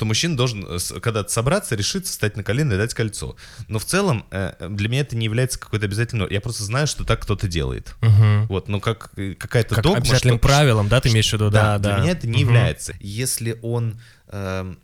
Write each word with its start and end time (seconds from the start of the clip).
что 0.00 0.06
мужчина 0.06 0.34
должен 0.34 0.64
э, 0.66 0.78
когда-то 1.02 1.28
собраться, 1.30 1.74
решиться, 1.74 2.10
встать 2.10 2.34
на 2.34 2.42
колено 2.42 2.72
и 2.72 2.76
дать 2.78 2.94
кольцо. 2.94 3.36
Но 3.68 3.78
в 3.78 3.84
целом 3.84 4.24
э, 4.30 4.54
для 4.70 4.88
меня 4.88 5.02
это 5.02 5.14
не 5.14 5.24
является 5.26 5.58
какой-то 5.58 5.84
обязательной... 5.84 6.20
нормой. 6.20 6.32
Я 6.34 6.40
просто 6.40 6.64
знаю, 6.64 6.86
что 6.86 7.04
так 7.04 7.20
кто-то 7.20 7.48
делает. 7.48 7.94
Мгм. 8.00 8.46
Вот, 8.46 8.68
ну 8.68 8.80
как 8.80 9.10
э, 9.16 9.34
какая-то 9.34 9.74
Как 9.74 9.84
догма, 9.84 9.98
обязательным 9.98 10.38
что- 10.38 10.48
правилом, 10.48 10.88
да, 10.88 11.02
ты 11.02 11.10
имеешь 11.10 11.28
в 11.28 11.34
виду? 11.34 11.50
Да, 11.50 11.76
да. 11.78 11.96
для 11.96 12.02
меня 12.02 12.12
это 12.12 12.26
не 12.26 12.32
Мгм. 12.38 12.40
является. 12.54 12.94
Если 12.98 13.58
он 13.60 14.00
эм, 14.28 14.78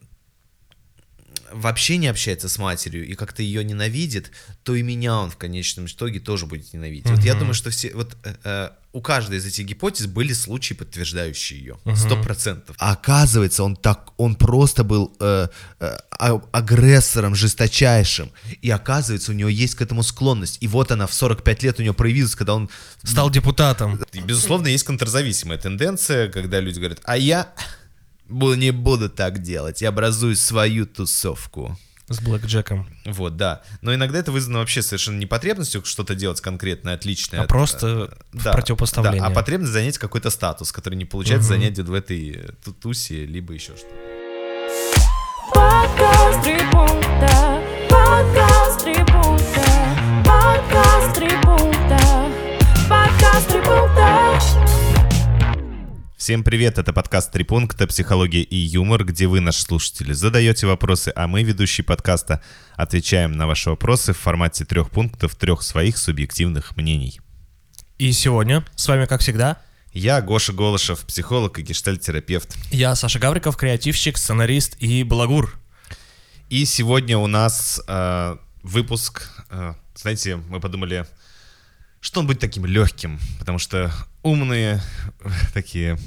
вообще 1.51 1.97
не 1.97 2.09
общается 2.09 2.51
с 2.51 2.59
матерью 2.59 3.07
и 3.07 3.15
как-то 3.15 3.43
ее 3.43 3.65
ненавидит, 3.65 4.33
то 4.65 4.75
и 4.75 4.83
меня 4.83 5.17
он 5.17 5.31
в 5.31 5.39
конечном 5.39 5.87
итоге 5.87 6.21
тоже 6.21 6.45
будет 6.45 6.75
ненавидеть. 6.75 7.09
Вот 7.11 7.21
я 7.21 7.35
думаю, 7.35 7.55
что 7.55 7.71
все 7.71 7.91
вот 7.95 8.15
э, 8.23 8.35
э, 8.45 8.71
у 8.97 9.03
каждой 9.03 9.37
из 9.37 9.45
этих 9.45 9.67
гипотез 9.67 10.07
были 10.07 10.33
случаи, 10.33 10.73
подтверждающие 10.73 11.59
ее. 11.59 11.79
Сто 11.95 12.17
процентов. 12.17 12.77
А 12.79 12.93
оказывается, 12.93 13.63
он 13.63 13.77
так, 13.77 14.15
он 14.17 14.37
просто 14.37 14.85
был 14.85 15.15
э, 15.21 15.49
э, 15.81 15.97
а- 16.11 16.41
агрессором 16.53 17.35
жесточайшим. 17.35 18.33
И 18.63 18.71
оказывается, 18.71 19.33
у 19.33 19.35
него 19.35 19.51
есть 19.51 19.75
к 19.75 19.83
этому 19.83 20.03
склонность. 20.03 20.57
И 20.63 20.67
вот 20.67 20.93
она 20.93 21.07
в 21.07 21.13
45 21.13 21.63
лет 21.63 21.79
у 21.79 21.83
него 21.83 21.93
проявилась, 21.93 22.35
когда 22.35 22.55
он 22.55 22.71
Стал 23.03 23.29
депутатом. 23.29 24.01
и, 24.15 24.21
безусловно, 24.21 24.69
есть 24.69 24.85
контрзависимая 24.85 25.59
тенденция, 25.59 26.31
когда 26.31 26.59
люди 26.61 26.79
говорят, 26.79 27.01
а 27.05 27.19
я 27.19 27.53
не 28.31 28.71
буду 28.71 29.11
так 29.11 29.43
делать, 29.43 29.83
я 29.83 29.91
образую 29.91 30.37
свою 30.37 30.87
тусовку. 30.87 31.79
С 32.09 32.21
Блэк 32.21 32.47
Джеком. 32.47 32.89
Вот, 33.05 33.37
да. 33.37 33.63
Но 33.83 33.93
иногда 33.93 34.19
это 34.21 34.31
вызвано 34.31 34.61
вообще 34.61 34.81
совершенно 34.81 35.19
не 35.19 35.27
потребностью 35.27 35.85
что-то 35.85 36.15
делать 36.15 36.41
конкретное, 36.41 36.95
отличное. 36.95 37.41
А 37.41 37.43
от- 37.43 37.49
просто 37.49 38.11
в 38.33 38.45
да, 38.45 38.53
противопоставлении. 38.53 39.19
Да, 39.21 39.27
а 39.27 39.31
потребность 39.31 39.73
занять 39.73 39.99
какой-то 39.99 40.31
статус, 40.31 40.71
который 40.71 40.95
не 40.95 41.05
получается 41.05 41.53
Мгм. 41.53 41.61
занять 41.61 41.79
в 41.81 41.93
этой 41.93 42.31
э, 42.31 42.49
ту- 42.65 42.73
тусе, 42.73 43.27
либо 43.27 43.53
еще 43.55 43.73
что-то. 43.77 43.95
Подкаст 45.53 46.43
три 46.45 46.59
пункта, 46.71 47.63
подкаст 47.91 48.85
три 48.85 48.95
пункта, 48.95 49.65
подкаст 50.25 51.17
три 51.17 51.31
пункта, 51.43 52.31
подкаст 52.89 53.49
три 53.49 53.61
пункта. 53.63 54.76
Всем 56.27 56.43
привет, 56.43 56.77
это 56.77 56.93
подкаст 56.93 57.31
«Три 57.31 57.45
пункта. 57.45 57.87
Психология 57.87 58.43
и 58.43 58.57
юмор», 58.57 59.05
где 59.05 59.29
вы, 59.29 59.39
наши 59.39 59.63
слушатели, 59.63 60.13
задаете 60.13 60.67
вопросы, 60.67 61.13
а 61.15 61.29
мы, 61.29 61.45
ведущие 61.45 61.85
подкаста, 61.85 62.43
отвечаем 62.75 63.31
на 63.31 63.47
ваши 63.47 63.71
вопросы 63.71 64.13
в 64.13 64.19
формате 64.19 64.65
трех 64.65 64.91
пунктов, 64.91 65.37
трех 65.37 65.63
своих 65.63 65.97
субъективных 65.97 66.77
мнений. 66.77 67.21
И 67.99 68.11
сегодня 68.11 68.65
с 68.75 68.89
вами, 68.89 69.07
как 69.07 69.21
всегда, 69.21 69.63
Я 69.93 70.21
Гоша 70.21 70.53
Голышев, 70.53 71.07
психолог 71.07 71.61
и 71.61 71.63
гештальтерапевт. 71.63 72.57
я, 72.73 72.97
Саша 72.97 73.21
Гавриков, 73.21 73.57
креативщик, 73.57 74.19
сценарист 74.19 74.77
и 74.81 75.05
балагур. 75.05 75.57
И 76.49 76.65
сегодня 76.65 77.19
у 77.19 77.29
нас 77.29 77.81
э, 77.87 78.37
выпуск, 78.65 79.31
э, 79.51 79.75
знаете, 79.95 80.35
мы 80.35 80.59
подумали, 80.59 81.07
что 82.07 82.21
он 82.21 82.29
будет 82.29 82.39
таким 82.39 82.65
легким, 82.65 83.19
потому 83.41 83.59
что 83.59 83.93
умные, 84.23 84.81
такие 85.53 85.99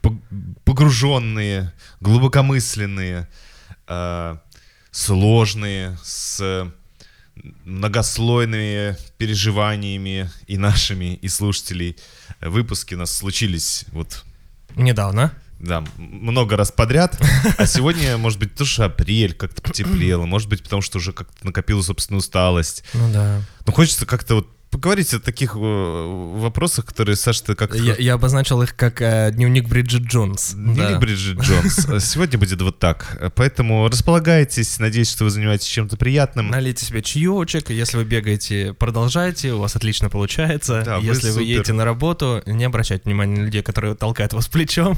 пог- 0.00 0.22
погруженные, 0.64 1.72
глубокомысленные, 1.98 3.28
э, 3.88 4.36
сложные, 4.92 5.98
с 6.04 6.70
многослойными 7.64 8.96
переживаниями 9.18 10.30
и 10.46 10.56
нашими, 10.56 11.14
и 11.14 11.26
слушателей. 11.26 11.96
Выпуски 12.40 12.94
у 12.94 12.98
нас 12.98 13.10
случились 13.10 13.86
вот 13.88 14.24
Недавно. 14.76 15.32
да, 15.58 15.82
много 15.96 16.56
раз 16.56 16.70
подряд. 16.70 17.20
А 17.58 17.66
сегодня, 17.66 18.16
может 18.18 18.38
быть, 18.38 18.54
тоже 18.54 18.84
апрель 18.84 19.34
как-то 19.34 19.62
потеплело. 19.62 20.26
Может 20.26 20.48
быть, 20.48 20.62
потому 20.62 20.80
что 20.80 20.98
уже 20.98 21.12
как-то 21.12 21.44
накопила 21.44 21.82
собственную 21.82 22.20
усталость. 22.20 22.84
Ну 22.94 23.12
да. 23.12 23.42
Ну, 23.66 23.72
хочется 23.72 24.06
как-то 24.06 24.36
вот 24.36 24.59
поговорить 24.70 25.12
о 25.14 25.20
таких 25.20 25.56
э, 25.56 25.58
вопросах, 25.58 26.86
которые, 26.86 27.16
Саша, 27.16 27.44
ты 27.44 27.54
как... 27.54 27.74
Я, 27.74 27.94
я 27.96 28.14
обозначил 28.14 28.62
их 28.62 28.76
как 28.76 29.02
э, 29.02 29.30
дневник 29.32 29.68
Бриджит 29.68 30.02
Джонс. 30.02 30.52
Дневник 30.52 30.76
Да. 30.92 30.98
Бриджит 30.98 31.38
Джонс. 31.42 32.04
Сегодня 32.04 32.38
будет 32.38 32.62
вот 32.62 32.78
так. 32.78 33.32
Поэтому 33.34 33.88
располагайтесь. 33.88 34.78
Надеюсь, 34.78 35.10
что 35.10 35.24
вы 35.24 35.30
занимаетесь 35.30 35.66
чем-то 35.66 35.96
приятным. 35.96 36.48
Налейте 36.48 36.84
себе 36.86 37.02
чаечек, 37.02 37.70
если 37.70 37.96
вы 37.96 38.04
бегаете, 38.04 38.72
продолжайте, 38.74 39.52
у 39.52 39.58
вас 39.58 39.74
отлично 39.76 40.08
получается. 40.08 40.82
Да, 40.84 40.98
вы 40.98 41.06
если 41.06 41.26
вы 41.28 41.32
супер. 41.34 41.46
едете 41.46 41.72
на 41.72 41.84
работу, 41.84 42.42
не 42.46 42.64
обращайте 42.64 43.02
внимания 43.04 43.40
на 43.40 43.44
людей, 43.46 43.62
которые 43.62 43.94
толкают 43.96 44.32
вас 44.32 44.46
плечом. 44.48 44.96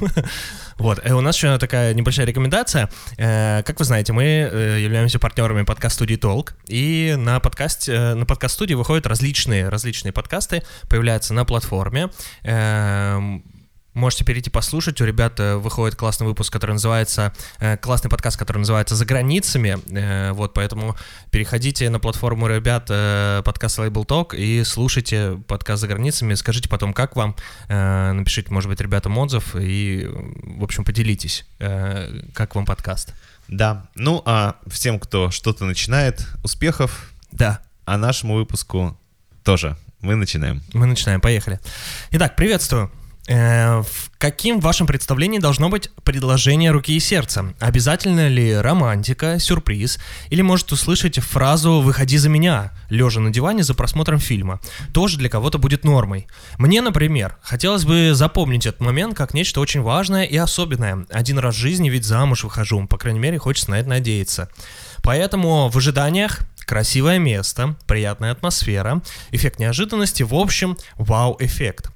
Вот, 0.77 1.05
и 1.05 1.11
у 1.11 1.21
нас 1.21 1.35
еще 1.35 1.57
такая 1.57 1.93
небольшая 1.93 2.25
рекомендация. 2.25 2.89
Э, 3.17 3.63
Как 3.63 3.79
вы 3.79 3.85
знаете, 3.85 4.13
мы 4.13 4.23
э, 4.23 4.79
являемся 4.81 5.19
партнерами 5.19 5.63
подкаст-студии 5.63 6.15
Толк, 6.15 6.53
и 6.67 7.15
на 7.17 7.39
подкасте, 7.39 7.91
э, 7.91 8.13
на 8.15 8.25
подкаст-студии 8.25 8.73
выходят 8.75 9.07
различные, 9.07 9.62
различные 9.69 10.11
подкасты, 10.11 10.63
появляются 10.89 11.33
на 11.33 11.45
платформе. 11.45 12.09
Эм, 12.43 13.43
Можете 13.93 14.25
перейти 14.25 14.49
послушать. 14.49 14.99
У 15.01 15.05
ребят 15.05 15.39
э, 15.39 15.55
выходит 15.55 15.95
классный 15.95 16.25
выпуск, 16.25 16.51
который 16.51 16.71
называется... 16.71 17.31
э, 17.59 17.77
Классный 17.77 18.09
подкаст, 18.09 18.37
который 18.39 18.57
называется 18.57 18.95
«За 18.95 19.05
границами». 19.05 19.77
Э, 19.91 20.31
Вот, 20.31 20.55
поэтому 20.55 20.95
переходите 21.29 21.87
на 21.91 21.99
платформу 21.99 22.47
ребят 22.47 22.87
подкаст 23.45 23.77
Label 23.77 24.03
Talk 24.03 24.35
и 24.35 24.63
слушайте 24.63 25.39
подкаст 25.47 25.81
«За 25.81 25.87
границами». 25.87 26.33
Скажите 26.33 26.69
потом, 26.69 26.91
как 26.91 27.15
вам. 27.15 27.35
Напишите, 27.69 28.51
может 28.51 28.67
быть, 28.67 28.81
ребятам 28.81 29.15
отзыв 29.19 29.55
и, 29.55 30.07
в 30.09 30.63
общем, 30.63 30.85
поделитесь, 30.85 31.45
как 31.59 32.55
вам 32.55 32.65
подкаст. 32.65 33.13
Да. 33.47 33.85
Ну, 33.93 34.23
а 34.25 34.55
всем, 34.65 34.99
кто 34.99 35.29
что-то 35.29 35.65
начинает, 35.65 36.25
успехов. 36.43 37.11
Да, 37.31 37.61
А 37.85 37.97
нашему 37.97 38.33
выпуску 38.35 38.97
тоже. 39.43 39.77
Мы 40.01 40.15
начинаем. 40.15 40.61
мы 40.73 40.85
начинаем, 40.85 41.21
поехали. 41.21 41.59
Итак, 42.11 42.35
приветствую. 42.35 42.91
Э, 43.27 43.81
В 43.81 44.11
каким 44.17 44.59
вашем 44.59 44.85
представлении 44.85 45.39
должно 45.39 45.69
быть 45.69 45.89
предложение 46.03 46.71
руки 46.71 46.93
и 46.93 46.99
сердца? 46.99 47.53
Обязательно 47.59 48.27
ли 48.27 48.53
романтика, 48.53 49.39
сюрприз? 49.39 49.99
Или 50.29 50.41
может 50.41 50.71
услышать 50.73 51.19
фразу 51.19 51.79
«выходи 51.79 52.17
за 52.17 52.27
меня», 52.27 52.71
лежа 52.89 53.21
на 53.21 53.31
диване 53.31 53.63
за 53.63 53.73
просмотром 53.75 54.19
фильма? 54.19 54.59
Тоже 54.93 55.17
для 55.17 55.29
кого-то 55.29 55.57
будет 55.57 55.85
нормой. 55.85 56.27
Мне, 56.57 56.81
например, 56.81 57.37
хотелось 57.41 57.85
бы 57.85 58.11
запомнить 58.13 58.65
этот 58.65 58.81
момент 58.81 59.15
как 59.15 59.33
нечто 59.33 59.61
очень 59.61 59.81
важное 59.81 60.23
и 60.25 60.35
особенное. 60.35 61.05
Один 61.09 61.39
раз 61.39 61.55
в 61.55 61.59
жизни 61.59 61.89
ведь 61.89 62.03
замуж 62.03 62.43
выхожу, 62.43 62.85
по 62.87 62.97
крайней 62.97 63.19
мере, 63.19 63.37
хочется 63.39 63.71
на 63.71 63.79
это 63.79 63.87
надеяться. 63.87 64.49
Поэтому 65.01 65.69
в 65.69 65.77
ожиданиях 65.77 66.39
красивое 66.65 67.19
место, 67.19 67.75
приятная 67.87 68.31
атмосфера, 68.31 69.01
эффект 69.31 69.59
неожиданности, 69.59 70.23
в 70.23 70.33
общем, 70.33 70.77
вау-эффект. 70.95 71.89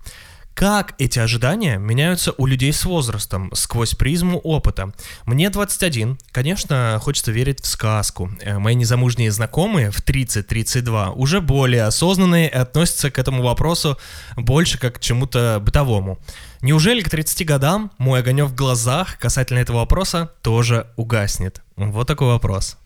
Как 0.57 0.95
эти 0.97 1.19
ожидания 1.19 1.77
меняются 1.77 2.33
у 2.35 2.47
людей 2.47 2.73
с 2.73 2.83
возрастом, 2.83 3.51
сквозь 3.53 3.93
призму 3.93 4.39
опыта? 4.39 4.91
Мне 5.27 5.51
21. 5.51 6.17
Конечно, 6.31 6.97
хочется 6.99 7.31
верить 7.31 7.61
в 7.61 7.67
сказку. 7.67 8.31
Э, 8.41 8.57
Мои 8.57 8.73
незамужние 8.73 9.31
знакомые 9.31 9.91
в 9.91 10.03
30-32 10.03 11.11
уже 11.13 11.41
более 11.41 11.83
осознанные 11.83 12.49
и 12.49 12.53
относятся 12.55 13.11
к 13.11 13.19
этому 13.19 13.43
вопросу 13.43 13.99
больше 14.35 14.79
как 14.79 14.95
к 14.95 14.99
чему-то 14.99 15.59
бытовому. 15.61 16.17
Неужели 16.61 17.01
к 17.01 17.09
30 17.11 17.45
годам 17.45 17.91
мой 17.99 18.21
огонек 18.21 18.47
в 18.47 18.55
глазах 18.55 19.19
касательно 19.19 19.59
этого 19.59 19.77
вопроса 19.77 20.31
тоже 20.41 20.87
угаснет? 20.95 21.61
Вот 21.75 22.07
такой 22.07 22.29
вопрос. 22.29 22.77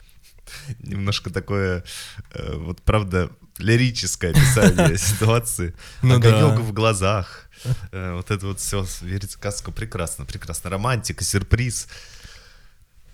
Немножко 0.80 1.30
такое, 1.30 1.84
э, 2.34 2.56
вот 2.56 2.82
правда, 2.82 3.30
лирическое 3.58 4.32
описание 4.32 4.98
ситуации. 4.98 5.74
Ну 6.02 6.16
Огонек 6.16 6.56
да. 6.56 6.62
в 6.62 6.74
глазах. 6.74 7.50
Э, 7.92 8.14
Вот 8.16 8.32
это 8.32 8.48
вот 8.48 8.60
все, 8.60 8.86
верить 9.02 9.30
в 9.30 9.34
сказку 9.34 9.72
прекрасно, 9.72 10.26
прекрасно. 10.26 10.70
Романтика, 10.70 11.24
сюрприз. 11.24 11.88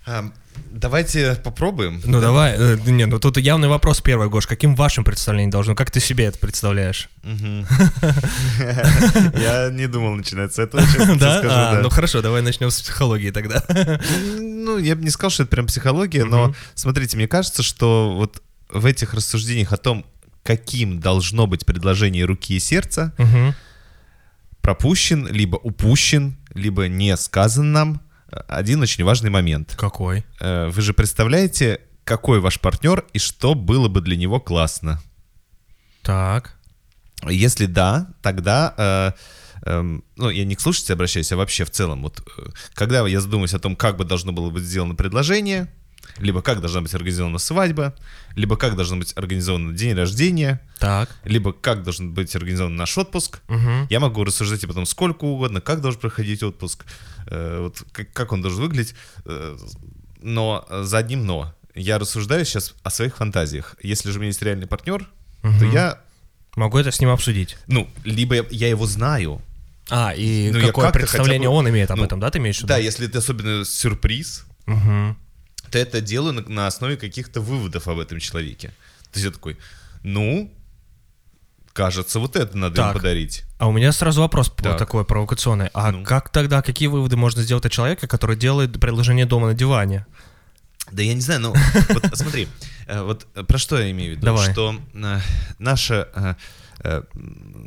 А, 0.08 0.32
Давайте 0.70 1.34
попробуем. 1.42 2.00
Ну 2.04 2.20
давай, 2.20 2.54
э, 2.56 2.76
не, 2.86 3.06
ну 3.06 3.18
тут 3.18 3.36
явный 3.38 3.68
вопрос 3.68 4.00
первый, 4.00 4.28
Гош, 4.28 4.46
каким 4.46 4.74
вашим 4.74 5.04
представлением 5.04 5.50
должно, 5.50 5.74
как 5.74 5.90
ты 5.90 6.00
себе 6.00 6.24
это 6.24 6.38
представляешь? 6.38 7.08
Я 7.22 7.30
не 9.70 9.86
думал 9.86 10.14
начинать 10.14 10.54
с 10.54 10.58
этого, 10.58 10.82
Да? 11.18 11.38
А, 11.38 11.74
да. 11.74 11.80
Ну 11.82 11.88
хорошо, 11.90 12.22
давай 12.22 12.42
начнем 12.42 12.70
с 12.70 12.80
психологии 12.80 13.30
тогда. 13.30 13.62
Ну, 14.38 14.78
я 14.78 14.96
бы 14.96 15.02
не 15.02 15.10
сказал, 15.10 15.30
что 15.30 15.44
это 15.44 15.50
прям 15.50 15.66
психология, 15.66 16.24
но 16.24 16.54
смотрите, 16.74 17.16
мне 17.16 17.28
кажется, 17.28 17.62
что 17.62 18.14
вот 18.14 18.42
в 18.68 18.84
этих 18.86 19.14
рассуждениях 19.14 19.72
о 19.72 19.76
том, 19.78 20.04
каким 20.42 21.00
должно 21.00 21.46
быть 21.46 21.64
предложение 21.66 22.24
руки 22.24 22.54
и 22.56 22.60
сердца, 22.60 23.14
пропущен, 24.60 25.26
либо 25.28 25.56
упущен, 25.56 26.36
либо 26.54 26.88
не 26.88 27.16
сказан 27.16 27.72
нам 27.72 28.00
один 28.30 28.82
очень 28.82 29.04
важный 29.04 29.30
момент. 29.30 29.74
Какой? 29.76 30.24
Э, 30.40 30.68
Вы 30.68 30.82
же 30.82 30.92
представляете, 30.92 31.80
какой 32.04 32.40
ваш 32.40 32.60
партнер 32.60 33.04
и 33.12 33.18
что 33.18 33.54
было 33.54 33.88
бы 33.88 34.00
для 34.00 34.16
него 34.16 34.40
классно? 34.40 35.00
Так. 36.02 36.56
Если 37.26 37.66
да, 37.66 38.14
тогда 38.22 38.74
э, 38.76 39.70
эм, 39.70 40.04
ну, 40.16 40.30
я 40.30 40.44
не 40.44 40.54
к 40.54 40.60
слушателю 40.60 40.94
обращаюсь, 40.94 41.32
а 41.32 41.36
вообще 41.36 41.64
в 41.64 41.70
целом, 41.70 42.02
вот, 42.02 42.20
э, 42.20 42.50
когда 42.74 43.06
я 43.06 43.20
задумываюсь 43.20 43.54
о 43.54 43.58
том, 43.58 43.76
как 43.76 43.96
бы 43.96 44.04
должно 44.04 44.32
было 44.32 44.50
быть 44.50 44.62
сделано 44.62 44.94
предложение, 44.94 45.72
либо 46.18 46.42
как 46.42 46.60
должна 46.60 46.80
быть 46.80 46.94
организована 46.94 47.38
свадьба, 47.38 47.94
либо 48.34 48.56
как 48.56 48.76
должен 48.76 48.98
быть 48.98 49.12
организован 49.16 49.74
день 49.74 49.94
рождения, 49.94 50.60
Так. 50.78 51.08
либо 51.24 51.52
как 51.52 51.82
должен 51.82 52.12
быть 52.14 52.34
организован 52.34 52.74
наш 52.76 52.96
отпуск. 52.98 53.40
Мгм. 53.48 53.86
Я 53.90 54.00
могу 54.00 54.24
рассуждать 54.24 54.64
и 54.64 54.66
потом 54.66 54.86
сколько 54.86 55.24
угодно, 55.24 55.60
как 55.60 55.80
должен 55.80 56.00
проходить 56.00 56.42
отпуск, 56.42 56.84
э, 57.26 57.58
вот, 57.62 57.82
как, 57.92 58.12
как 58.12 58.32
он 58.32 58.42
должен 58.42 58.60
выглядеть, 58.62 58.94
э, 59.24 59.56
но 60.22 60.66
за 60.70 60.98
одним 60.98 61.26
но. 61.26 61.54
Я 61.74 61.98
рассуждаю 61.98 62.44
сейчас 62.44 62.74
о 62.82 62.90
своих 62.90 63.16
фантазиях. 63.16 63.76
Если 63.82 64.10
же 64.10 64.16
у 64.18 64.20
меня 64.20 64.28
есть 64.28 64.42
реальный 64.42 64.66
партнер, 64.66 65.08
то 65.42 65.48
Мгм. 65.48 65.70
я, 65.70 66.00
Могу 66.56 66.78
это 66.78 66.90
с 66.90 66.98
ним 67.00 67.10
обсудить. 67.10 67.56
ну, 67.68 67.88
либо 68.04 68.34
я, 68.34 68.44
я 68.50 68.68
его 68.68 68.84
знаю. 68.86 69.40
А, 69.90 70.12
и 70.14 70.50
Ну, 70.50 70.60
какое 70.66 70.90
представление 70.90 71.48
бы- 71.48 71.54
он 71.54 71.68
имеет 71.70 71.90
об 71.90 71.98
ну, 71.98 72.04
этом, 72.04 72.20
да, 72.20 72.30
ты 72.30 72.38
имеешь 72.38 72.56
в 72.56 72.60
виду? 72.60 72.68
Да, 72.68 72.76
если 72.78 73.06
это 73.06 73.18
особенно 73.18 73.64
сюрприз, 73.64 74.44
Мгм. 74.66 75.16
То 75.70 75.78
это 75.78 76.00
делаю 76.00 76.34
на, 76.34 76.42
на 76.42 76.66
основе 76.66 76.96
каких-то 76.96 77.40
выводов 77.40 77.88
об 77.88 77.98
этом 77.98 78.20
человеке. 78.20 78.68
То 79.12 79.18
есть 79.18 79.24
я 79.26 79.30
такой, 79.30 79.56
ну, 80.02 80.52
кажется, 81.72 82.18
вот 82.18 82.36
это 82.36 82.56
надо 82.56 82.76
Так. 82.76 82.88
им 82.88 83.00
подарить. 83.00 83.44
А 83.58 83.68
у 83.68 83.72
меня 83.72 83.92
сразу 83.92 84.20
вопрос 84.20 84.52
Так. 84.56 84.78
такой 84.78 85.04
провокационный. 85.04 85.70
А 85.74 85.92
Ну. 85.92 86.04
как 86.04 86.30
тогда, 86.30 86.62
какие 86.62 86.88
выводы 86.88 87.16
можно 87.16 87.42
сделать 87.42 87.64
от 87.64 87.72
человека, 87.72 88.06
который 88.06 88.36
делает 88.36 88.80
предложение 88.80 89.26
дома 89.26 89.48
на 89.48 89.54
диване? 89.54 90.06
Да 90.90 91.02
я 91.02 91.14
не 91.14 91.20
знаю, 91.20 91.40
ну 91.40 91.54
вот 91.90 92.04
смотри, 92.14 92.48
э, 92.86 93.02
вот 93.02 93.26
э, 93.34 93.44
про 93.44 93.58
что 93.58 93.78
я 93.78 93.90
имею 93.90 94.12
в 94.12 94.16
виду? 94.16 94.26
Давай. 94.26 94.52
Что 94.52 94.80
э, 94.94 95.20
наша 95.58 96.36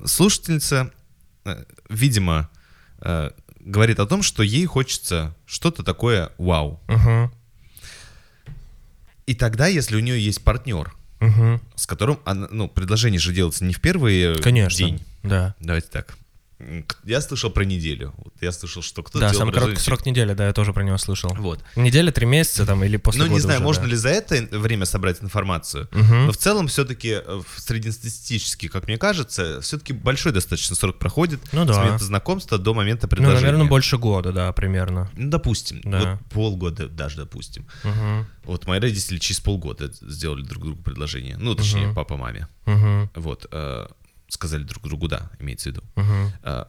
слушательница, 0.06 0.90
видимо, 1.90 2.50
говорит 3.60 4.00
о 4.00 4.06
том, 4.06 4.24
что 4.24 4.42
ей 4.42 4.66
хочется 4.66 5.36
что-то 5.46 5.84
такое 5.84 6.32
вау. 6.38 6.80
Угу. 6.88 7.32
И 9.26 9.36
тогда, 9.36 9.68
если 9.68 9.96
у 9.96 10.00
нее 10.00 10.24
есть 10.24 10.44
партнер, 10.44 10.94
Угу. 11.22 11.62
с 11.76 11.86
которым, 11.86 12.20
она, 12.26 12.48
ну, 12.50 12.68
предложение 12.68 13.20
же 13.20 13.32
делается 13.32 13.64
не 13.64 13.74
в 13.74 13.80
первый 13.80 14.38
Конечно. 14.40 14.78
день. 14.78 15.02
Да. 15.22 15.54
Давайте 15.60 15.88
так. 15.90 16.18
Я 17.04 17.22
слышал 17.22 17.50
про 17.50 17.64
неделю. 17.66 18.14
Вот 18.18 18.34
я 18.42 18.52
слышал, 18.52 18.82
что 18.82 19.04
кто-то 19.04 19.28
Да, 19.28 19.34
самый 19.34 19.54
короткий 19.54 19.80
срок 19.82 20.06
недели, 20.06 20.34
да, 20.34 20.48
я 20.48 20.54
тоже 20.54 20.74
про 20.74 20.84
него 20.84 20.98
слышал. 20.98 21.34
Вот. 21.38 21.64
Неделя, 21.76 22.12
три 22.12 22.26
месяца 22.26 22.66
там 22.66 22.84
или 22.84 22.98
после 22.98 23.24
Ну, 23.26 23.32
не 23.34 23.40
знаю, 23.40 23.60
уже, 23.60 23.66
можно 23.66 23.84
да. 23.84 23.90
ли 23.90 23.96
за 23.96 24.10
это 24.10 24.36
время 24.58 24.86
собрать 24.86 25.22
информацию. 25.24 25.88
Мгм. 25.92 26.26
Но 26.28 26.32
в 26.32 26.38
целом 26.38 26.68
все-таки 26.68 27.18
среднестатистически, 27.58 28.68
как 28.68 28.88
мне 28.88 28.98
кажется, 28.98 29.60
все-таки 29.62 29.94
большой 29.94 30.32
достаточно 30.32 30.76
срок 30.76 31.00
проходит 31.00 31.40
Ну 31.52 31.64
с 31.64 31.68
да. 31.68 31.74
момента 31.80 32.04
знакомства 32.04 32.58
до 32.58 32.74
момента 32.74 33.08
Ну, 33.08 33.10
предложения. 33.10 33.46
наверное, 33.46 33.68
больше 33.68 33.98
года, 33.98 34.32
да, 34.32 34.52
примерно. 34.54 35.10
Ну, 35.16 35.30
допустим. 35.30 35.82
Да. 35.84 36.20
Вот 36.22 36.32
полгода 36.34 36.88
даже, 36.88 37.18
допустим. 37.18 37.66
Угу. 37.84 38.26
Вот 38.46 38.68
мои 38.68 38.80
родители 38.80 39.18
через 39.18 39.40
полгода 39.40 39.92
сделали 40.02 40.44
друг 40.44 40.64
другу 40.64 40.82
предложение. 40.82 41.38
Ну, 41.38 41.56
точнее, 41.56 41.88
Мгм. 41.88 41.96
папа 41.96 42.18
маме. 42.18 42.48
Угу. 42.66 43.10
Вот. 43.16 43.46
э, 43.52 43.88
сказали 44.34 44.64
друг 44.64 44.84
другу 44.84 45.08
да, 45.08 45.30
имеется 45.40 45.70
в 45.70 45.74
виду. 45.74 45.84
Угу. 45.96 46.32
Э, 46.44 46.66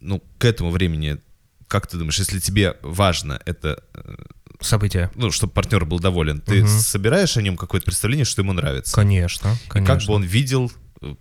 ну, 0.00 0.22
к 0.38 0.44
этому 0.44 0.70
времени, 0.70 1.18
как 1.66 1.86
ты 1.86 1.96
думаешь, 1.96 2.18
если 2.18 2.38
тебе 2.40 2.76
важно 2.82 3.40
это, 3.46 3.82
э, 3.94 4.16
События. 4.60 5.10
ну, 5.14 5.30
чтобы 5.30 5.52
партнер 5.52 5.84
был 5.84 6.00
доволен, 6.00 6.40
ты 6.40 6.60
Мгм. 6.62 6.68
собираешь 6.68 7.36
о 7.36 7.42
нем 7.42 7.56
какое-то 7.56 7.84
представление, 7.86 8.24
что 8.24 8.42
ему 8.42 8.52
нравится? 8.52 8.94
Конечно, 8.94 9.56
И 9.66 9.68
конечно. 9.68 9.94
как 9.96 10.06
бы 10.06 10.14
он 10.14 10.22
видел, 10.24 10.72
э, 11.00 11.14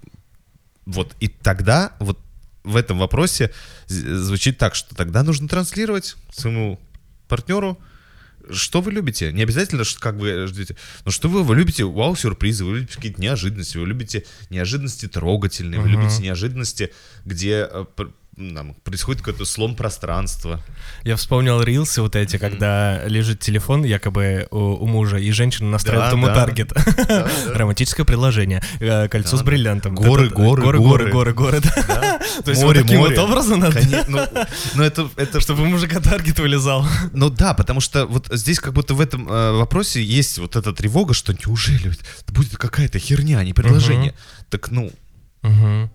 вот, 0.85 1.15
и 1.19 1.27
тогда 1.27 1.95
вот 1.99 2.19
в 2.63 2.75
этом 2.75 2.97
вопросе 2.97 3.53
звучит 3.87 4.57
так, 4.57 4.75
что 4.75 4.95
тогда 4.95 5.23
нужно 5.23 5.47
транслировать 5.47 6.15
своему 6.31 6.79
партнеру, 7.27 7.77
что 8.51 8.81
вы 8.81 8.91
любите. 8.91 9.31
Не 9.33 9.43
обязательно, 9.43 9.83
что 9.83 9.99
как 9.99 10.15
вы 10.15 10.47
ждете, 10.47 10.75
но 11.05 11.11
что 11.11 11.29
вы, 11.29 11.43
вы 11.43 11.55
любите 11.55 11.83
вау-сюрпризы, 11.83 12.65
вы 12.65 12.77
любите 12.77 12.95
какие-то 12.95 13.21
неожиданности, 13.21 13.77
вы 13.77 13.87
любите 13.87 14.25
неожиданности 14.49 15.07
трогательные, 15.07 15.79
вы 15.79 15.89
Мгм. 15.89 16.01
любите 16.01 16.21
неожиданности, 16.23 16.91
где 17.25 17.67
э, 17.71 17.85
там, 18.37 18.75
происходит 18.83 19.21
какой-то 19.23 19.45
слом 19.45 19.75
пространства. 19.75 20.61
Я 21.03 21.15
вспомнил 21.15 21.59
рилсы 21.61 22.03
вот 22.03 22.15
эти, 22.15 22.37
когда 22.37 23.03
лежит 23.07 23.39
телефон 23.39 23.83
якобы 23.83 24.47
у, 24.51 24.57
у 24.57 24.85
мужа, 24.85 25.17
и 25.17 25.31
женщина 25.31 25.69
настраивает 25.71 26.11
Да, 26.11 26.17
ему 26.17 26.27
да. 26.27 26.35
таргет. 26.35 26.71
Романтическое 27.55 28.05
предложение. 28.05 28.61
Э, 28.79 29.07
Кольцо 29.07 29.31
Да, 29.31 29.37
с 29.37 29.39
да. 29.39 29.45
бриллиантом. 29.45 29.95
Горы, 29.95 30.27
Это- 30.27 30.35
горы, 30.35 30.61
горы, 30.61 30.77
горы. 30.79 31.11
горы, 31.11 31.33
горы, 31.33 31.61
да. 31.61 32.19
То 32.43 32.51
есть 32.51 32.61
вот 32.61 32.67
Море, 32.75 32.81
таким 32.83 32.99
вот 32.99 33.09
море. 33.09 33.21
образом 33.21 33.59
надо, 33.59 33.79
Коне- 33.79 34.05
Ну, 34.07 34.19
ну, 34.75 34.83
это, 34.83 35.09
это 35.15 35.41
чтобы 35.41 35.65
мужика 35.65 35.99
таргет 35.99 36.37
вылезал. 36.37 36.85
Ну 37.13 37.31
да, 37.31 37.55
потому 37.55 37.79
что 37.81 38.05
вот 38.05 38.27
здесь 38.31 38.59
как 38.59 38.73
будто 38.73 38.93
в 38.93 39.01
этом 39.01 39.27
э, 39.27 39.51
вопросе 39.53 40.03
есть 40.03 40.37
вот 40.37 40.55
эта 40.55 40.73
тревога, 40.73 41.15
что 41.15 41.33
неужели 41.33 41.91
будет 42.27 42.55
какая-то 42.57 42.99
херня, 42.99 43.39
а 43.39 43.43
не 43.43 43.53
предложение. 43.53 44.13
Так 44.51 44.69
ну, 44.69 44.91
Мгм. 45.41 45.89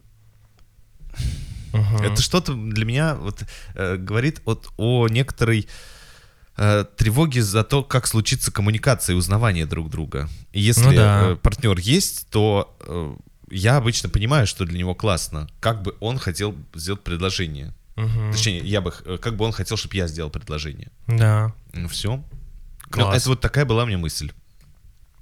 Мгм. 1.73 1.97
это 2.03 2.21
что-то 2.23 2.55
для 2.55 2.85
меня 2.85 3.15
вот 3.15 3.43
э, 3.75 3.97
говорит 3.97 4.43
вот 4.45 4.69
о 4.77 5.09
некоторой 5.09 5.69
э, 6.57 6.85
тревоге 6.97 7.43
за 7.43 7.65
то, 7.65 7.83
как 7.83 8.07
случится 8.07 8.53
коммуникация 8.53 9.15
и 9.15 9.17
узнавание 9.17 9.67
друг 9.67 9.91
друга. 9.91 10.29
И 10.53 10.61
если 10.61 10.85
Ну 10.85 10.93
да. 10.95 11.31
э, 11.31 11.37
партнер 11.37 11.79
есть, 11.79 12.29
то 12.31 12.77
э, 12.81 13.15
я 13.51 13.77
обычно 13.77 14.09
понимаю, 14.09 14.47
что 14.47 14.65
для 14.65 14.79
него 14.79 14.95
классно, 14.95 15.49
как 15.61 15.83
бы 15.83 15.95
он 16.01 16.19
хотел 16.19 16.55
сделать 16.75 17.03
предложение. 17.03 17.75
Мгм. 17.97 18.33
Точнее, 18.33 18.59
я 18.61 18.81
бы, 18.81 18.93
х- 18.93 19.19
как 19.19 19.37
бы 19.37 19.45
он 19.45 19.53
хотел, 19.53 19.77
чтобы 19.77 19.97
я 19.97 20.07
сделал 20.09 20.31
предложение. 20.31 20.91
Да. 21.07 21.53
Ну 21.75 21.89
все. 21.89 22.23
Класс. 22.91 23.17
это 23.17 23.29
вот 23.31 23.41
такая 23.41 23.65
была 23.65 23.85
меня 23.87 23.99
мысль. 23.99 24.33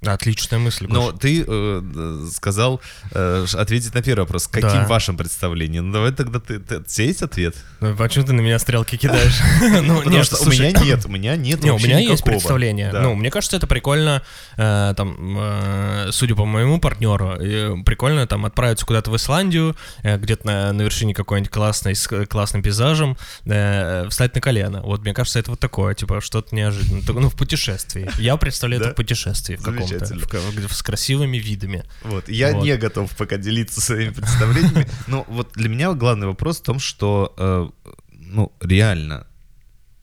Отличная 0.03 0.57
мысль, 0.57 0.87
Но 0.89 1.11
Гош. 1.11 1.19
ты 1.19 1.45
э, 1.47 2.27
сказал 2.33 2.81
э, 3.11 3.45
ответить 3.53 3.93
на 3.93 4.01
первый 4.01 4.21
вопрос. 4.21 4.47
Каким 4.47 4.69
Да. 4.81 4.87
вашим 4.87 5.15
представлением? 5.15 5.87
Ну 5.87 5.93
давай 5.93 6.11
тогда 6.11 6.39
ты, 6.39 6.57
ты, 6.59 6.79
у 6.79 6.83
тебя 6.83 7.05
есть 7.05 7.21
ответ? 7.21 7.55
Ну, 7.81 7.95
Почему 7.95 8.25
ты 8.25 8.33
на 8.33 8.41
меня 8.41 8.57
стрелки 8.57 8.97
кидаешь? 8.97 9.39
Ну, 9.83 9.97
Потому 9.97 10.15
нет, 10.15 10.25
что 10.25 10.37
у 10.37 10.39
слушай, 10.43 10.69
меня 10.69 10.81
нет, 10.83 11.05
у 11.05 11.09
меня 11.09 11.35
нет 11.35 11.63
Не, 11.63 11.69
у 11.71 11.77
меня 11.77 11.99
есть 11.99 12.13
никакого. 12.13 12.31
представление. 12.31 12.91
Да. 12.91 13.01
Ну, 13.01 13.13
мне 13.13 13.29
кажется, 13.29 13.57
это 13.57 13.67
прикольно, 13.67 14.23
э, 14.57 14.93
там, 14.97 15.37
э, 15.39 16.09
судя 16.11 16.33
по 16.33 16.45
моему 16.45 16.79
партнеру, 16.79 17.35
э, 17.39 17.75
прикольно 17.85 18.25
там 18.25 18.45
отправиться 18.47 18.87
куда-то 18.87 19.11
в 19.11 19.15
Исландию, 19.17 19.75
э, 20.01 20.17
где-то 20.17 20.47
на, 20.47 20.73
на 20.73 20.81
вершине 20.81 21.13
какой-нибудь 21.13 21.51
классной, 21.51 21.93
с 21.93 22.07
классным 22.25 22.63
пейзажем, 22.63 23.17
э, 23.45 24.07
встать 24.09 24.33
на 24.33 24.41
колено. 24.41 24.81
Вот, 24.81 25.01
мне 25.01 25.13
кажется, 25.13 25.37
это 25.37 25.51
вот 25.51 25.59
такое, 25.59 25.93
типа, 25.93 26.21
что-то 26.21 26.55
неожиданное. 26.55 27.03
Ну, 27.07 27.29
в 27.29 27.35
путешествии. 27.35 28.09
Я 28.17 28.35
представляю 28.37 28.81
это 28.81 28.93
в 28.93 28.95
путешествии 28.95 29.55
в 29.57 29.61
каком-то, 29.63 29.90
Замечательно. 29.99 30.67
в 30.67 30.73
с 30.73 30.81
красивыми 30.83 31.37
видами. 31.37 31.83
Вот. 32.03 32.29
Я 32.29 32.53
Вот. 32.53 32.63
не 32.63 32.75
готов 32.77 33.15
пока 33.17 33.37
делиться 33.37 33.81
своими 33.81 34.11
представлениями. 34.11 34.87
Но 35.07 35.25
вот 35.27 35.51
для 35.53 35.69
меня 35.69 35.93
главный 35.93 36.27
вопрос 36.27 36.59
в 36.59 36.63
том, 36.63 36.79
что 36.79 37.33
э, 37.37 37.69
ну, 38.11 38.51
реально 38.61 39.27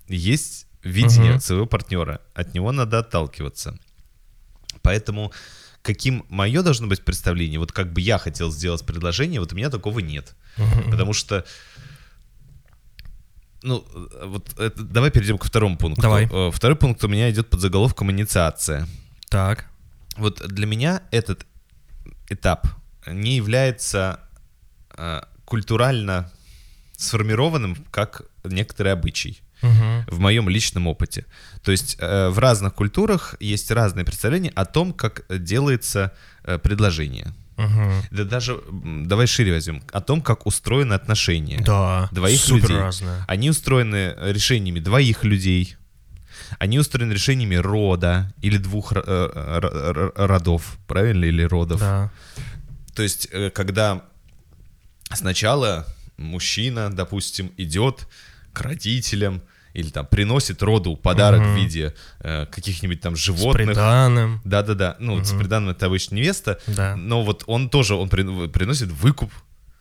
есть 0.08 0.66
видение 0.84 1.32
Мгм. 1.32 1.40
своего 1.40 1.66
партнера. 1.66 2.20
От 2.34 2.54
него 2.54 2.72
надо 2.72 2.98
отталкиваться. 3.00 3.78
Поэтому 4.82 5.32
каким 5.82 6.24
мое 6.28 6.62
должно 6.62 6.86
быть 6.86 7.04
представление, 7.04 7.58
вот 7.58 7.72
как 7.72 7.92
бы 7.92 8.00
я 8.00 8.18
хотел 8.18 8.50
сделать 8.52 8.84
предложение, 8.86 9.40
вот 9.40 9.52
у 9.52 9.56
меня 9.56 9.70
такого 9.70 10.00
нет. 10.00 10.34
Потому 10.90 11.12
что 11.12 11.44
ну, 13.62 13.84
э, 13.92 14.24
вот 14.26 14.58
это- 14.58 14.82
давай 14.82 15.10
перейдем 15.10 15.36
ко 15.38 15.46
второму 15.46 15.76
пункту. 15.76 16.00
Давай. 16.02 16.28
Э, 16.30 16.50
Второй 16.52 16.76
пункт 16.76 17.02
у 17.04 17.08
меня 17.08 17.28
идет 17.30 17.48
под 17.50 17.60
заголовком 17.60 18.10
инициация. 18.10 18.86
Так. 19.28 19.66
Вот 20.18 20.46
для 20.46 20.66
меня 20.66 21.02
этот 21.10 21.46
этап 22.28 22.66
не 23.06 23.36
является 23.36 24.20
э, 24.96 25.20
культурально 25.44 26.30
сформированным 26.96 27.76
как 27.90 28.22
некоторый 28.44 28.92
обычай 28.92 29.40
Мгм. 29.62 30.04
в 30.06 30.18
моем 30.20 30.48
личном 30.48 30.86
опыте. 30.86 31.24
То 31.62 31.72
есть 31.72 31.96
э, 31.98 32.28
в 32.28 32.38
разных 32.38 32.74
культурах 32.74 33.34
есть 33.40 33.70
разные 33.70 34.04
представления 34.04 34.50
о 34.50 34.64
том, 34.64 34.92
как 34.92 35.24
делается 35.28 36.12
э, 36.44 36.58
предложение. 36.58 37.32
Мгм. 37.56 37.90
Да 38.12 38.22
даже 38.24 38.60
давай 38.70 39.26
шире 39.26 39.52
возьмем 39.52 39.82
о 39.92 40.00
том, 40.00 40.22
как 40.22 40.46
устроены 40.46 40.92
отношения 40.94 41.60
Да, 41.64 42.08
двоих 42.12 42.40
супер 42.40 42.68
людей. 42.68 42.76
разное. 42.78 43.24
Они 43.26 43.50
устроены 43.50 44.14
решениями 44.20 44.78
двоих 44.78 45.24
людей. 45.24 45.76
Они 46.58 46.78
устроены 46.78 47.12
решениями 47.12 47.56
рода 47.56 48.32
или 48.42 48.56
двух 48.58 48.92
э, 48.92 48.96
ро- 48.96 49.92
ро- 49.92 50.12
родов, 50.26 50.78
правильно, 50.86 51.24
или 51.24 51.42
родов. 51.42 51.80
Да. 51.80 52.10
То 52.94 53.02
есть, 53.02 53.28
э, 53.30 53.50
когда 53.50 54.02
сначала 55.12 55.86
мужчина, 56.16 56.90
допустим, 56.92 57.52
идет 57.56 58.06
к 58.52 58.60
родителям 58.60 59.42
или 59.74 59.90
там 59.90 60.06
приносит 60.06 60.62
роду 60.62 60.96
подарок 60.96 61.40
Мгм. 61.40 61.52
в 61.54 61.56
виде 61.56 61.94
э, 62.20 62.46
каких-нибудь 62.46 63.00
там 63.00 63.14
С 63.16 63.20
животных. 63.20 63.68
приданым. 63.68 64.40
Да-да-да. 64.44 64.96
Ну, 64.98 65.16
вот 65.16 65.26
с 65.26 65.30
Мгм. 65.30 65.38
приданным 65.40 65.70
это 65.70 65.86
обычно 65.86 66.16
невеста. 66.16 66.58
Да. 66.66 66.96
Но 66.96 67.22
вот 67.22 67.44
он 67.46 67.68
тоже, 67.70 67.94
он 67.94 68.08
при- 68.08 68.48
приносит 68.48 68.88
выкуп 68.88 69.30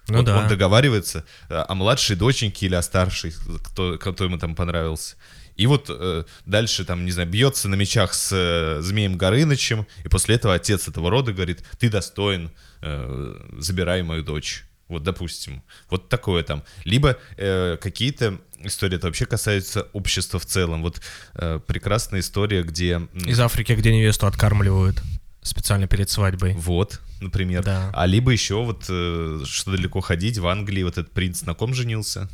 Ну 0.09 0.17
Вот 0.17 0.25
да. 0.25 0.37
Он 0.37 0.47
договаривается 0.47 1.25
э, 1.49 1.55
о 1.67 1.75
младшей 1.75 2.15
доченьке 2.15 2.65
или 2.67 2.75
о 2.75 2.81
старшей, 2.81 3.33
кто, 3.63 3.97
кто 3.97 4.23
ему 4.23 4.37
там 4.37 4.55
понравился. 4.55 5.15
И 5.57 5.65
вот 5.65 5.87
э, 5.89 6.23
дальше 6.45 6.85
там, 6.85 7.03
не 7.05 7.11
знаю, 7.11 7.27
бьется 7.29 7.67
на 7.67 7.75
мечах 7.75 8.13
с 8.13 8.31
э, 8.31 8.81
Змеем 8.81 9.17
Горынычем, 9.17 9.85
и 10.05 10.07
после 10.07 10.35
этого 10.35 10.53
отец 10.53 10.87
этого 10.87 11.09
рода 11.09 11.33
говорит, 11.33 11.63
ты 11.79 11.89
достоин, 11.89 12.51
э, 12.81 13.35
забирай 13.57 14.03
мою 14.03 14.23
дочь. 14.23 14.63
Вот, 14.87 15.03
допустим. 15.03 15.63
Вот 15.89 16.07
такое 16.07 16.43
там. 16.43 16.63
Либо 16.85 17.17
э, 17.35 17.77
какие-то 17.81 18.39
истории, 18.63 18.95
это 18.95 19.07
вообще 19.07 19.25
касаются 19.25 19.87
общества 19.93 20.39
в 20.39 20.45
целом. 20.45 20.81
Вот 20.81 21.01
э, 21.33 21.59
прекрасная 21.65 22.21
история, 22.21 22.63
где... 22.63 23.01
Из 23.13 23.39
Африки, 23.39 23.73
где 23.73 23.93
невесту 23.93 24.27
откармливают 24.27 25.01
специально 25.41 25.87
перед 25.87 26.09
свадьбой. 26.09 26.53
Вот, 26.53 27.01
например. 27.19 27.63
Да. 27.63 27.91
А 27.93 28.05
либо 28.05 28.31
еще 28.31 28.63
вот, 28.63 28.85
э, 28.89 29.41
что 29.45 29.71
далеко 29.71 30.01
ходить, 30.01 30.37
в 30.37 30.47
Англии 30.47 30.83
вот 30.83 30.97
этот 30.97 31.11
принц 31.11 31.41
на 31.41 31.53
ком 31.53 31.73
женился? 31.73 32.29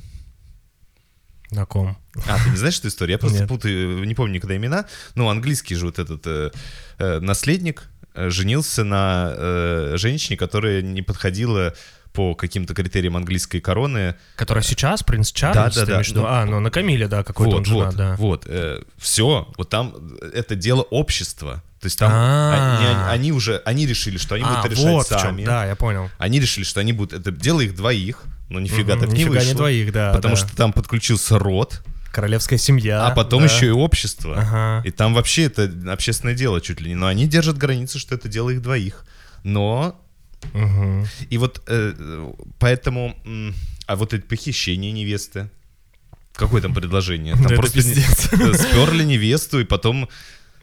На 1.53 1.65
ком? 1.65 1.97
А, 2.27 2.43
ты 2.43 2.49
не 2.49 2.57
знаешь 2.57 2.79
эту 2.79 2.87
историю? 2.87 3.13
Я 3.13 3.19
просто 3.19 3.41
Нет. 3.41 3.47
путаю, 3.47 4.03
не 4.05 4.15
помню 4.15 4.35
никогда 4.35 4.55
имена. 4.55 4.85
Ну, 5.15 5.29
английский 5.29 5.75
же 5.75 5.85
вот 5.85 5.99
этот 5.99 6.25
э, 6.25 6.51
э, 6.97 7.19
наследник 7.19 7.89
э, 8.15 8.29
женился 8.29 8.83
на 8.83 9.33
э, 9.35 9.93
женщине, 9.97 10.35
которая 10.35 10.81
не 10.81 11.03
подходила 11.03 11.75
по 12.13 12.35
каким-то 12.35 12.73
критериям 12.73 13.17
английской 13.17 13.59
короны. 13.59 14.15
Которая 14.35 14.63
сейчас, 14.63 15.03
принц 15.03 15.31
Чарльз, 15.31 15.75
Да, 15.75 15.85
да, 15.85 15.97
да. 15.97 16.01
виду? 16.01 16.21
Ну, 16.21 16.25
А, 16.27 16.45
ну 16.45 16.59
на 16.59 16.69
Камиле, 16.69 17.07
да, 17.07 17.23
какой-то 17.23 17.57
он 17.57 17.65
жена, 17.65 17.85
вот, 17.85 17.95
да. 17.95 18.15
вот. 18.17 18.47
все, 18.99 19.51
вот 19.57 19.69
там 19.69 19.93
э, 20.21 20.29
это 20.33 20.55
дело 20.55 20.83
общества. 20.83 21.63
То 21.81 21.87
есть 21.87 21.99
там 21.99 22.11
А. 22.13 22.77
они, 22.79 23.11
они 23.11 23.31
уже, 23.33 23.61
они 23.65 23.85
решили, 23.85 24.17
что 24.17 24.35
они 24.35 24.45
А, 24.47 24.61
будут 24.61 24.71
решать 24.71 24.85
вот 24.93 25.07
сами. 25.07 25.43
да, 25.43 25.65
я 25.65 25.75
понял. 25.75 26.09
Они 26.17 26.39
решили, 26.39 26.63
что 26.63 26.79
они 26.79 26.93
будут... 26.93 27.19
Это 27.19 27.31
дело 27.31 27.59
их 27.61 27.75
двоих, 27.75 28.23
но 28.47 28.59
нифига 28.59 28.93
Мгм, 28.95 29.01
так 29.05 29.09
не 29.09 29.15
нифига 29.23 29.33
не 29.33 29.39
вышло. 29.39 29.55
двоих, 29.55 29.91
да, 29.91 30.13
Потому 30.13 30.35
да. 30.35 30.41
что 30.41 30.55
там 30.55 30.71
подключился 30.71 31.37
род, 31.39 31.81
Королевская 32.13 32.59
семья. 32.59 33.05
а 33.07 33.11
потом 33.11 33.39
да. 33.45 33.51
еще 33.51 33.67
и 33.67 33.71
общество. 33.71 34.35
Ага. 34.37 34.87
И 34.87 34.91
там 34.91 35.13
вообще 35.15 35.45
это 35.45 35.69
общественное 35.91 36.35
дело 36.35 36.61
чуть 36.61 36.79
ли 36.79 36.89
не. 36.89 36.95
Но 36.95 37.07
они 37.07 37.25
держат 37.27 37.57
границы, 37.57 37.97
что 37.99 38.13
это 38.15 38.29
дело 38.29 38.51
их 38.51 38.61
двоих. 38.61 39.03
Но... 39.43 39.99
Мгм. 40.53 41.07
И 41.29 41.37
вот 41.37 41.61
э, 41.67 42.33
поэтому... 42.59 43.15
А 43.85 43.95
вот 43.95 44.13
это 44.13 44.25
похищение 44.25 44.91
невесты... 44.91 45.49
Какое 46.33 46.61
там 46.61 46.73
предложение? 46.73 47.35
Там 47.35 47.55
просто 47.55 47.81
сперли 47.81 49.03
невесту, 49.03 49.59
и 49.59 49.65
потом... 49.65 50.09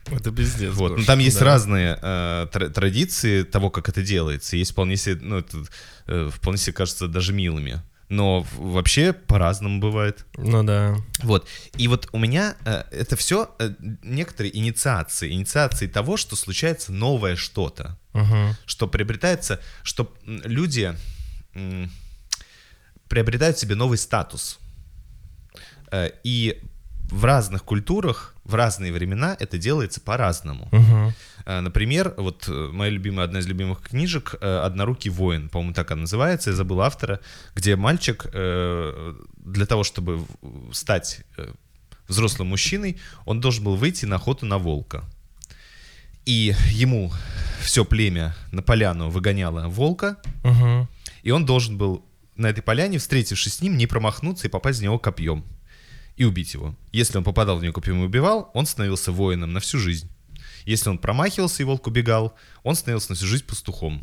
Это 0.07 0.33
пиздец. 0.33 0.75
Вот. 0.75 0.91
Ну, 0.91 0.97
Гош, 0.97 1.07
там 1.07 1.19
есть 1.21 1.39
да. 1.39 1.45
разные 1.45 1.99
э, 2.01 2.47
тра- 2.51 2.71
традиции 2.71 3.45
того, 3.45 3.71
как 3.71 3.89
это 3.89 4.03
делается. 4.03 4.57
Есть 4.57 4.73
вполне 4.73 4.97
себе, 4.97 5.21
ну, 5.23 5.39
это, 5.39 5.65
э, 6.07 6.31
вполне 6.33 6.59
себе 6.59 6.73
кажется 6.73 7.07
даже 7.07 7.33
милыми. 7.33 7.83
Но 8.09 8.45
вообще 8.57 9.13
по-разному 9.13 9.79
бывает. 9.79 10.27
Ну 10.37 10.65
да. 10.65 10.97
Вот. 11.23 11.47
И 11.77 11.87
вот 11.87 12.09
у 12.11 12.19
меня 12.19 12.57
э, 12.65 12.83
это 12.91 13.15
все 13.15 13.55
некоторые 14.03 14.57
инициации. 14.59 15.31
Инициации 15.31 15.87
того, 15.87 16.17
что 16.17 16.35
случается 16.35 16.93
новое 16.93 17.37
что-то. 17.37 17.97
Мгм. 18.13 18.57
Что 18.67 18.89
приобретается, 18.89 19.61
что 19.83 20.13
люди 20.27 20.95
приобретают 23.09 23.59
себе 23.59 23.75
новый 23.75 23.99
статус. 23.99 24.59
Э, 25.91 26.11
И 26.25 26.63
в 27.11 27.25
разных 27.25 27.65
культурах, 27.65 28.35
в 28.45 28.55
разные 28.55 28.93
времена 28.93 29.37
это 29.41 29.59
делается 29.59 30.01
по-разному. 30.01 30.69
Э, 31.47 31.61
Например, 31.61 32.15
вот 32.17 32.49
э, 32.49 32.71
моя 32.73 32.91
любимая, 32.91 33.25
одна 33.27 33.41
из 33.41 33.47
любимых 33.47 33.81
книжек 33.81 34.35
«Однорукий 34.41 35.11
воин», 35.11 35.49
по-моему, 35.49 35.75
так 35.75 35.91
она 35.91 36.03
называется, 36.03 36.51
я 36.51 36.57
забыл 36.57 36.81
автора, 36.81 37.19
где 37.57 37.75
мальчик 37.77 38.27
для 38.31 39.67
того, 39.67 39.83
чтобы 39.83 40.25
стать 40.73 41.23
взрослым 42.07 42.49
мужчиной, 42.49 42.99
он 43.25 43.41
должен 43.41 43.65
был 43.65 43.77
выйти 43.77 44.07
на 44.07 44.17
охоту 44.17 44.47
на 44.47 44.59
волка. 44.59 45.05
И 46.27 46.55
ему 46.71 47.13
все 47.63 47.85
племя 47.85 48.35
на 48.53 48.63
поляну 48.63 49.09
выгоняло 49.11 49.69
волка, 49.69 50.17
Мгм. 50.45 50.89
и 51.23 51.31
он 51.31 51.45
должен 51.47 51.77
был 51.79 52.05
на 52.37 52.47
этой 52.47 52.63
поляне, 52.63 52.99
встретившись 52.99 53.55
с 53.55 53.61
ним, 53.61 53.77
не 53.77 53.87
промахнуться 53.87 54.47
и 54.47 54.51
попасть 54.51 54.81
в 54.81 54.83
него 54.83 54.99
копьем 54.99 55.45
и 56.17 56.25
убить 56.25 56.55
его. 56.55 56.75
Если 56.93 57.19
он 57.19 57.25
попадал 57.25 57.59
в 57.59 57.63
него 57.63 57.73
копьем 57.73 58.01
и 58.03 58.07
убивал, 58.07 58.51
он 58.55 58.67
становился 58.67 59.13
воином 59.13 59.53
на 59.53 59.61
всю 59.61 59.79
жизнь. 59.79 60.09
Если 60.65 60.89
он 60.91 60.99
промахивался 60.99 61.63
и 61.63 61.67
волк 61.67 61.87
убегал, 61.87 62.35
он 62.63 62.75
становился 62.75 63.11
на 63.11 63.17
всю 63.17 63.27
жизнь 63.27 63.45
пастухом. 63.45 64.03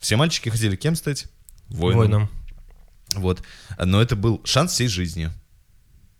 Все 0.00 0.16
мальчики 0.16 0.48
хотели 0.48 0.76
кем 0.76 0.94
стать? 0.96 1.26
Воином. 1.68 1.98
Воином. 2.00 2.30
Вот. 3.14 3.42
Но 3.84 4.00
это 4.02 4.16
был 4.16 4.40
шанс 4.44 4.72
всей 4.72 4.88
жизни. 4.88 5.30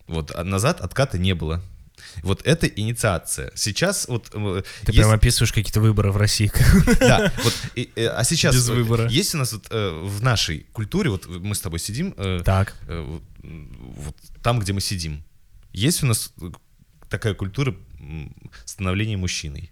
Вот. 0.06 0.30
А 0.34 0.42
назад 0.44 0.80
отката 0.80 1.18
не 1.18 1.34
было. 1.34 1.62
Вот 2.22 2.42
это 2.46 2.66
инициация. 2.66 3.50
Сейчас 3.54 4.06
вот... 4.08 4.30
э, 4.32 4.62
Ты 4.84 4.92
есть- 4.92 4.98
прям 4.98 5.10
описываешь 5.10 5.52
какие-то 5.52 5.80
выборы 5.80 6.10
в 6.12 6.16
России. 6.16 6.50
да, 7.00 7.32
вот, 7.44 7.54
и, 7.74 7.90
э, 7.96 8.06
а 8.06 8.24
сейчас 8.24 8.54
Без 8.54 8.68
выбора. 8.68 9.08
есть 9.08 9.34
у 9.34 9.38
нас 9.38 9.52
вот 9.52 9.66
э, 9.70 10.00
в 10.04 10.22
нашей 10.22 10.66
культуре, 10.72 11.10
вот 11.10 11.26
мы 11.26 11.54
с 11.54 11.60
тобой 11.60 11.78
сидим, 11.78 12.14
э, 12.16 12.42
Так. 12.44 12.74
э, 12.88 13.18
вот, 13.42 14.16
там, 14.42 14.58
где 14.58 14.72
мы 14.72 14.80
сидим, 14.80 15.22
есть 15.72 16.02
у 16.02 16.06
нас 16.06 16.32
э, 16.40 16.50
такая 17.08 17.34
культура 17.34 17.74
становления 18.64 19.16
мужчиной? 19.16 19.70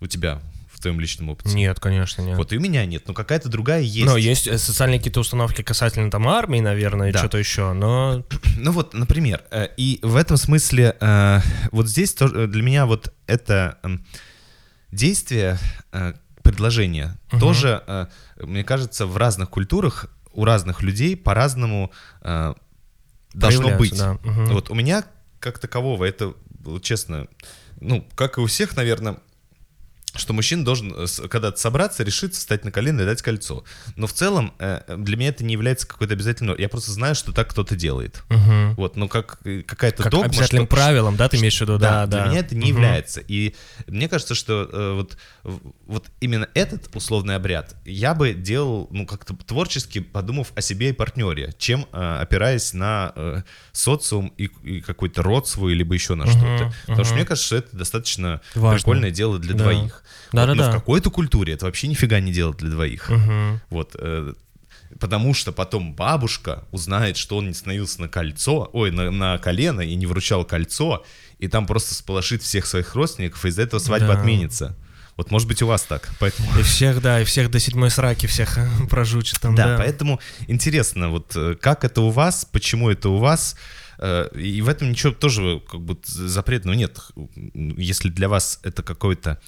У 0.00 0.06
тебя 0.06 0.40
твоем 0.82 1.00
личном 1.00 1.30
опыте? 1.30 1.54
Нет, 1.54 1.80
конечно, 1.80 2.22
нет. 2.22 2.36
Вот 2.36 2.52
и 2.52 2.56
у 2.58 2.60
меня 2.60 2.84
нет, 2.86 3.08
но 3.08 3.14
какая-то 3.14 3.48
другая 3.48 3.80
есть. 3.82 4.04
Но 4.06 4.16
есть 4.16 4.46
э, 4.46 4.58
социальные 4.58 4.98
какие-то 4.98 5.20
установки 5.20 5.62
касательно 5.62 6.10
там 6.10 6.28
армии, 6.28 6.60
наверное, 6.60 7.08
и 7.08 7.12
Да. 7.12 7.20
что-то 7.20 7.38
еще, 7.38 7.72
но... 7.72 8.24
Ну 8.56 8.72
вот, 8.72 8.94
например, 8.94 9.42
э, 9.50 9.68
и 9.76 9.98
в 10.02 10.16
этом 10.16 10.36
смысле 10.36 10.96
э, 11.00 11.40
вот 11.70 11.88
здесь 11.88 12.14
тоже 12.14 12.46
для 12.46 12.62
меня 12.62 12.86
вот 12.86 13.12
это 13.26 13.78
эм, 13.82 14.04
действие, 14.90 15.58
предложение 16.42 17.16
Мгм. 17.30 17.40
тоже, 17.40 18.08
мне 18.40 18.64
кажется, 18.64 19.06
в 19.06 19.16
разных 19.16 19.48
культурах 19.48 20.06
у 20.32 20.44
разных 20.44 20.82
людей 20.82 21.16
по-разному 21.16 21.92
должно 23.32 23.76
быть. 23.78 23.96
да. 23.96 24.18
Мгм. 24.22 24.46
Вот 24.46 24.70
у 24.70 24.74
меня 24.74 25.04
как 25.38 25.58
такового 25.58 26.04
это, 26.04 26.34
честно, 26.82 27.26
ну, 27.80 28.06
как 28.14 28.38
и 28.38 28.40
у 28.40 28.46
всех, 28.46 28.76
наверное, 28.76 29.18
что 30.14 30.32
мужчина 30.34 30.64
должен 30.64 30.92
э, 30.94 31.06
когда-то 31.28 31.56
собраться, 31.58 32.02
решиться, 32.02 32.38
встать 32.40 32.64
на 32.64 32.70
колено 32.70 33.00
и 33.00 33.04
дать 33.04 33.22
кольцо. 33.22 33.64
Но 33.96 34.06
в 34.06 34.12
целом 34.12 34.52
э, 34.58 34.82
для 34.98 35.16
меня 35.16 35.30
это 35.30 35.42
не 35.44 35.52
является 35.54 35.86
какой-то 35.86 36.12
обязательной... 36.12 36.54
Я 36.60 36.68
просто 36.68 36.92
знаю, 36.92 37.14
что 37.14 37.32
так 37.32 37.48
кто-то 37.50 37.76
делает. 37.76 38.22
Мгм. 38.28 38.74
Вот, 38.74 38.96
ну 38.96 39.08
как 39.08 39.38
э, 39.44 39.62
какая-то 39.62 40.02
Как 40.02 40.12
догма, 40.12 40.26
обязательным 40.26 40.66
что- 40.66 40.76
правилом, 40.76 41.16
да, 41.16 41.28
ты 41.30 41.38
имеешь 41.38 41.56
в 41.56 41.60
виду? 41.62 41.78
Да, 41.78 42.06
для 42.06 42.24
да. 42.24 42.28
меня 42.28 42.40
это 42.40 42.54
не 42.54 42.60
Мгм. 42.60 42.68
является. 42.68 43.20
И 43.26 43.54
мне 43.86 44.08
кажется, 44.08 44.34
что 44.34 44.68
э, 44.70 44.92
вот, 44.94 45.16
вот 45.86 46.06
именно 46.20 46.46
этот 46.52 46.94
условный 46.94 47.34
обряд 47.36 47.74
я 47.86 48.14
бы 48.14 48.34
делал, 48.34 48.88
ну, 48.90 49.06
как-то 49.06 49.34
творчески, 49.34 50.00
подумав 50.00 50.52
о 50.54 50.60
себе 50.60 50.90
и 50.90 50.92
партнере, 50.92 51.54
чем 51.58 51.86
э, 51.92 52.18
опираясь 52.20 52.74
на 52.74 53.12
э, 53.16 53.42
социум 53.72 54.32
и, 54.36 54.50
и 54.62 54.80
какой-то 54.82 55.22
род 55.22 55.48
свой, 55.48 55.72
либо 55.72 55.94
еще 55.94 56.14
на 56.16 56.24
Мгм, 56.26 56.32
что-то. 56.32 56.74
Потому 56.86 57.04
что 57.04 57.14
мне 57.14 57.24
кажется, 57.24 57.46
что 57.46 57.56
это 57.56 57.74
достаточно 57.76 58.40
Важно. 58.54 58.76
прикольное 58.78 59.10
дело 59.10 59.38
для 59.38 59.54
Да. 59.54 59.64
двоих. 59.64 60.01
Да-да-да. 60.32 60.62
Вот, 60.62 60.66
но 60.66 60.70
в 60.70 60.74
какой-то 60.80 61.10
культуре 61.10 61.54
это 61.54 61.66
вообще 61.66 61.88
нифига 61.88 62.20
не 62.20 62.32
дело 62.32 62.54
для 62.54 62.70
двоих. 62.70 63.08
Мгм. 63.10 63.60
Вот, 63.70 63.96
э, 63.98 64.34
потому 65.00 65.34
что 65.34 65.52
потом 65.52 65.94
бабушка 65.94 66.64
узнает, 66.70 67.16
что 67.16 67.36
он 67.38 67.48
не 67.48 67.54
становился 67.54 68.00
на 68.00 68.08
кольцо, 68.08 68.68
ой, 68.72 68.90
на, 68.90 69.10
на 69.10 69.38
колено 69.38 69.80
и 69.80 69.94
не 69.94 70.06
вручал 70.06 70.44
кольцо, 70.44 71.04
и 71.38 71.48
там 71.48 71.66
просто 71.66 71.94
сполошит 71.94 72.42
всех 72.42 72.66
своих 72.66 72.94
родственников, 72.94 73.44
и 73.44 73.48
из-за 73.48 73.62
этого 73.62 73.80
свадьба 73.80 74.08
Да. 74.14 74.20
отменится. 74.20 74.76
Вот 75.16 75.30
может 75.30 75.46
быть 75.46 75.60
у 75.60 75.66
вас 75.66 75.82
так, 75.82 76.08
поэтому... 76.20 76.48
И 76.58 76.62
всех, 76.62 77.02
да, 77.02 77.20
и 77.20 77.24
всех 77.24 77.50
до 77.50 77.58
седьмой 77.60 77.90
сраки 77.90 78.26
всех 78.26 78.58
прожучит 78.88 79.40
там, 79.40 79.54
Да, 79.54 79.76
да. 79.76 79.76
поэтому 79.76 80.20
интересно, 80.46 81.10
вот 81.10 81.32
э, 81.36 81.54
как 81.60 81.84
это 81.84 82.00
у 82.00 82.10
вас, 82.10 82.46
почему 82.50 82.88
это 82.90 83.10
у 83.10 83.18
вас, 83.18 83.54
э, 83.54 83.58
и 84.00 84.60
в 84.62 84.68
этом 84.68 84.90
ничего 84.90 85.12
тоже 85.12 85.60
как 85.70 85.80
бы 85.80 85.98
запретного 86.04 86.76
нет. 86.76 86.98
Если 87.54 88.08
для 88.08 88.28
вас 88.28 88.60
это 88.62 88.82
какое-то 88.82 89.38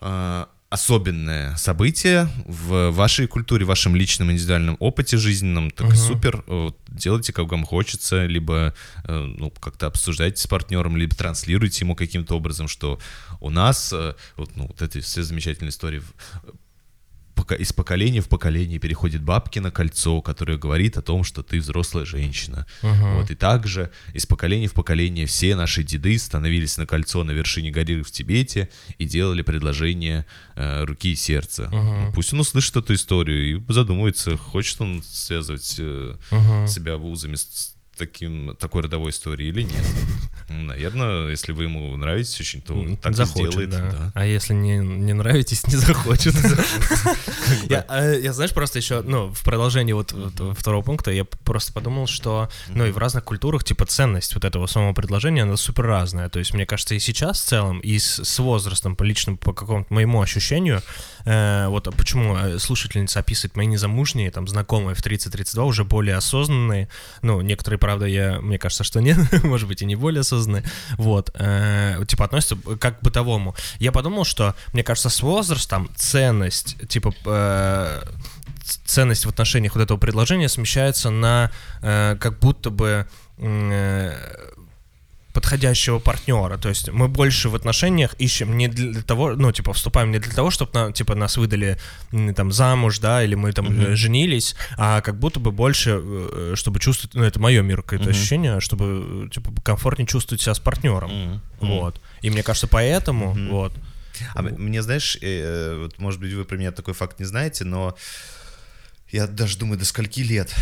э, 0.00 0.46
особенное 0.70 1.54
событие 1.56 2.28
в 2.46 2.90
вашей 2.92 3.26
культуре, 3.26 3.66
в 3.66 3.68
вашем 3.68 3.94
личном 3.94 4.32
индивидуальном 4.32 4.78
опыте 4.80 5.18
жизненном, 5.18 5.70
так 5.70 5.88
Мгм. 5.88 5.96
супер, 5.96 6.44
э, 6.46 6.52
вот 6.64 6.78
делайте, 6.88 7.34
как 7.34 7.50
вам 7.50 7.66
хочется, 7.66 8.24
либо 8.24 8.74
э, 9.04 9.12
ну, 9.12 9.50
как-то 9.50 9.86
обсуждайте 9.86 10.40
с 10.40 10.46
партнером, 10.46 10.96
либо 10.96 11.14
транслируйте 11.14 11.84
ему 11.84 11.94
каким-то 11.94 12.36
образом, 12.36 12.68
что 12.68 12.98
у 13.40 13.50
нас 13.50 13.92
э, 13.92 14.14
вот, 14.36 14.56
ну, 14.56 14.66
вот 14.68 14.80
эти 14.80 15.00
все 15.00 15.22
замечательные 15.22 15.70
истории 15.70 16.02
из 17.50 17.72
поколения 17.72 18.20
в 18.20 18.28
поколение 18.28 18.78
переходит 18.78 19.22
бабкино 19.22 19.70
кольцо, 19.70 20.20
которое 20.22 20.58
говорит 20.58 20.96
о 20.96 21.02
том, 21.02 21.24
что 21.24 21.42
ты 21.42 21.58
взрослая 21.58 22.04
женщина. 22.04 22.66
Вот, 22.82 23.30
и 23.30 23.34
также 23.34 23.90
из 24.14 24.26
поколения 24.26 24.68
в 24.68 24.74
поколение 24.74 25.26
все 25.26 25.56
наши 25.56 25.82
деды 25.82 26.18
становились 26.18 26.76
на 26.78 26.86
кольцо 26.86 27.24
на 27.24 27.32
вершине 27.32 27.70
горы 27.70 28.02
в 28.02 28.10
Тибете 28.10 28.68
и 28.98 29.04
делали 29.04 29.42
предложение 29.42 30.26
э, 30.54 30.84
руки 30.84 31.12
и 31.12 31.16
сердца. 31.16 31.70
Пусть 32.14 32.32
он 32.32 32.40
услышит 32.40 32.76
эту 32.76 32.94
историю 32.94 33.56
и 33.56 33.72
задумается, 33.72 34.36
хочет 34.36 34.80
он 34.80 35.02
связывать 35.02 35.76
э, 35.78 36.16
себя 36.68 36.96
вузами 36.96 37.36
с 37.36 37.74
таким, 37.96 38.56
такой 38.56 38.82
родовой 38.82 39.10
историей 39.10 39.50
или 39.50 39.62
нет. 39.62 39.84
Наверное, 40.52 41.28
если 41.28 41.52
вы 41.52 41.64
ему 41.64 41.96
нравитесь 41.96 42.40
очень, 42.40 42.62
то 42.62 42.74
так 43.00 43.12
и 43.12 43.14
захочет, 43.14 43.52
сделает. 43.52 43.70
да. 43.70 43.90
да. 43.90 44.12
А 44.14 44.26
если 44.26 44.54
не, 44.54 44.78
не 44.78 45.12
нравитесь, 45.12 45.66
не 45.66 45.76
захочет. 45.76 46.34
Я, 47.68 47.84
а, 47.88 48.12
я, 48.12 48.32
знаешь, 48.32 48.52
просто 48.52 48.78
еще, 48.78 49.02
ну, 49.02 49.28
в 49.32 49.42
продолжении 49.44 49.92
вот, 49.92 50.14
второго 50.56 50.82
пункта, 50.82 51.10
я 51.10 51.24
просто 51.24 51.72
подумал, 51.72 52.06
что, 52.06 52.48
ну, 52.68 52.86
и 52.86 52.90
в 52.90 52.98
разных 52.98 53.24
культурах, 53.24 53.64
типа, 53.64 53.86
ценность 53.86 54.34
вот 54.34 54.44
этого 54.44 54.66
самого 54.66 54.94
предложения, 54.94 55.42
она 55.42 55.56
супер 55.56 55.84
разная. 55.84 56.28
То 56.28 56.38
есть, 56.38 56.54
мне 56.54 56.66
кажется, 56.66 56.94
и 56.94 56.98
сейчас 56.98 57.40
в 57.40 57.44
целом, 57.44 57.80
и 57.80 57.98
с, 57.98 58.24
с 58.24 58.38
возрастом, 58.38 58.96
по 58.96 59.02
личному, 59.02 59.36
по 59.38 59.52
какому-то 59.52 59.92
моему 59.92 60.22
ощущению, 60.22 60.82
э, 61.24 61.66
вот 61.68 61.88
а 61.88 61.92
почему 61.92 62.36
э, 62.36 62.58
слушательница 62.58 63.20
описывает 63.20 63.56
мои 63.56 63.66
незамужние, 63.66 64.30
там, 64.30 64.48
знакомые 64.48 64.94
в 64.94 65.04
30-32, 65.04 65.64
уже 65.64 65.84
более 65.84 66.16
осознанные, 66.16 66.88
ну, 67.22 67.40
некоторые, 67.40 67.78
правда, 67.78 68.06
я, 68.06 68.40
мне 68.40 68.58
кажется, 68.58 68.84
что 68.84 69.00
нет, 69.00 69.18
может 69.44 69.68
быть, 69.68 69.82
и 69.82 69.84
не 69.86 69.96
более 69.96 70.20
осознанные, 70.20 70.41
вот, 70.96 71.30
э, 71.34 72.02
типа, 72.06 72.24
относятся 72.24 72.56
как 72.78 73.00
к 73.00 73.02
бытовому. 73.02 73.54
Я 73.78 73.92
подумал, 73.92 74.24
что, 74.24 74.54
мне 74.72 74.82
кажется, 74.82 75.08
с 75.08 75.22
возрастом 75.22 75.90
ценность, 75.96 76.76
типа, 76.88 77.14
э, 77.24 78.02
ценность 78.84 79.26
в 79.26 79.28
отношениях 79.28 79.74
вот 79.74 79.82
этого 79.82 79.98
предложения 79.98 80.48
смещается 80.48 81.10
на 81.10 81.50
э, 81.82 82.16
как 82.20 82.38
будто 82.38 82.70
бы 82.70 83.06
э, 83.38 84.12
подходящего 85.32 85.98
партнера. 85.98 86.58
То 86.58 86.68
есть 86.68 86.90
мы 86.90 87.08
больше 87.08 87.48
в 87.48 87.54
отношениях 87.54 88.14
ищем 88.18 88.56
не 88.56 88.68
для 88.68 89.02
того, 89.02 89.34
ну, 89.34 89.50
типа, 89.52 89.72
вступаем 89.72 90.10
не 90.10 90.18
для 90.18 90.32
того, 90.32 90.50
чтобы, 90.50 90.92
типа, 90.92 91.14
нас 91.14 91.36
выдали 91.36 91.78
там 92.36 92.52
замуж, 92.52 92.98
да, 92.98 93.24
или 93.24 93.34
мы 93.34 93.52
там 93.52 93.66
э, 93.80 93.94
женились, 93.94 94.54
а 94.76 95.00
как 95.00 95.18
будто 95.18 95.40
бы 95.40 95.50
больше, 95.50 96.00
э, 96.02 96.52
чтобы 96.56 96.80
чувствовать, 96.80 97.14
ну, 97.14 97.24
это 97.24 97.40
мое 97.40 97.62
мир 97.62 97.82
какое-то 97.82 98.10
ощущение, 98.10 98.60
чтобы, 98.60 99.26
э, 99.26 99.28
типа, 99.30 99.52
комфортнее 99.62 100.06
чувствовать 100.06 100.42
себя 100.42 100.54
с 100.54 100.60
партнером. 100.60 101.40
Вот. 101.60 102.00
И 102.20 102.30
мне 102.30 102.42
кажется, 102.42 102.66
поэтому, 102.66 103.34
вот. 103.50 103.72
А 104.34 104.42
мне, 104.42 104.82
знаешь, 104.82 105.16
вот, 105.20 105.98
может 105.98 106.20
быть, 106.20 106.32
вы 106.34 106.44
про 106.44 106.56
меня 106.56 106.70
такой 106.72 106.94
факт 106.94 107.18
не 107.18 107.24
знаете, 107.24 107.64
но 107.64 107.96
я 109.10 109.26
даже 109.26 109.58
думаю, 109.58 109.78
до 109.78 109.84
скольки 109.84 110.20
лет? 110.20 110.54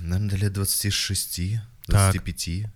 Наверное, 0.00 0.30
до 0.30 0.36
лет 0.36 0.52
26, 0.52 1.60
25. 1.86 2.48
А, 2.48 2.70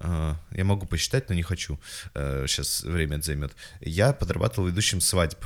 Я 0.00 0.64
могу 0.64 0.86
посчитать, 0.86 1.28
но 1.28 1.34
не 1.34 1.42
хочу. 1.42 1.78
Сейчас 2.14 2.82
время 2.82 3.16
это 3.16 3.26
займет. 3.26 3.56
Я 3.80 4.12
подрабатывал 4.12 4.68
ведущим 4.68 5.00
свадьб. 5.00 5.44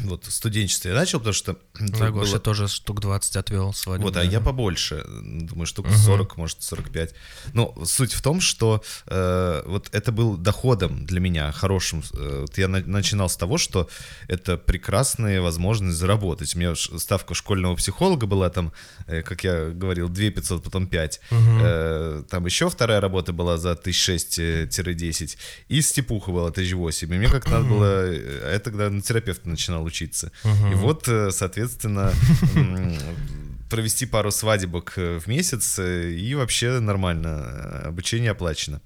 Вот 0.00 0.26
в 0.26 0.30
студенчестве 0.32 0.90
я 0.90 0.96
начал, 0.96 1.18
потому 1.18 1.32
что... 1.34 1.56
Да, 1.80 2.10
Гоша 2.10 2.32
было- 2.32 2.40
тоже 2.40 2.68
штук 2.68 3.00
20 3.00 3.36
отвел 3.36 3.72
свадьбу. 3.72 4.04
Вот, 4.06 4.16
а 4.16 4.22
я 4.24 4.40
побольше, 4.40 5.02
думаю, 5.22 5.66
штук 5.66 5.86
40, 5.90 6.36
может, 6.36 6.62
45. 6.62 7.14
Но 7.54 7.74
суть 7.86 8.12
в 8.12 8.20
том, 8.20 8.40
что 8.42 8.82
э, 9.06 9.62
вот 9.66 9.88
это 9.92 10.12
был 10.12 10.36
доходом 10.36 11.06
для 11.06 11.20
меня 11.20 11.50
хорошим. 11.52 12.02
Э, 12.12 12.40
вот 12.42 12.58
я 12.58 12.68
на- 12.68 12.84
начинал 12.84 13.28
с 13.30 13.36
того, 13.36 13.56
что 13.58 13.88
это 14.28 14.58
прекрасная 14.58 15.40
возможность 15.40 15.96
заработать. 15.96 16.54
У 16.54 16.58
меня 16.58 16.74
ставка 16.76 17.34
школьного 17.34 17.74
психолога 17.76 18.26
была 18.26 18.50
там, 18.50 18.72
э, 19.06 19.22
как 19.22 19.42
я 19.44 19.70
говорил, 19.70 20.08
2 20.10 20.30
500, 20.30 20.62
потом 20.62 20.86
5. 20.86 21.20
Э, 21.30 22.22
там 22.28 22.44
еще 22.46 22.68
вторая 22.68 23.00
работа 23.00 23.32
была 23.32 23.56
за 23.56 23.74
1006-10. 23.74 25.36
И 25.68 25.80
степуха 25.80 26.30
была 26.32 26.48
1008. 26.50 27.14
И 27.14 27.18
мне 27.18 27.28
как 27.28 27.48
надо 27.48 27.64
было... 27.68 27.84
э, 28.06 28.52
Я 28.52 28.58
тогда 28.58 28.90
на 28.90 29.00
терапевта 29.00 29.48
начинал 29.48 29.77
учиться. 29.82 30.30
И 30.44 30.74
вот, 30.74 31.08
э, 31.08 31.30
соответственно, 31.30 32.12
провести 33.70 34.06
пару 34.06 34.30
свадебок 34.30 34.94
э, 34.96 35.18
в 35.18 35.26
месяц, 35.26 35.78
э, 35.78 36.10
и 36.12 36.34
вообще 36.34 36.80
нормально, 36.80 37.82
обучение 37.84 38.30
оплачено. 38.30 38.80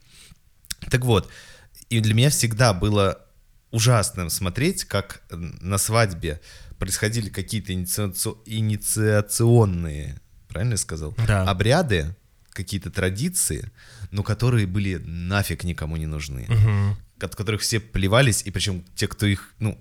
Так 0.90 1.04
вот, 1.04 1.30
и 1.88 2.00
для 2.00 2.14
меня 2.14 2.30
всегда 2.30 2.72
было 2.74 3.18
ужасным 3.70 4.28
смотреть, 4.30 4.84
как 4.84 5.22
на 5.30 5.78
свадьбе 5.78 6.40
происходили 6.78 7.28
какие-то 7.28 7.72
инициаци- 7.72 8.36
инициационные, 8.44 10.20
правильно 10.48 10.72
я 10.72 10.78
сказал, 10.78 11.14
Да. 11.26 11.44
обряды, 11.48 12.14
какие-то 12.50 12.90
традиции, 12.90 13.70
но 14.10 14.22
которые 14.22 14.66
были 14.66 14.96
нафиг 14.96 15.64
никому 15.64 15.96
не 15.96 16.06
нужны, 16.06 16.46
от 17.20 17.34
которых 17.36 17.60
все 17.62 17.80
плевались, 17.80 18.42
и 18.44 18.50
причем 18.50 18.84
те, 18.96 19.06
кто 19.06 19.26
их, 19.26 19.54
ну, 19.58 19.78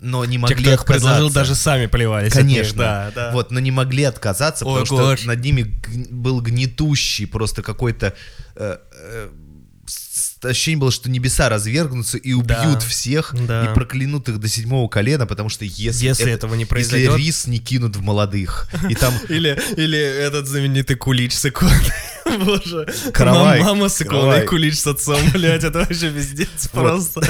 но 0.00 0.24
не 0.24 0.32
Те, 0.34 0.38
могли 0.38 0.62
кто 0.64 0.72
их 0.74 0.84
предложил, 0.84 1.08
отказаться. 1.26 1.34
даже 1.34 1.54
сами 1.54 1.86
плевались. 1.86 2.32
от 2.34 2.44
них, 2.44 2.56
Конечно, 2.58 2.78
да, 2.78 3.12
да. 3.14 3.30
вот, 3.32 3.50
но 3.50 3.60
не 3.60 3.70
могли 3.70 4.04
отказаться, 4.04 4.64
Ой, 4.64 4.82
потому 4.82 5.00
Гош. 5.00 5.20
что 5.20 5.28
над 5.28 5.40
ними 5.40 5.80
был 6.10 6.40
гнетущий 6.40 7.26
просто 7.26 7.62
какой-то 7.62 8.14
э, 8.56 8.76
э, 8.92 9.28
ощущение 10.42 10.78
было, 10.78 10.90
что 10.92 11.10
небеса 11.10 11.48
развергнутся 11.48 12.16
и 12.18 12.32
убьют 12.32 12.74
Да, 12.74 12.78
всех 12.80 13.34
да. 13.46 13.64
и 13.70 13.74
проклянут 13.74 14.28
их 14.28 14.38
до 14.38 14.48
седьмого 14.48 14.88
колена, 14.88 15.26
потому 15.26 15.48
что 15.48 15.64
если, 15.64 16.06
Если 16.06 16.30
этого 16.30 16.54
не 16.54 16.64
произойдет- 16.64 17.12
если 17.16 17.22
рис 17.26 17.46
не 17.46 17.58
кинут 17.58 17.96
в 17.96 18.02
молодых, 18.02 18.68
и 18.88 18.94
там 18.94 19.12
Или, 19.28 19.60
или 19.76 19.98
этот 19.98 20.46
знаменитый 20.46 20.96
кулич 20.96 21.32
с 21.34 21.44
иконой. 21.46 21.72
Боже. 22.44 22.86
Каравай. 23.12 23.60
Мама, 23.60 23.88
с 23.88 24.00
иконой, 24.02 24.44
кулич 24.46 24.78
с 24.78 24.86
отцом, 24.86 25.20
блядь, 25.32 25.64
это 25.64 25.80
вообще 25.80 26.10
пиздец 26.10 26.68
просто. 26.68 27.22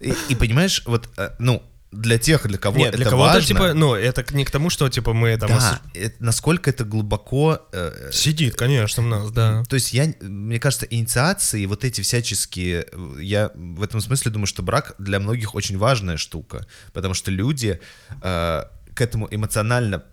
и, 0.00 0.14
и 0.28 0.34
понимаешь, 0.34 0.82
вот, 0.86 1.08
э, 1.16 1.30
ну, 1.38 1.62
для 1.90 2.18
тех, 2.18 2.46
для 2.46 2.58
кого 2.58 2.78
Нет, 2.78 2.88
это 2.88 2.96
для 2.98 3.10
кого-то, 3.10 3.32
важно, 3.34 3.46
типа, 3.46 3.74
ну, 3.74 3.94
это 3.94 4.24
не 4.34 4.44
к 4.44 4.50
тому, 4.50 4.70
что, 4.70 4.88
типа, 4.88 5.14
мы 5.14 5.36
там... 5.38 5.48
да, 5.48 5.80
это- 5.94 6.16
насколько 6.18 6.68
это 6.70 6.84
глубоко 6.84 7.60
э, 7.72 8.10
Сидит, 8.12 8.56
конечно, 8.56 9.02
в 9.02 9.06
нас, 9.06 9.30
да. 9.30 9.64
То 9.68 9.74
есть 9.74 9.92
я, 9.92 10.12
мне 10.20 10.60
кажется, 10.60 10.86
инициации, 10.86 11.64
вот 11.66 11.84
эти 11.84 12.02
всяческие, 12.02 12.86
э, 12.92 13.22
я 13.22 13.50
в 13.54 13.82
этом 13.82 14.00
смысле 14.00 14.30
думаю, 14.30 14.46
что 14.46 14.62
брак 14.62 14.94
для 14.98 15.18
многих 15.18 15.54
очень 15.54 15.78
важная 15.78 16.18
штука, 16.18 16.66
потому 16.92 17.14
что 17.14 17.30
люди 17.30 17.80
э, 18.22 18.64
к 18.94 19.00
этому 19.00 19.28
эмоционально 19.30 20.04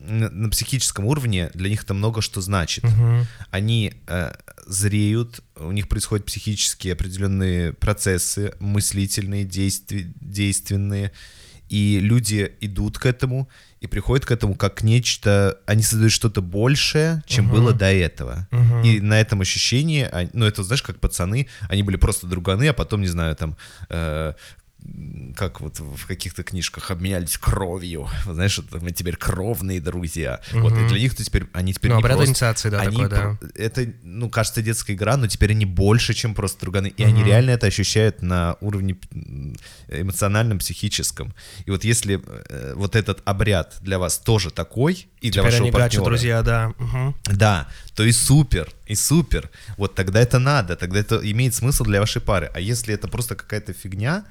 на, 0.00 0.48
психическом 0.50 1.04
уровне 1.06 1.50
для 1.54 1.68
них 1.68 1.84
это 1.84 1.94
много 1.94 2.22
что 2.22 2.40
значит. 2.40 2.84
Они 3.50 3.92
э, 4.06 4.32
зреют, 4.66 5.40
у 5.56 5.72
них 5.72 5.88
происходят 5.88 6.26
психические 6.26 6.94
определенные 6.94 7.72
процессы, 7.72 8.52
мыслительные, 8.60 9.44
действи- 9.44 10.12
действенные, 10.20 11.12
и 11.68 12.00
люди 12.00 12.52
идут 12.60 12.98
к 12.98 13.06
этому 13.06 13.48
и 13.80 13.86
приходят 13.86 14.26
к 14.26 14.30
этому 14.32 14.54
как 14.56 14.82
нечто, 14.82 15.56
они 15.66 15.82
создают 15.82 16.12
что-то 16.12 16.42
большее, 16.42 17.22
чем 17.26 17.48
было 17.48 17.72
до 17.72 17.90
этого. 17.92 18.48
И 18.84 19.00
на 19.00 19.20
этом 19.20 19.40
ощущении, 19.40 20.02
а- 20.02 20.28
ну 20.32 20.44
это 20.44 20.62
знаешь, 20.64 20.82
как 20.82 20.98
пацаны, 21.00 21.46
они 21.68 21.82
были 21.82 21.96
просто 21.96 22.26
друганы, 22.26 22.68
а 22.68 22.72
потом, 22.72 23.00
не 23.00 23.06
знаю, 23.06 23.36
там, 23.36 23.56
э, 23.88 24.34
как 25.36 25.60
вот 25.60 25.78
в 25.78 26.06
каких-то 26.06 26.42
книжках 26.42 26.90
обменялись 26.90 27.38
кровью, 27.38 28.08
знаешь, 28.26 28.58
вот 28.58 28.82
мы 28.82 28.90
теперь 28.92 29.16
кровные 29.16 29.80
друзья. 29.80 30.40
Вот, 30.52 30.72
и 30.72 30.86
для 30.88 30.98
них 30.98 31.14
то 31.14 31.24
теперь, 31.24 31.46
они 31.52 31.72
теперь 31.72 31.90
Ну, 31.90 31.96
не 31.98 32.02
обряд 32.02 32.16
просто- 32.16 32.30
инициации, 32.32 32.68
да, 32.70 32.80
они 32.80 32.96
такой, 32.96 33.08
да. 33.08 33.38
Это, 33.54 33.86
ну, 34.02 34.28
кажется, 34.30 34.62
детская 34.62 34.94
игра, 34.94 35.16
но 35.16 35.26
теперь 35.26 35.52
они 35.52 35.66
больше, 35.66 36.14
чем 36.14 36.34
просто 36.34 36.60
друганы. 36.60 36.88
И 36.88 37.02
они 37.04 37.22
реально 37.24 37.50
это 37.50 37.66
ощущают 37.66 38.22
на 38.22 38.56
уровне 38.60 38.96
эмоциональном, 39.88 40.58
психическом. 40.58 41.34
И 41.64 41.70
вот 41.70 41.84
если 41.84 42.20
э, 42.26 42.74
вот 42.76 42.96
этот 42.96 43.22
обряд 43.24 43.76
для 43.80 43.98
вас 43.98 44.18
тоже 44.18 44.50
такой, 44.50 45.06
и 45.20 45.30
для 45.30 45.42
Теперь 45.42 45.44
вашего 45.44 45.62
они 45.64 45.72
партнера, 45.72 46.04
друзья, 46.04 46.42
да. 46.42 46.72
Мгм. 46.78 47.14
да, 47.26 47.68
то 47.94 48.04
и 48.04 48.12
супер, 48.12 48.72
и 48.90 48.96
супер. 48.96 49.50
Вот 49.76 49.94
тогда 49.94 50.20
это 50.20 50.38
надо, 50.38 50.74
тогда 50.76 50.98
это 50.98 51.20
имеет 51.30 51.54
смысл 51.54 51.84
для 51.84 52.00
вашей 52.00 52.20
пары. 52.20 52.50
А 52.54 52.60
если 52.60 52.92
это 52.92 53.06
просто 53.08 53.36
какая-то 53.36 53.72
фигня, 53.72 54.24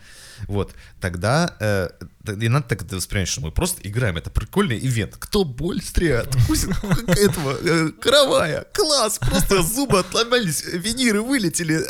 вот, 0.47 0.73
тогда 0.99 1.55
э, 1.59 1.89
не 2.25 2.49
надо 2.49 2.67
так 2.67 2.81
это 2.81 2.97
воспринимать, 2.97 3.29
что 3.29 3.41
мы 3.41 3.51
просто 3.51 3.81
играем. 3.87 4.17
Это 4.17 4.29
прикольный 4.29 4.77
ивент. 4.77 5.15
Кто 5.17 5.45
быстрее 5.45 6.19
откусит 6.19 6.69
этого 7.07 7.57
э, 7.61 7.89
каравая? 8.01 8.65
Класс! 8.73 9.19
Просто 9.19 9.63
зубы 9.63 9.99
отломались, 9.99 10.63
виниры 10.65 11.21
вылетели. 11.21 11.79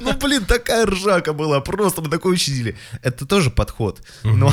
Ну, 0.00 0.12
блин, 0.14 0.44
такая 0.44 0.86
ржака 0.86 1.32
была, 1.32 1.60
просто 1.60 2.02
мы 2.02 2.08
такое 2.08 2.32
учили. 2.32 2.76
Это 3.02 3.26
тоже 3.26 3.48
подход. 3.48 4.02
Но 4.24 4.52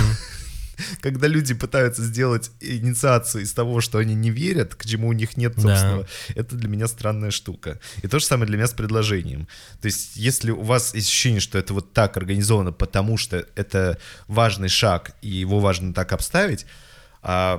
когда 1.01 1.27
люди 1.27 1.53
пытаются 1.53 2.03
сделать 2.03 2.51
инициацию 2.61 3.43
из 3.43 3.53
того, 3.53 3.81
что 3.81 3.97
они 3.97 4.15
не 4.15 4.29
верят, 4.29 4.75
к 4.75 4.85
чему 4.85 5.09
у 5.09 5.13
них 5.13 5.37
нет 5.37 5.53
Да. 5.55 5.61
собственного, 5.61 6.07
это 6.35 6.55
для 6.55 6.69
меня 6.69 6.87
странная 6.87 7.31
штука. 7.31 7.79
И 8.01 8.07
то 8.07 8.19
же 8.19 8.25
самое 8.25 8.47
для 8.47 8.57
меня 8.57 8.67
с 8.67 8.73
предложением. 8.73 9.47
То 9.81 9.87
есть, 9.87 10.15
если 10.15 10.51
у 10.51 10.61
вас 10.61 10.93
есть 10.95 11.07
ощущение, 11.07 11.39
что 11.39 11.57
это 11.57 11.73
вот 11.73 11.93
так 11.93 12.17
организовано, 12.17 12.71
потому 12.71 13.17
что 13.17 13.45
это 13.55 13.99
важный 14.27 14.69
шаг, 14.69 15.15
и 15.21 15.29
его 15.29 15.59
важно 15.59 15.93
так 15.93 16.11
обставить, 16.11 16.65
а 17.27 17.57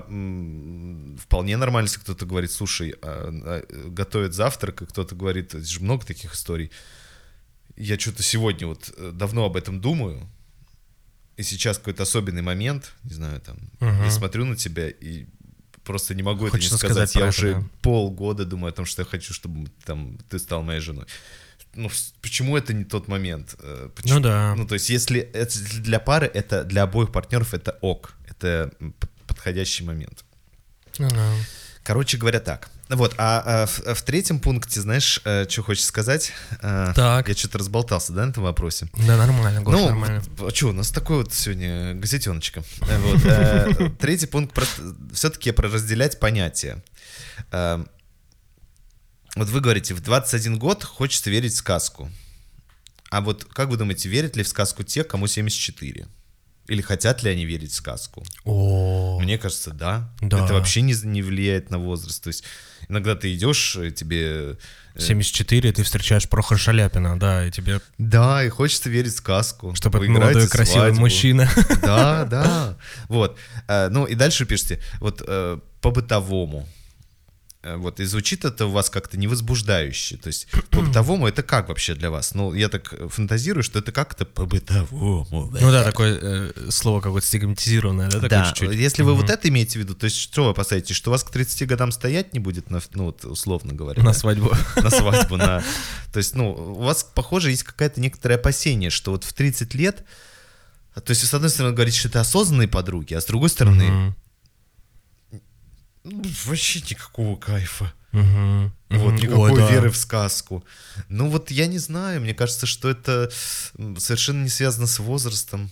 вполне 1.18 1.56
нормально, 1.56 1.86
если 1.88 1.98
кто-то 1.98 2.24
говорит, 2.24 2.52
слушай, 2.52 2.94
а, 3.02 3.30
а, 3.32 3.88
готовят 3.88 4.32
завтрак, 4.32 4.82
и 4.82 4.86
кто-то 4.86 5.16
говорит, 5.16 5.54
это 5.54 5.66
же 5.66 5.80
много 5.80 6.06
таких 6.06 6.34
историй. 6.34 6.70
Я 7.76 7.98
что-то 7.98 8.22
сегодня 8.22 8.68
вот 8.68 8.94
э, 8.96 9.10
давно 9.12 9.44
об 9.44 9.56
этом 9.56 9.80
думаю, 9.80 10.30
и 11.36 11.42
сейчас 11.42 11.78
какой-то 11.78 12.02
особенный 12.04 12.42
момент, 12.42 12.92
не 13.04 13.14
знаю, 13.14 13.40
там, 13.40 13.56
Мгм. 13.80 14.04
я 14.04 14.10
смотрю 14.10 14.44
на 14.44 14.56
тебя 14.56 14.88
и 14.88 15.26
просто 15.84 16.14
не 16.14 16.22
могу 16.22 16.48
Хочется 16.48 16.74
это 16.76 16.86
не 16.86 16.90
сказать. 16.90 17.10
сказать 17.10 17.14
я 17.14 17.20
про 17.20 17.28
это, 17.28 17.38
уже 17.38 17.54
да. 17.62 17.78
полгода 17.82 18.44
думаю 18.44 18.70
о 18.70 18.72
том, 18.74 18.86
что 18.86 19.02
я 19.02 19.06
хочу, 19.06 19.32
чтобы 19.34 19.70
там 19.84 20.18
ты 20.28 20.38
стал 20.38 20.62
моей 20.62 20.80
женой. 20.80 21.06
Ну, 21.74 21.90
почему 22.22 22.56
это 22.56 22.72
не 22.72 22.84
тот 22.84 23.06
момент? 23.08 23.54
Э, 23.60 23.90
почему- 23.94 24.14
Ну 24.14 24.20
да. 24.20 24.54
Ну, 24.56 24.66
то 24.66 24.74
есть, 24.74 24.88
если 24.90 25.20
это 25.20 25.58
для 25.82 26.00
пары, 26.00 26.26
это 26.26 26.64
для 26.64 26.82
обоих 26.84 27.12
партнеров 27.12 27.52
это 27.54 27.76
ок. 27.82 28.14
Это 28.26 28.72
подходящий 29.26 29.84
момент. 29.84 30.24
Ну 30.98 31.08
да. 31.10 31.34
Короче 31.84 32.16
говоря, 32.16 32.40
так. 32.40 32.70
Вот, 32.88 33.14
а, 33.18 33.42
а 33.44 33.66
в, 33.66 33.80
а 33.80 33.94
в 33.94 34.02
третьем 34.02 34.38
пункте, 34.38 34.80
знаешь, 34.80 35.20
что 35.48 35.62
хочешь 35.62 35.84
сказать? 35.84 36.32
А, 36.62 36.92
Так. 36.94 37.28
Я 37.28 37.34
что-то 37.34 37.58
разболтался, 37.58 38.12
да, 38.12 38.26
на 38.26 38.30
этом 38.30 38.44
вопросе? 38.44 38.88
Да, 39.06 39.16
нормально, 39.16 39.60
Гош, 39.62 39.74
ну, 39.74 39.86
нормально. 39.86 40.22
а 40.40 40.50
что, 40.54 40.68
у 40.68 40.72
нас 40.72 40.90
такой 40.90 41.16
вот 41.18 41.32
сегодня 41.34 41.94
газетеночка. 41.94 42.62
Э, 42.82 42.98
Вот, 42.98 43.98
Третий 43.98 44.26
пункт 44.26 44.56
все-таки 45.12 45.50
про 45.50 45.68
разделять 45.68 46.20
понятия. 46.20 46.82
Вот 47.50 49.48
вы 49.48 49.60
говорите, 49.60 49.92
в 49.94 50.00
21 50.00 50.58
год 50.58 50.82
хочется 50.84 51.28
верить 51.28 51.52
в 51.52 51.56
сказку. 51.56 52.10
А 53.10 53.20
вот 53.20 53.44
как 53.44 53.68
вы 53.68 53.76
думаете, 53.76 54.08
верят 54.08 54.34
ли 54.36 54.42
в 54.42 54.48
сказку 54.48 54.82
те, 54.82 55.04
кому 55.04 55.26
74? 55.26 56.06
Или 56.68 56.80
хотят 56.82 57.22
ли 57.22 57.30
они 57.30 57.44
верить 57.46 57.70
в 57.72 57.74
сказку? 57.74 58.24
О, 58.44 59.18
Мне 59.20 59.38
кажется, 59.38 59.70
да. 59.70 60.10
Да. 60.20 60.44
Это 60.44 60.54
вообще 60.54 60.80
не, 60.82 60.94
не 61.04 61.22
влияет 61.22 61.70
на 61.70 61.78
возраст. 61.78 62.22
То 62.22 62.28
есть 62.28 62.44
иногда 62.88 63.14
ты 63.14 63.34
идешь, 63.34 63.76
и 63.76 63.90
тебе... 63.92 64.56
э, 64.94 65.00
74, 65.00 65.72
ты 65.72 65.82
встречаешь 65.82 66.28
Прохора 66.28 66.58
Шаляпина, 66.58 67.18
да, 67.20 67.46
и 67.46 67.50
тебе, 67.50 67.80
Да, 67.98 68.42
и 68.44 68.48
хочется 68.48 68.88
верить 68.90 69.12
в 69.12 69.16
сказку. 69.16 69.74
чтобы 69.74 69.98
это 70.02 70.10
молодой 70.10 70.48
красивый 70.48 70.80
свадьбу. 70.80 71.00
мужчина. 71.00 71.48
Да, 71.82 72.24
да. 72.24 72.76
Вот. 73.08 73.38
Э, 73.68 73.88
Ну 73.88 74.04
и 74.06 74.14
дальше 74.14 74.44
пишите. 74.46 74.80
Вот 75.00 75.22
э, 75.26 75.58
по-бытовому. 75.80 76.66
Э, 77.66 77.76
Вот, 77.76 78.00
и 78.00 78.04
звучит 78.04 78.44
это 78.44 78.66
у 78.66 78.70
вас 78.70 78.90
как-то 78.90 79.18
невозбуждающе. 79.18 80.16
То 80.18 80.28
есть 80.28 80.46
по-бытовому 80.70 81.26
это 81.26 81.42
как 81.42 81.68
вообще 81.68 81.94
для 81.94 82.10
вас? 82.10 82.34
Ну, 82.34 82.54
я 82.54 82.68
так 82.68 82.92
э, 82.92 83.08
фантазирую, 83.08 83.62
что 83.64 83.78
это 83.80 83.90
как-то 83.92 84.24
по-бытовому. 84.24 85.50
Ну 85.60 85.70
да, 85.72 85.82
такое 85.84 86.18
э, 86.20 86.70
слово 86.70 87.00
какое-то 87.00 87.26
стигматизированное, 87.26 88.08
да, 88.10 88.20
Да, 88.20 88.46
чуть-чуть. 88.46 88.72
если 88.78 89.02
вы 89.02 89.14
вот 89.14 89.30
это 89.30 89.48
имеете 89.48 89.78
в 89.78 89.82
виду, 89.82 89.94
то 89.94 90.04
есть 90.04 90.16
что 90.16 90.44
вы 90.44 90.50
опасаетесь, 90.50 90.94
что 90.96 91.10
у 91.10 91.12
вас 91.12 91.24
к 91.24 91.30
30 91.30 91.66
годам 91.68 91.92
стоять 91.92 92.32
не 92.32 92.38
будет, 92.38 92.70
на, 92.70 92.80
ну 92.94 93.06
вот 93.06 93.24
условно 93.24 93.72
говоря, 93.74 94.02
На 94.02 94.12
да? 94.12 94.18
свадьбу. 94.18 94.50
на 94.76 94.90
свадьбу, 94.90 95.36
на... 95.38 95.62
То 96.12 96.18
есть, 96.18 96.34
ну, 96.34 96.52
у 96.52 96.82
вас, 96.82 97.04
похоже, 97.14 97.50
есть 97.50 97.64
какое-то 97.64 98.00
некоторое 98.00 98.36
опасение, 98.36 98.90
что 98.90 99.10
вот 99.10 99.24
в 99.24 99.32
30 99.32 99.74
лет, 99.74 100.04
то 100.94 101.10
есть, 101.10 101.26
с 101.26 101.34
одной 101.34 101.50
стороны, 101.50 101.74
говорите, 101.74 101.98
что 101.98 102.08
это 102.08 102.20
осознанные 102.20 102.68
подруги, 102.68 103.12
а 103.14 103.20
с 103.20 103.26
другой 103.26 103.50
стороны, 103.50 103.84
Мгм. 103.84 104.16
Вообще 106.44 106.80
никакого 106.80 107.36
кайфа. 107.36 107.92
Мгм. 108.12 108.72
Вот, 108.88 109.12
никакой 109.14 109.52
Ой, 109.52 109.58
да. 109.60 109.70
веры 109.70 109.90
в 109.90 109.96
сказку. 109.96 110.64
Ну 111.08 111.28
вот 111.28 111.50
я 111.50 111.66
не 111.66 111.78
знаю, 111.78 112.20
мне 112.20 112.34
кажется, 112.34 112.66
что 112.66 112.88
это 112.88 113.30
совершенно 113.98 114.42
не 114.44 114.48
связано 114.48 114.86
с 114.86 114.98
возрастом. 114.98 115.70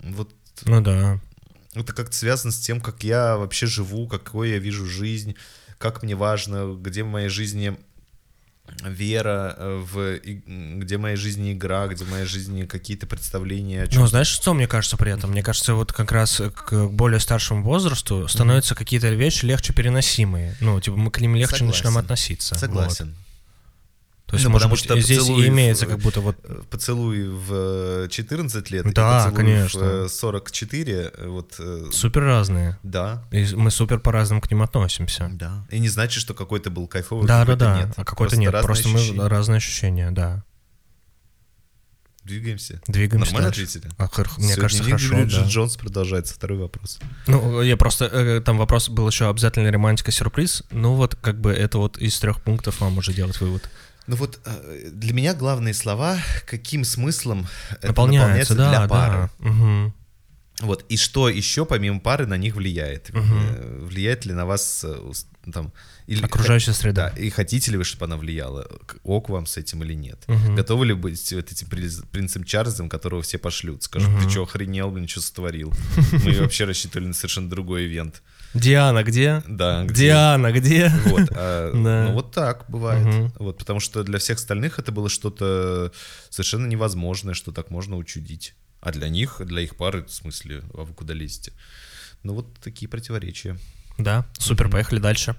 Вот 0.00 0.32
Ну 0.64 0.80
да. 0.80 1.20
это 1.74 1.92
как-то 1.92 2.14
связано 2.16 2.52
с 2.52 2.58
тем, 2.58 2.80
как 2.80 3.02
я 3.02 3.36
вообще 3.36 3.66
живу, 3.66 4.06
какой 4.06 4.50
я 4.50 4.58
вижу 4.58 4.86
жизнь, 4.86 5.34
как 5.78 6.02
мне 6.02 6.14
важно, 6.14 6.76
где 6.78 7.02
в 7.02 7.08
моей 7.08 7.28
жизни 7.28 7.76
вера, 8.84 9.54
э, 9.56 9.84
в, 9.84 10.18
где 10.78 10.96
в 10.96 11.00
моей 11.00 11.16
жизни 11.16 11.52
игра, 11.52 11.86
где 11.88 12.04
в 12.04 12.10
моей 12.10 12.26
жизни 12.26 12.64
какие-то 12.64 13.06
представления 13.06 13.82
о 13.82 13.86
чем 13.86 14.02
Ну, 14.02 14.06
знаешь, 14.06 14.28
что 14.28 14.54
мне 14.54 14.66
кажется 14.66 14.96
при 14.96 15.12
этом? 15.12 15.30
Мне 15.30 15.42
кажется, 15.42 15.74
вот 15.74 15.92
как 15.92 16.12
раз 16.12 16.40
к 16.54 16.88
более 16.88 17.20
старшему 17.20 17.62
возрасту 17.62 18.28
становятся 18.28 18.74
какие-то 18.74 19.08
вещи 19.08 19.44
легче 19.44 19.72
переносимые. 19.72 20.56
Ну, 20.60 20.80
типа 20.80 20.96
мы 20.96 21.10
к 21.10 21.20
ним 21.20 21.36
легче 21.36 21.56
Согласен. 21.56 21.66
начинаем 21.66 21.98
относиться. 21.98 22.56
Вот. 22.66 23.29
То 24.30 24.36
есть, 24.36 24.44
Ну, 24.44 24.50
может 24.52 24.62
потому 24.68 24.74
быть, 24.76 24.84
что 24.84 25.00
здесь 25.00 25.18
поцелуй 25.18 25.48
имеется 25.48 25.86
в- 25.86 25.88
как 25.88 25.98
будто 25.98 26.20
вот... 26.20 26.36
Э, 26.44 26.62
Поцелуй 26.70 27.28
в 27.28 28.04
э, 28.04 28.08
14 28.10 28.70
лет 28.70 28.92
Да, 28.94 29.28
и 29.28 29.34
конечно. 29.34 29.80
в 29.80 29.84
э, 30.04 30.08
44, 30.08 30.92
э, 31.12 31.26
вот, 31.26 31.56
э, 31.58 31.86
Супер 31.92 32.22
разные. 32.22 32.78
да, 32.84 33.24
И 33.32 33.44
мы 33.56 33.72
супер 33.72 33.98
по-разному 33.98 34.40
к 34.40 34.48
ним 34.50 34.62
относимся. 34.62 35.28
да. 35.32 35.66
И 35.70 35.80
не 35.80 35.88
значит, 35.88 36.20
что 36.20 36.32
какой-то 36.34 36.70
был 36.70 36.86
кайфовый, 36.86 37.26
Да, 37.26 37.40
да, 37.40 37.44
какой-то 37.44 37.64
да. 37.64 37.76
нет. 37.78 37.92
А 37.96 38.04
какой-то 38.04 38.36
нет. 38.36 38.52
Просто 38.62 38.88
мы 38.88 39.00
ощущения. 39.00 39.26
разные 39.26 39.56
ощущения, 39.56 40.10
да. 40.12 40.44
Двигаемся. 42.22 42.80
Двигаемся 42.86 43.32
Нормально 43.32 43.48
дальше. 43.50 43.62
ответили? 43.64 43.92
А, 43.98 44.06
хор- 44.06 44.28
мне 44.36 44.54
кажется, 44.54 44.84
хорошо, 44.84 45.14
Бриджит 45.16 45.42
да. 45.42 45.48
Джонс 45.48 45.76
продолжается. 45.76 46.34
Второй 46.34 46.58
вопрос. 46.58 46.98
Ну, 47.26 47.62
я 47.62 47.76
просто... 47.76 48.04
э, 48.04 48.40
Там 48.42 48.58
вопрос 48.58 48.88
был 48.90 49.08
еще 49.08 49.28
обязательно 49.28 49.72
романтика 49.72 50.12
сюрприз. 50.12 50.62
Ну 50.70 50.94
вот, 50.94 51.16
как 51.16 51.40
бы 51.40 51.50
это 51.50 51.78
вот 51.78 51.96
из 51.98 52.16
трех 52.20 52.40
пунктов 52.42 52.80
вам 52.80 52.98
уже 52.98 53.12
делать 53.14 53.40
вывод. 53.40 53.68
Ну 54.10 54.16
вот 54.16 54.40
э, 54.44 54.90
для 54.92 55.12
меня 55.14 55.34
главные 55.34 55.72
слова, 55.72 56.18
каким 56.44 56.82
смыслом 56.84 57.46
это 57.70 57.88
Наполняется, 57.88 58.54
наполняется 58.54 58.54
да, 58.56 58.68
для 58.70 58.88
пары. 58.88 59.30
да. 59.38 59.48
Мгм. 59.48 59.94
Вот, 60.62 60.84
и 60.88 60.96
что 60.96 61.28
еще 61.28 61.64
помимо 61.64 62.00
пары 62.00 62.26
на 62.26 62.36
них 62.36 62.56
влияет? 62.56 63.10
Э, 63.14 63.78
Влияет 63.86 64.26
ли 64.26 64.32
на 64.32 64.46
вас 64.46 64.84
э, 64.84 65.12
там... 65.52 65.72
Или, 66.08 66.24
Окружающая 66.24 66.72
Да, 66.72 66.76
среда. 66.78 67.08
и 67.10 67.30
хотите 67.30 67.70
ли 67.70 67.76
вы, 67.76 67.84
чтобы 67.84 68.06
она 68.06 68.16
влияла? 68.16 68.68
Ок 69.04 69.28
вам 69.28 69.46
с 69.46 69.56
этим 69.56 69.84
или 69.84 69.94
нет? 69.94 70.24
Мгм. 70.26 70.56
Готовы 70.56 70.86
ли 70.86 70.92
быть 70.94 71.32
вот 71.32 71.52
этим 71.52 71.68
принцем 72.10 72.42
Чарльзом, 72.42 72.88
которого 72.88 73.22
все 73.22 73.38
пошлют? 73.38 73.84
Скажут, 73.84 74.10
ты 74.20 74.28
что, 74.28 74.42
охренел, 74.42 74.90
блин, 74.90 75.06
что 75.06 75.20
сотворил? 75.20 75.72
Мы 76.24 76.32
вообще 76.40 76.64
рассчитывали 76.64 77.06
на 77.06 77.14
совершенно 77.14 77.48
другой 77.48 77.86
ивент. 77.86 78.22
Диана, 78.54 79.02
где? 79.04 79.42
Да, 79.46 79.84
где- 79.84 80.06
Диана, 80.06 80.52
где? 80.52 80.88
Вот, 81.06 81.28
а, 81.30 81.70
Да. 81.74 82.04
ну 82.08 82.12
вот 82.14 82.32
так 82.32 82.64
бывает. 82.68 83.06
Мгм. 83.06 83.32
Вот, 83.38 83.58
потому 83.58 83.78
что 83.80 84.02
для 84.02 84.18
всех 84.18 84.38
остальных 84.38 84.78
это 84.78 84.90
было 84.92 85.08
что-то 85.08 85.92
совершенно 86.30 86.66
невозможное, 86.66 87.34
что 87.34 87.52
так 87.52 87.70
можно 87.70 87.96
учудить. 87.96 88.54
А 88.80 88.92
для 88.92 89.08
них, 89.08 89.40
для 89.44 89.62
их 89.62 89.76
пары, 89.76 90.04
в 90.04 90.10
смысле, 90.12 90.62
а 90.74 90.82
вы 90.82 90.92
куда 90.94 91.14
лезете? 91.14 91.52
Ну 92.22 92.34
вот 92.34 92.46
такие 92.60 92.88
противоречия. 92.88 93.56
Да, 93.98 94.26
супер, 94.38 94.68
поехали 94.68 94.98
дальше. 94.98 95.36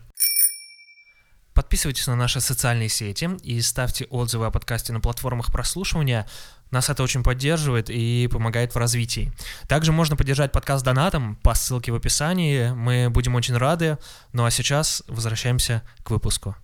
Подписывайтесь 1.54 2.08
на 2.08 2.15
наши 2.15 2.39
социальные 2.39 2.88
сети 2.88 3.30
и 3.43 3.60
ставьте 3.62 4.06
отзывы 4.06 4.45
о 4.45 4.52
подкасте 4.52 4.93
на 4.93 5.02
платформах 5.02 5.52
прослушивания. 5.52 6.26
Нас 6.71 6.89
это 6.89 7.03
очень 7.03 7.21
поддерживает 7.21 7.89
и 7.89 8.27
помогает 8.31 8.73
в 8.73 8.77
развитии. 8.77 9.31
Также 9.67 9.91
можно 9.91 10.15
поддержать 10.15 10.53
подкаст 10.53 10.86
донатом 10.86 11.36
по 11.36 11.53
ссылке 11.53 11.91
в 11.91 11.95
описании. 11.95 12.71
Мы 12.71 13.10
будем 13.10 13.36
очень 13.36 13.57
рады. 13.57 13.97
Ну 14.31 14.45
а 14.45 14.51
сейчас 14.51 15.03
возвращаемся 15.07 15.84
к 16.03 16.12
выпуску. 16.12 16.55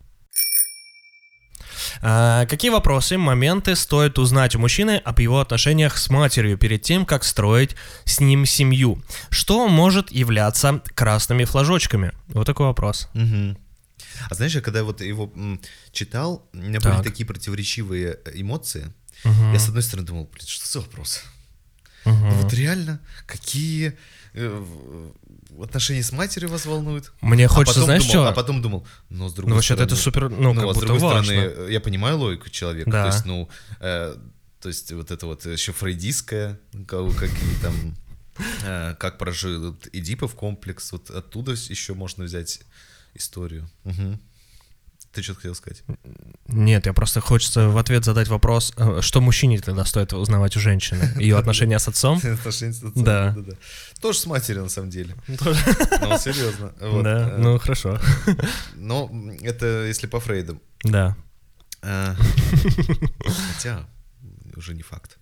А, 2.02 2.46
Какие 2.46 2.72
вопросы, 2.72 3.18
моменты 3.18 3.76
стоит 3.76 4.18
узнать 4.20 4.56
у 4.56 4.60
мужчины 4.60 4.98
об 5.04 5.20
его 5.20 5.40
отношениях 5.40 5.98
с 5.98 6.10
матерью 6.10 6.58
перед 6.58 6.82
тем, 6.82 7.06
как 7.06 7.24
строить 7.24 7.76
с 8.06 8.20
ним 8.20 8.46
семью? 8.46 9.02
Что 9.30 9.68
может 9.68 10.12
являться 10.12 10.82
красными 10.96 11.44
флажочками? 11.44 12.14
Вот 12.30 12.46
такой 12.46 12.68
вопрос. 12.68 13.10
Мгм. 13.14 13.58
А 14.30 14.36
знаешь, 14.36 14.56
я 14.56 14.62
когда 14.62 14.84
вот 14.84 15.02
его 15.02 15.32
читал, 15.92 16.48
у 16.54 16.58
меня 16.58 16.80
Так. 16.80 16.94
были 16.94 17.04
такие 17.04 17.26
противоречивые 17.26 18.20
эмоции. 18.34 18.94
Мгм. 19.24 19.54
Я, 19.54 19.60
с 19.60 19.68
одной 19.68 19.84
стороны, 19.84 20.08
думал, 20.08 20.30
блин, 20.32 20.46
что 20.48 20.68
за 20.68 20.80
вопрос? 20.82 21.24
Мгм. 22.06 22.30
Ну 22.30 22.36
вот 22.42 22.54
реально, 22.54 23.00
какие 23.26 23.98
э, 24.34 24.66
отношения 25.62 26.04
с 26.04 26.12
матерью 26.12 26.50
вас 26.50 26.66
волнуют? 26.66 27.12
Мне 27.22 27.46
А 27.46 27.50
хочется, 27.50 27.74
потом 27.82 27.86
знаешь, 27.86 28.04
думал- 28.04 28.14
что? 28.26 28.28
А 28.30 28.32
потом 28.34 28.62
думал, 28.62 28.88
но 29.10 29.30
с 29.30 29.34
другой 29.34 29.50
Ну, 29.50 29.56
вообще-то 29.56 29.84
это 29.84 29.96
стороны... 29.96 30.30
супер, 30.30 30.40
ну, 30.44 30.54
как 30.56 30.64
а 30.66 30.74
с 30.74 30.78
другой 30.78 31.00
важно. 31.02 31.24
стороны, 31.24 31.54
э, 31.68 31.72
я 31.74 31.80
понимаю 31.82 32.18
логику 32.18 32.50
человека. 32.50 32.90
Да. 32.92 33.10
То 33.10 33.14
есть, 33.16 33.26
ну, 33.26 33.50
э, 33.80 34.16
то 34.62 34.68
есть 34.70 34.92
вот 34.92 35.12
это 35.12 35.26
вот 35.26 35.46
еще 35.46 35.72
фрейдистское, 35.74 36.60
ка- 36.88 37.10
какие 37.12 37.56
там, 37.62 37.96
э, 38.64 38.96
как 39.00 39.18
прожил 39.18 39.76
Эдипов 39.92 40.36
комплекс, 40.36 40.92
вот 40.92 41.10
оттуда 41.10 41.52
еще 41.54 41.94
можно 41.96 42.24
взять 42.24 42.62
историю. 43.16 43.70
Мгм. 43.84 44.20
Ты 45.14 45.24
что 45.24 45.36
хотел 45.36 45.56
сказать? 45.56 45.84
Нет, 46.48 46.86
я 46.86 46.94
просто 46.94 47.22
хочется 47.22 47.70
в 47.70 47.78
ответ 47.78 48.06
задать 48.06 48.28
вопрос, 48.28 48.74
э, 48.78 49.00
что 49.02 49.22
мужчине 49.22 49.60
тогда 49.60 49.84
стоит 49.86 50.14
узнавать 50.14 50.56
у 50.58 50.60
женщины? 50.60 51.12
Ее 51.18 51.38
отношения 51.40 51.80
с 51.80 51.88
отцом? 51.88 52.18
Отношения 52.24 52.74
с 52.74 52.84
отцом, 52.84 53.04
Да. 53.04 53.36
Тоже 54.02 54.20
с 54.20 54.26
матерью, 54.26 54.64
на 54.64 54.70
самом 54.70 54.90
деле. 54.90 55.16
Ну, 55.28 56.18
серьезно. 56.18 56.74
Да, 56.80 57.30
э, 57.30 57.38
ну 57.38 57.58
хорошо. 57.60 58.00
Но 58.76 59.10
это 59.42 59.86
если 59.86 60.08
по 60.08 60.20
Фрейду. 60.20 60.62
Да. 60.84 61.16
А, 61.82 62.16
Хотя, 63.54 63.88
уже 64.56 64.74
не 64.74 64.84
факт. 64.84 65.18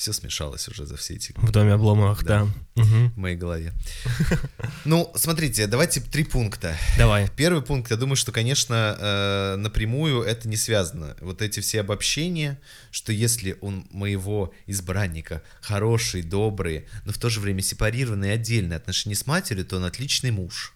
Все 0.00 0.14
смешалось 0.14 0.66
уже 0.66 0.86
за 0.86 0.96
все 0.96 1.16
эти 1.16 1.34
В 1.36 1.50
доме 1.50 1.74
Обломовых, 1.74 2.24
да. 2.24 2.48
Мгм. 2.74 3.10
в 3.10 3.18
моей 3.18 3.36
голове. 3.36 3.74
Ну, 4.86 5.12
смотрите, 5.14 5.66
давайте 5.66 6.00
три 6.00 6.24
пункта. 6.24 6.74
Давай. 6.96 7.28
Первый 7.36 7.60
пункт, 7.60 7.90
я 7.90 7.98
думаю, 7.98 8.16
что, 8.16 8.32
конечно, 8.32 8.96
э, 8.98 9.56
напрямую 9.56 10.22
это 10.22 10.48
не 10.48 10.56
связано. 10.56 11.16
Вот 11.20 11.42
эти 11.42 11.60
все 11.60 11.80
обобщения, 11.80 12.58
что 12.90 13.12
если 13.12 13.58
он 13.60 13.86
моего 13.90 14.54
избранника 14.66 15.42
хороший, 15.60 16.22
добрый, 16.22 16.86
но 17.04 17.12
в 17.12 17.18
то 17.18 17.28
же 17.28 17.40
время 17.40 17.60
сепарированные 17.60 18.32
отдельные 18.32 18.78
отношения 18.78 19.16
с 19.16 19.26
матерью, 19.26 19.66
то 19.66 19.76
он 19.76 19.84
отличный 19.84 20.30
муж. 20.30 20.72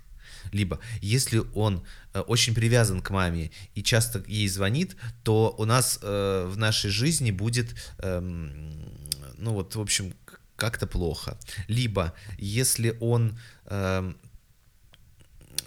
Либо, 0.53 0.79
если 1.01 1.43
он 1.55 1.83
э, 2.13 2.21
очень 2.21 2.55
привязан 2.55 3.01
к 3.01 3.11
маме 3.11 3.51
и 3.75 3.83
часто 3.83 4.23
ей 4.27 4.49
звонит, 4.49 4.97
то 5.23 5.55
у 5.57 5.65
нас 5.65 5.99
э, 6.03 6.49
в 6.51 6.57
нашей 6.57 6.91
жизни 6.91 7.31
будет, 7.31 7.75
эм, 7.99 8.85
ну 9.45 9.53
вот, 9.53 9.77
в 9.77 9.81
общем, 9.81 10.15
как-то 10.57 10.87
плохо. 10.87 11.37
Либо, 11.69 12.15
если 12.39 12.97
он 13.01 13.39
эм, 13.67 14.17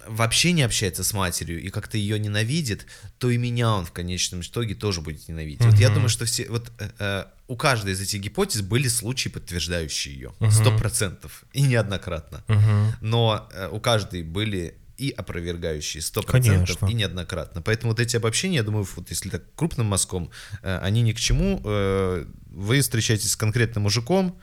вообще 0.08 0.52
не 0.52 0.64
общается 0.64 1.04
с 1.04 1.14
матерью 1.14 1.62
и 1.62 1.70
как-то 1.70 1.98
ее 1.98 2.20
ненавидит, 2.20 2.88
то 3.20 3.30
и 3.30 3.38
меня 3.38 3.74
он 3.74 3.86
в 3.86 3.92
конечном 3.92 4.42
итоге 4.42 4.74
тоже 4.76 5.02
будет 5.02 5.28
ненавидеть. 5.28 5.66
Вот 5.66 5.76
я 5.76 5.90
думаю, 5.90 6.10
что 6.10 6.26
все, 6.26 6.48
вот 6.50 6.72
э, 6.80 6.90
э, 7.00 7.26
у 7.48 7.56
каждой 7.56 7.94
из 7.94 8.02
этих 8.02 8.20
гипотез 8.20 8.62
были 8.62 8.88
случаи, 8.88 9.30
подтверждающие 9.30 10.14
ее, 10.14 10.34
сто 10.52 10.76
процентов 10.76 11.44
и 11.54 11.62
неоднократно. 11.62 12.44
Мгм. 12.48 12.96
Но 13.02 13.48
э, 13.54 13.70
у 13.72 13.80
каждой 13.80 14.24
были 14.24 14.76
и 14.98 15.12
опровергающие 15.12 16.02
сто 16.02 16.24
процентов 16.24 16.80
Конечно. 16.80 16.86
и 16.88 16.94
неоднократно. 16.94 17.62
Поэтому 17.62 17.92
вот 17.92 18.00
эти 18.00 18.18
обобщения, 18.18 18.58
я 18.58 18.64
думаю, 18.64 18.88
вот 18.96 19.12
если 19.12 19.30
так 19.30 19.44
крупным 19.56 19.86
мазком, 19.86 20.32
э, 20.64 20.80
они 20.80 21.02
ни 21.02 21.14
к 21.14 21.20
чему. 21.20 21.62
Вы 22.58 22.82
встречаетесь 22.82 23.34
с 23.34 23.36
конкретным 23.36 23.84
мужиком, 23.84 24.36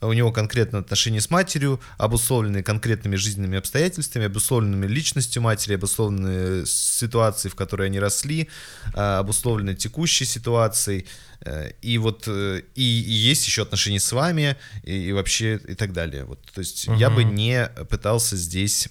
у 0.00 0.12
него 0.12 0.32
конкретные 0.32 0.80
отношения 0.80 1.20
с 1.20 1.28
матерью, 1.28 1.80
обусловленные 1.98 2.62
конкретными 2.62 3.16
жизненными 3.16 3.58
обстоятельствами, 3.58 4.26
обусловленными 4.26 4.86
личностью 4.86 5.42
матери, 5.42 5.74
обусловленные 5.74 6.64
ситуацией, 6.66 7.50
в 7.50 7.56
которой 7.56 7.88
они 7.88 8.00
росли, 8.00 8.48
а, 8.94 9.18
обусловлены 9.18 9.74
текущей 9.74 10.24
ситуацией. 10.24 11.06
Э, 11.44 11.72
И 11.82 11.98
вот 11.98 12.24
э, 12.26 12.62
и, 12.74 12.82
и 12.82 13.12
есть 13.12 13.46
еще 13.46 13.62
отношения 13.62 14.00
с 14.00 14.12
вами, 14.12 14.56
и, 14.84 15.08
и 15.08 15.12
вообще 15.12 15.60
и 15.68 15.74
так 15.74 15.92
далее. 15.92 16.24
Вот, 16.24 16.40
то 16.54 16.60
есть 16.60 16.86
я 16.86 17.10
бы 17.10 17.24
не 17.24 17.68
пытался 17.90 18.36
здесь 18.36 18.88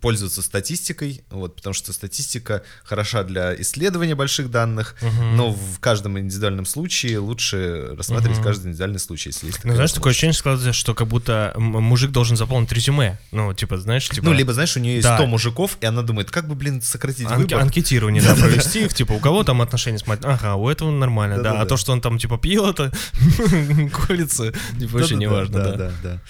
пользоваться 0.00 0.40
статистикой, 0.40 1.22
вот, 1.30 1.56
потому 1.56 1.74
что 1.74 1.92
статистика 1.92 2.62
хороша 2.84 3.22
для 3.22 3.54
исследования 3.60 4.14
больших 4.14 4.50
данных, 4.50 4.96
Мгм. 5.02 5.36
но 5.36 5.50
в 5.52 5.78
каждом 5.80 6.18
индивидуальном 6.18 6.64
случае 6.64 7.18
лучше 7.18 7.94
рассматривать 7.96 8.38
Мгм. 8.38 8.44
каждый 8.46 8.66
индивидуальный 8.68 8.98
случай, 8.98 9.28
если 9.28 9.46
есть 9.48 9.58
Ну, 9.64 9.74
знаешь, 9.74 9.90
такое 9.92 10.10
возможность. 10.10 10.16
ощущение 10.16 10.32
складывается, 10.34 10.72
что 10.72 10.94
как 10.94 11.06
будто 11.08 11.52
мужик 11.58 12.10
должен 12.12 12.36
заполнить 12.36 12.72
резюме. 12.72 13.18
Ну, 13.30 13.52
типа, 13.52 13.76
знаешь, 13.78 14.08
типа... 14.08 14.24
Ну, 14.26 14.32
либо, 14.32 14.52
знаешь, 14.54 14.74
у 14.76 14.80
нее 14.80 14.94
есть 14.96 15.06
Да. 15.06 15.16
100 15.18 15.26
мужиков, 15.26 15.76
и 15.80 15.86
она 15.86 16.02
думает, 16.02 16.30
как 16.30 16.48
бы, 16.48 16.54
блин, 16.54 16.80
сократить 16.80 17.26
Анке- 17.26 17.36
выбор. 17.36 17.60
анкетирование, 17.60 18.22
да, 18.26 18.34
провести 18.34 18.84
их, 18.84 18.94
типа, 18.94 19.12
у 19.12 19.18
кого 19.20 19.44
там 19.44 19.60
отношения 19.60 19.98
с 19.98 20.06
матерью? 20.06 20.32
Ага, 20.34 20.54
у 20.54 20.68
этого 20.68 20.90
нормально, 20.90 21.42
да. 21.42 21.60
А 21.60 21.66
то, 21.66 21.76
что 21.76 21.92
он 21.92 22.00
там, 22.00 22.18
типа, 22.18 22.38
пил, 22.38 22.66
это 22.70 22.90
колется, 24.06 24.52
вообще 24.80 25.16
не 25.16 25.26
важно, 25.26 25.58
да. 25.62 25.72
да, 25.74 25.92
да. 26.02 26.20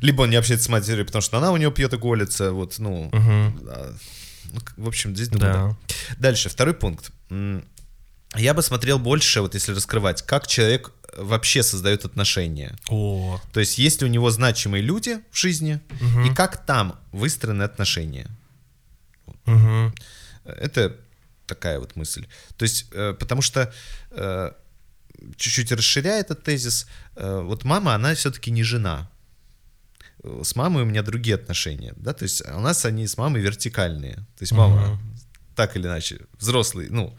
Либо 0.00 0.22
он 0.22 0.30
не 0.30 0.36
общается 0.36 0.66
с 0.66 0.68
матерью, 0.68 1.04
потому 1.06 1.22
что 1.22 1.38
она 1.38 1.52
у 1.52 1.56
него 1.56 1.72
пьет 1.72 1.92
и 1.92 1.96
голится, 1.96 2.52
вот, 2.52 2.78
ну, 2.78 3.10
к- 3.10 4.74
в 4.76 4.88
общем, 4.88 5.14
здесь 5.14 5.28
думаю, 5.28 5.52
Да. 5.52 5.66
да. 5.68 5.94
Дальше, 6.18 6.48
второй 6.48 6.74
пункт. 6.74 7.10
Я 8.36 8.54
бы 8.54 8.62
смотрел 8.62 8.98
больше, 8.98 9.40
вот 9.42 9.54
если 9.54 9.72
раскрывать, 9.74 10.22
как 10.22 10.46
человек 10.46 10.92
вообще 11.16 11.62
создает 11.62 12.06
отношения. 12.06 12.74
О, 12.88 13.38
То 13.52 13.60
есть, 13.60 13.76
есть 13.78 14.00
ли 14.00 14.06
у 14.08 14.10
него 14.10 14.30
значимые 14.30 14.82
люди 14.82 15.20
в 15.30 15.36
жизни, 15.36 15.80
Мгм. 16.00 16.24
и 16.24 16.34
как 16.34 16.64
там 16.64 16.98
выстроены 17.12 17.62
отношения. 17.64 18.28
мгм. 19.44 19.94
Это 20.44 20.96
такая 21.46 21.78
вот 21.78 21.94
мысль. 21.96 22.26
То 22.56 22.62
есть, 22.64 22.86
э, 22.92 23.14
потому 23.18 23.42
что 23.42 23.72
э, 24.10 24.52
чуть-чуть 25.36 25.70
расширяя 25.72 26.20
этот 26.20 26.42
тезис, 26.42 26.86
э, 27.16 27.40
вот 27.44 27.64
мама, 27.64 27.94
она 27.94 28.14
все-таки 28.14 28.50
не 28.50 28.62
жена. 28.62 29.08
Э, 30.22 30.40
С 30.44 30.56
мамой 30.56 30.82
у 30.82 30.86
меня 30.86 31.02
другие 31.02 31.34
отношения, 31.36 31.92
да, 31.96 32.12
то 32.12 32.22
есть 32.24 32.42
у 32.48 32.60
нас 32.60 32.84
они 32.84 33.06
с 33.06 33.16
мамой 33.16 33.40
вертикальные. 33.42 34.14
То 34.16 34.40
есть 34.42 34.52
мама 34.52 34.76
Мгм. 34.86 35.16
так 35.56 35.76
или 35.76 35.86
иначе 35.86 36.20
взрослый, 36.38 36.88
ну, 36.90 37.16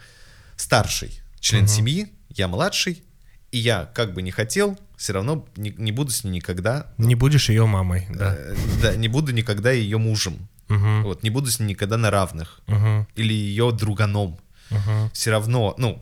старший 0.56 1.22
член 1.39 1.63
Мгм. 1.63 1.68
семьи, 1.68 2.13
я 2.30 2.48
младший, 2.48 3.04
и 3.52 3.58
я 3.58 3.86
как 3.94 4.13
бы 4.13 4.22
не 4.22 4.32
хотел, 4.32 4.78
все 4.98 5.13
равно 5.13 5.46
не, 5.58 5.72
не 5.78 5.92
буду 5.92 6.12
с 6.12 6.24
ней 6.24 6.32
никогда, 6.32 6.94
Не 6.98 7.16
будешь 7.16 7.50
ее 7.50 7.66
мамой, 7.66 8.08
да. 8.10 8.36
э, 8.38 8.56
да, 8.82 8.96
не 8.96 9.08
буду 9.10 9.32
никогда 9.34 9.72
ее 9.72 9.98
мужем, 9.98 10.48
Мгм. 10.70 11.04
вот, 11.04 11.24
не 11.24 11.30
буду 11.30 11.52
с 11.52 11.60
ней 11.60 11.68
никогда 11.70 11.98
на 11.98 12.10
равных, 12.10 12.62
Мгм. 12.68 13.08
или 13.16 13.34
ее 13.34 13.72
друганом. 13.72 14.39
Мгм. 14.70 15.12
Все 15.13 15.30
равно, 15.32 15.76
ну, 15.78 16.02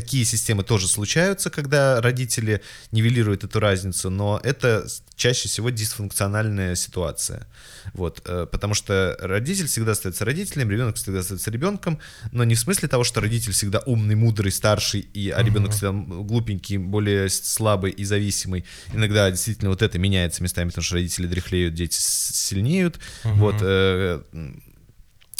такие 0.00 0.24
системы 0.24 0.62
тоже 0.62 0.86
случаются, 0.86 1.50
когда 1.50 2.00
родители 2.00 2.62
нивелируют 2.92 3.42
эту 3.42 3.58
разницу, 3.58 4.10
но 4.10 4.40
это 4.44 4.86
чаще 5.16 5.48
всего 5.48 5.70
дисфункциональная 5.70 6.76
ситуация. 6.76 7.48
Вот, 7.94 8.22
э, 8.24 8.46
потому 8.52 8.74
что 8.74 9.16
родитель 9.20 9.66
всегда 9.66 9.92
остается 9.92 10.24
родителем, 10.24 10.70
ребенок 10.70 10.94
всегда 10.94 11.18
остается 11.18 11.50
ребенком, 11.50 11.98
но 12.30 12.44
не 12.44 12.54
в 12.54 12.60
смысле 12.60 12.86
того, 12.86 13.02
что 13.02 13.20
родитель 13.20 13.50
всегда 13.50 13.80
умный, 13.86 14.14
мудрый, 14.14 14.52
старший, 14.52 15.00
и, 15.00 15.30
а 15.30 15.42
ребенок 15.42 15.72
всегда 15.72 15.90
глупенький, 15.90 16.76
более 16.76 17.28
слабый 17.28 17.90
и 17.90 18.04
зависимый. 18.04 18.64
Иногда 18.94 19.28
действительно 19.32 19.70
вот 19.70 19.82
это 19.82 19.98
меняется 19.98 20.44
местами, 20.44 20.68
потому 20.68 20.84
что 20.84 20.94
родители 20.94 21.26
дряхлеют, 21.26 21.74
дети 21.74 21.96
сильнеют. 21.98 23.00
Вот, 23.24 23.56
э, 23.62 24.22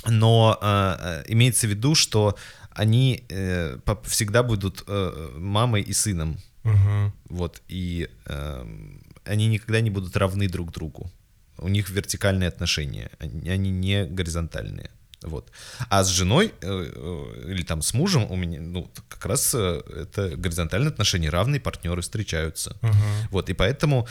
но 0.07 0.59
э, 0.61 1.25
имеется 1.29 1.69
в 1.69 1.71
виду, 1.71 1.95
что 1.95 2.37
они 2.79 3.25
э, 3.29 3.79
всегда 4.05 4.43
будут 4.43 4.85
э, 4.87 5.31
мамой 5.37 5.83
и 5.83 5.93
сыном, 5.93 6.39
Мгм. 6.63 7.13
вот, 7.29 7.63
и 7.69 8.09
эм, 8.27 9.03
они 9.25 9.49
никогда 9.49 9.81
не 9.81 9.91
будут 9.91 10.17
равны 10.17 10.49
друг 10.49 10.71
другу. 10.73 11.11
У 11.59 11.69
них 11.69 11.91
вертикальные 11.91 12.49
отношения, 12.49 13.11
они, 13.19 13.71
не 13.71 14.05
горизонтальные. 14.05 14.91
Вот. 15.23 15.51
А 15.91 16.05
с 16.05 16.09
женой 16.09 16.53
э, 16.61 16.93
э, 16.95 17.51
или 17.51 17.65
там 17.65 17.83
с 17.83 17.95
мужем 17.95 18.31
у 18.31 18.37
меня, 18.37 18.61
ну, 18.61 18.89
как 19.09 19.27
раз 19.27 19.55
э, 19.55 19.81
это 19.97 20.37
горизонтальные 20.37 20.91
отношения, 20.91 21.31
равные 21.31 21.61
партнеры 21.61 22.01
встречаются. 22.01 22.77
Мгм. 22.83 23.29
Вот, 23.33 23.51
и 23.51 23.55
поэтому 23.55 24.07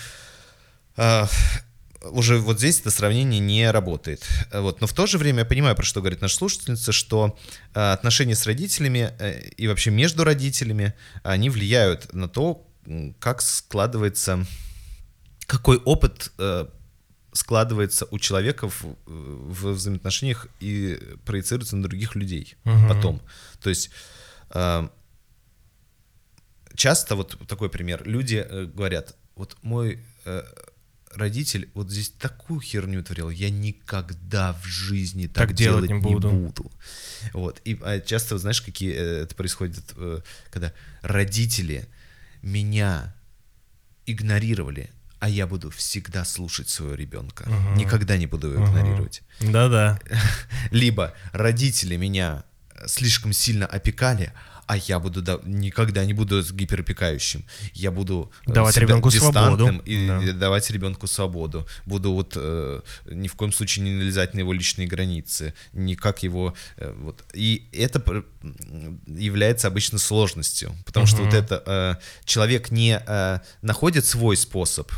э, 0.98 1.24
уже 2.04 2.38
вот 2.40 2.60
здесь 2.60 2.80
это 2.80 2.92
сравнение 2.92 3.40
не 3.40 3.70
работает. 3.72 4.28
Э, 4.52 4.60
Вот, 4.62 4.82
но 4.82 4.88
в 4.88 4.94
то 4.94 5.06
же 5.08 5.18
время 5.18 5.40
я 5.40 5.46
понимаю, 5.46 5.76
про 5.76 5.84
что 5.86 6.02
говорит 6.02 6.22
наша 6.22 6.36
слушательница, 6.36 6.92
что 6.92 7.38
э, 7.74 7.92
отношения 7.92 8.36
с 8.36 8.46
родителями 8.46 9.14
э, 9.20 9.50
и 9.58 9.68
вообще 9.68 9.92
между 9.92 10.24
родителями, 10.24 10.94
они 11.24 11.50
влияют 11.50 12.14
на 12.14 12.28
то, 12.28 12.68
как 13.20 13.42
складывается, 13.42 14.46
какой 15.46 15.78
опыт 15.78 16.32
складывается 17.34 18.08
у 18.12 18.18
человека 18.20 18.70
в, 18.70 18.84
в 19.06 19.74
взаимоотношениях 19.74 20.48
и 20.62 20.98
проецируется 21.26 21.76
на 21.76 21.84
других 21.84 22.16
людей 22.16 22.56
Мгм. 22.64 22.88
потом. 22.88 23.22
То 23.62 23.70
есть 23.70 23.92
часто 26.76 27.16
вот 27.16 27.38
такой 27.48 27.70
пример. 27.70 28.08
Люди 28.08 28.48
говорят, 28.74 29.16
вот 29.36 29.58
мой 29.62 30.00
родитель 31.14 31.70
вот 31.74 31.90
здесь 31.90 32.10
такую 32.10 32.60
херню 32.62 33.04
творил, 33.04 33.30
я 33.30 33.50
никогда 33.50 34.54
в 34.54 34.66
жизни 34.66 35.28
так, 35.28 35.50
Так 35.50 35.54
делать 35.56 35.90
не 35.90 36.00
буду. 36.00 36.30
буду. 36.30 36.72
Вот. 37.34 37.62
И 37.66 37.78
а, 37.82 38.00
часто, 38.00 38.38
знаешь, 38.38 38.62
какие 38.62 38.94
э, 38.94 39.24
это 39.24 39.36
происходит, 39.36 39.84
э, 39.96 40.22
когда 40.52 40.74
родители 41.02 41.88
меня 42.42 43.16
игнорировали, 44.06 44.90
а 45.20 45.30
я 45.30 45.48
буду 45.48 45.70
всегда 45.72 46.24
слушать 46.26 46.70
своего 46.70 46.94
ребенка. 46.94 47.50
Мгм. 47.50 47.76
Никогда 47.76 48.18
не 48.18 48.28
буду 48.28 48.52
его 48.52 48.66
игнорировать. 48.66 49.24
Да-да. 49.42 50.00
Либо 50.72 51.14
родители 51.34 51.98
меня 51.98 52.44
слишком 52.86 53.34
сильно 53.34 53.66
опекали, 53.66 54.32
а 54.68 54.76
я 54.76 55.00
буду 55.00 55.22
да- 55.22 55.40
никогда 55.46 56.04
не 56.06 56.14
буду 56.14 56.44
гиперопекающим. 56.44 57.46
Я 57.74 57.90
буду 57.90 58.30
э, 58.46 58.52
Давать 58.52 58.76
ребенку 58.78 59.10
свободу. 59.12 59.82
и 59.86 60.08
Да. 60.08 60.34
давать 60.34 60.70
ребенку 60.72 61.08
свободу. 61.08 61.66
Буду 61.86 62.12
вот 62.12 62.34
э, 62.36 62.82
ни 63.10 63.30
в 63.30 63.36
коем 63.36 63.54
случае 63.54 63.86
не 63.86 63.92
налезать 63.92 64.34
на 64.34 64.40
его 64.40 64.52
личные 64.52 64.86
границы, 64.88 65.54
никак 65.72 66.22
его 66.24 66.54
э, 66.76 66.94
вот. 67.00 67.24
И 67.34 67.70
это 67.72 68.02
является 69.08 69.68
обычно 69.68 70.00
сложностью, 70.00 70.76
потому 70.86 71.06
что 71.06 71.24
вот 71.24 71.34
это 71.34 71.64
э, 71.66 71.96
человек 72.26 72.70
не 72.72 73.02
э, 73.08 73.40
находит 73.62 74.06
свой 74.06 74.36
способ, 74.36 74.92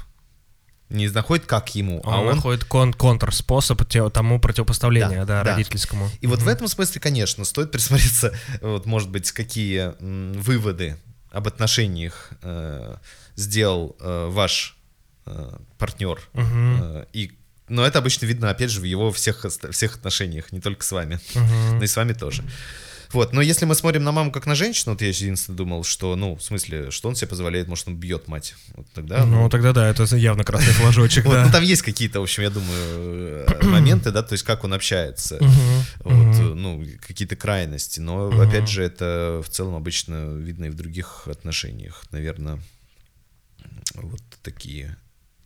не 0.90 1.08
находит 1.10 1.46
как 1.46 1.76
ему, 1.76 2.02
Он, 2.02 2.14
а 2.14 2.20
он 2.20 2.36
находит 2.36 2.64
кон- 2.66 2.94
контрспособ 2.94 3.82
тому 4.12 4.40
противопоставлению, 4.40 5.26
да, 5.26 5.40
Да, 5.40 5.44
да. 5.44 5.52
родительскому. 5.52 6.10
И 6.22 6.28
вот 6.28 6.42
в 6.42 6.48
этом 6.48 6.68
смысле, 6.68 7.00
конечно, 7.00 7.46
стоит 7.46 7.72
присмотреться, 7.72 8.34
вот, 8.62 8.86
может 8.86 9.10
быть, 9.10 9.32
какие 9.32 9.94
выводы 10.00 10.98
об 11.32 11.48
отношениях 11.48 12.32
э, 12.42 12.96
сделал 13.36 13.96
э, 14.00 14.28
ваш 14.32 14.78
э, 15.26 15.58
партнер. 15.78 16.20
Э, 16.34 17.06
и, 17.14 17.34
но 17.68 17.86
это 17.86 18.00
обычно 18.00 18.26
видно, 18.26 18.50
опять 18.50 18.72
же, 18.72 18.80
в 18.82 18.84
его 18.84 19.12
всех, 19.12 19.46
всех 19.72 19.96
отношениях, 19.96 20.52
не 20.52 20.60
только 20.60 20.84
с 20.84 20.92
вами, 20.92 21.20
но 21.36 21.84
и 21.84 21.88
с 21.88 21.96
вами 21.96 22.14
тоже. 22.14 22.44
Вот, 23.12 23.34
но 23.34 23.42
если 23.42 23.66
мы 23.66 23.74
смотрим 23.76 24.04
на 24.04 24.12
маму 24.12 24.32
как 24.32 24.46
на 24.46 24.56
женщину, 24.56 24.92
вот 24.94 25.02
я 25.02 25.08
единственное 25.08 25.58
думал, 25.58 25.84
что, 25.84 26.16
ну, 26.16 26.36
в 26.36 26.44
смысле, 26.44 26.92
что 26.92 27.10
он 27.10 27.16
себе 27.16 27.28
позволяет, 27.28 27.68
может, 27.68 27.88
он 27.88 27.96
бьет 27.96 28.28
мать. 28.28 28.56
Вот 28.76 28.88
тогда, 28.94 29.26
Ну, 29.26 29.50
тогда 29.50 29.74
да, 29.74 29.90
это 29.90 30.04
явно 30.16 30.44
красный 30.44 30.74
флажочек, 30.74 31.26
вот, 31.26 31.34
да. 31.34 31.46
ну, 31.46 31.52
там 31.52 31.64
есть 31.64 31.82
какие-то, 31.82 32.20
в 32.20 32.24
общем, 32.24 32.44
я 32.44 32.50
думаю, 32.50 33.46
э, 33.48 33.64
моменты, 33.64 34.12
да, 34.12 34.22
то 34.22 34.34
есть 34.34 34.44
как 34.44 34.64
он 34.64 34.74
общается, 34.74 35.40
вот, 36.00 36.56
ну, 36.56 36.86
какие-то 37.06 37.36
крайности, 37.36 38.00
но, 38.00 38.30
опять 38.42 38.70
же, 38.70 38.84
это 38.84 39.42
в 39.44 39.50
целом 39.50 39.76
обычно 39.76 40.36
видно 40.36 40.66
и 40.66 40.70
в 40.70 40.76
других 40.76 41.28
отношениях, 41.28 42.04
наверное, 42.12 42.60
вот 43.96 44.22
такие. 44.44 44.98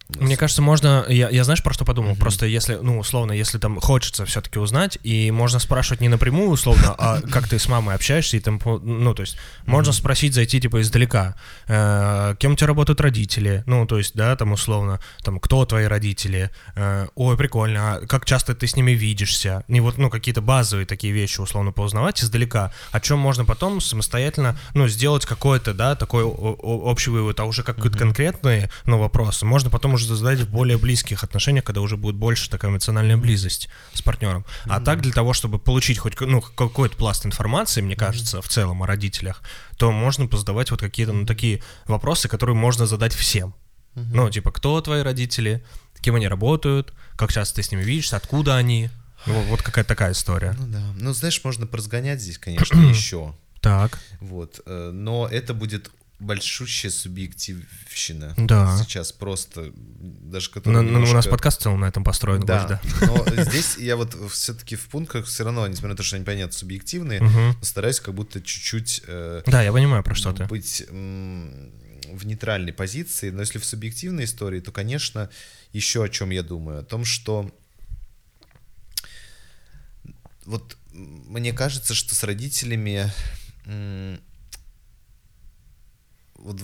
Мне 0.09 0.37
кажется, 0.37 0.61
можно, 0.61 1.05
я, 1.07 1.29
я 1.29 1.43
знаешь, 1.43 1.63
про 1.63 1.73
что 1.73 1.85
подумал? 1.85 2.15
Просто 2.15 2.45
если, 2.45 2.75
ну, 2.75 2.99
условно, 2.99 3.31
если 3.31 3.57
там 3.57 3.79
хочется 3.79 4.25
все-таки 4.25 4.59
узнать, 4.59 4.97
и 5.03 5.31
можно 5.31 5.59
спрашивать 5.59 6.01
не 6.01 6.09
напрямую, 6.09 6.49
условно, 6.49 6.93
а 6.97 7.21
как 7.31 7.47
ты 7.47 7.57
с 7.57 7.67
мамой 7.67 7.95
общаешься, 7.95 8.37
и 8.37 8.39
там, 8.39 8.59
ну, 8.65 9.13
то 9.13 9.21
есть, 9.21 9.37
можно 9.65 9.93
спросить, 9.93 10.33
зайти, 10.33 10.59
типа, 10.59 10.81
издалека, 10.81 11.35
Э, 11.67 12.35
кем 12.39 12.53
у 12.53 12.55
тебя 12.55 12.67
работают 12.67 13.01
родители, 13.01 13.63
ну, 13.65 13.85
то 13.85 13.97
есть, 13.97 14.15
да, 14.15 14.35
там, 14.35 14.51
условно, 14.51 14.99
там, 15.23 15.39
кто 15.39 15.65
твои 15.65 15.85
родители, 15.85 16.51
Э, 16.75 17.07
ой, 17.15 17.37
прикольно, 17.37 17.95
а 17.95 18.05
как 18.05 18.25
часто 18.25 18.55
ты 18.55 18.67
с 18.67 18.75
ними 18.75 18.91
видишься, 18.91 19.63
не 19.67 19.79
вот, 19.79 19.97
ну, 19.97 20.09
какие-то 20.09 20.41
базовые 20.41 20.85
такие 20.85 21.13
вещи, 21.13 21.39
условно, 21.39 21.71
поузнавать 21.71 22.23
издалека, 22.23 22.73
о 22.91 22.99
чем 22.99 23.19
можно 23.19 23.45
потом 23.45 23.81
самостоятельно, 23.81 24.57
ну, 24.73 24.87
сделать 24.87 25.25
какой-то, 25.25 25.73
да, 25.73 25.95
такой 25.95 26.23
общий 26.23 27.11
вывод, 27.11 27.39
а 27.39 27.45
уже 27.45 27.63
какие-то 27.63 27.97
конкретные, 27.97 28.69
ну, 28.85 28.99
вопросы 28.99 29.45
можно 29.45 29.69
потом 29.69 29.92
уже 29.93 30.15
задать 30.15 30.39
в 30.39 30.49
более 30.49 30.77
близких 30.77 31.23
отношениях, 31.23 31.63
когда 31.63 31.82
уже 31.82 31.97
будет 31.97 32.15
больше 32.15 32.49
такая 32.49 32.71
эмоциональная 32.71 33.17
близость 33.17 33.69
с 33.93 34.01
партнером. 34.01 34.45
А 34.65 34.79
так 34.79 35.01
для 35.01 35.12
того, 35.12 35.34
чтобы 35.34 35.60
получить 35.60 35.97
хоть 35.97 36.19
ну, 36.19 36.41
какой-то 36.41 36.95
пласт 36.95 37.25
информации, 37.25 37.82
мне 37.82 37.95
кажется, 37.95 38.41
в 38.41 38.47
целом 38.47 38.84
о 38.84 38.88
родителях, 38.88 39.41
то 39.77 39.91
можно 39.91 40.27
позадавать 40.27 40.71
вот 40.71 40.79
какие-то 40.79 41.13
ну, 41.13 41.25
такие 41.25 41.62
вопросы, 41.86 42.27
которые 42.27 42.56
можно 42.56 42.86
задать 42.86 43.13
всем. 43.13 43.53
Ну, 43.95 44.29
типа, 44.29 44.51
кто 44.51 44.82
твои 44.82 45.01
родители, 45.01 45.63
кем 46.01 46.15
они 46.15 46.27
работают, 46.27 46.93
как 47.15 47.32
часто 47.32 47.56
ты 47.56 47.63
с 47.63 47.71
ними 47.71 47.84
видишься, 47.84 48.17
откуда 48.17 48.56
они. 48.56 48.89
Ну, 49.25 49.41
вот 49.43 49.62
какая-то 49.62 49.88
такая 49.88 50.12
история. 50.12 50.56
Ну 50.60 50.67
да, 50.67 50.84
ну 50.99 51.13
знаешь, 51.13 51.41
можно 51.43 51.65
поразгонять 51.65 52.21
здесь, 52.21 52.38
конечно, 52.38 52.77
еще, 52.89 53.34
Так. 53.62 53.99
вот, 54.19 54.60
э, 54.65 54.91
но 54.93 55.27
это 55.32 55.53
будет 55.53 55.91
большущая 56.23 56.91
субъективщина. 56.91 58.33
Да. 58.38 58.77
Сейчас 58.79 59.12
просто, 59.12 59.71
даже 59.75 60.49
которая 60.49 60.81
ну, 60.81 60.89
у 60.89 60.91
нас 60.99 61.07
немножко- 61.09 61.29
подкаст 61.31 61.59
в 61.59 61.63
целом 61.63 61.81
на 61.81 61.86
этом 61.86 62.03
построен. 62.03 62.41
больше, 62.41 62.67
Да, 62.67 62.81
но 63.07 63.43
здесь 63.43 63.77
я 63.77 63.95
вот 63.95 64.15
все-таки 64.31 64.75
в 64.75 64.88
пунктах 64.88 65.25
все 65.25 65.43
равно, 65.43 65.67
несмотря 65.67 65.89
на 65.89 65.95
то, 65.97 66.03
что 66.03 66.15
они, 66.15 66.25
понятно, 66.25 66.53
субъективные, 66.57 67.21
Мгм. 67.21 67.57
стараюсь 67.62 67.99
как 67.99 68.13
будто 68.13 68.41
чуть-чуть 68.41 69.03
э, 69.07 69.43
Да, 69.45 69.62
я 69.62 69.71
понимаю, 69.71 70.03
про 70.03 70.15
что 70.15 70.31
ты. 70.33 70.45
быть 70.45 70.83
в 70.89 72.25
нейтральной 72.25 72.73
позиции, 72.73 73.29
но 73.29 73.41
если 73.41 73.59
в 73.59 73.65
субъективной 73.65 74.25
истории, 74.25 74.59
то, 74.59 74.71
конечно, 74.71 75.29
еще 75.71 76.03
о 76.03 76.09
чем 76.09 76.29
я 76.31 76.43
думаю, 76.43 76.79
о 76.79 76.83
том, 76.83 77.05
что 77.05 77.51
вот 80.45 80.77
мне 80.91 81.53
кажется, 81.53 81.93
что 81.95 82.13
с 82.15 82.23
родителями 82.23 83.09
вот, 86.43 86.60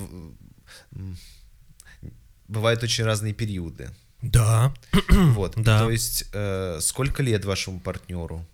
бывают 2.48 2.84
очень 2.84 3.04
разные 3.06 3.34
периоды. 3.34 3.89
Да. 4.22 4.74
Вот. 5.10 5.56
Да. 5.63 5.80
То 5.80 5.89
есть, 5.92 6.26
э, 6.34 6.80
сколько 6.82 7.24
лет 7.24 7.46
вашему 7.46 7.80
партнеру? 7.80 8.46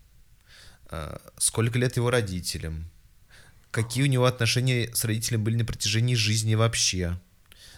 Э, 0.91 1.17
сколько 1.37 1.79
лет 1.79 1.97
его 1.97 2.09
родителям? 2.11 2.85
Какие 3.71 4.03
у 4.03 4.07
него 4.07 4.25
отношения 4.25 4.89
с 4.93 5.03
родителями 5.05 5.41
были 5.43 5.55
на 5.57 5.65
протяжении 5.65 6.15
жизни 6.15 6.55
вообще? 6.55 7.19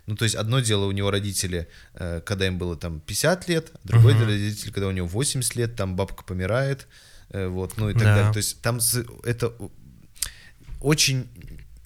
Ну, 0.05 0.15
то 0.15 0.23
есть, 0.25 0.35
одно 0.35 0.59
дело 0.59 0.85
у 0.85 0.91
него 0.91 1.11
родители, 1.11 1.67
э, 1.93 2.21
когда 2.25 2.47
им 2.47 2.57
было 2.57 2.75
там 2.75 2.99
50 2.99 3.47
лет, 3.49 3.71
другое 3.83 4.13
дело 4.13 4.25
родители, 4.27 4.71
когда 4.71 4.87
у 4.87 4.91
него 4.91 5.07
80 5.07 5.55
лет, 5.55 5.75
там 5.75 5.95
бабка 5.95 6.23
помирает, 6.23 6.87
э, 7.29 7.47
вот, 7.47 7.77
ну 7.77 7.89
и 7.89 7.93
так 7.93 8.03
Да. 8.03 8.15
далее. 8.15 8.33
То 8.33 8.37
есть, 8.37 8.61
там 8.61 8.79
это 9.23 9.53
очень 10.81 11.27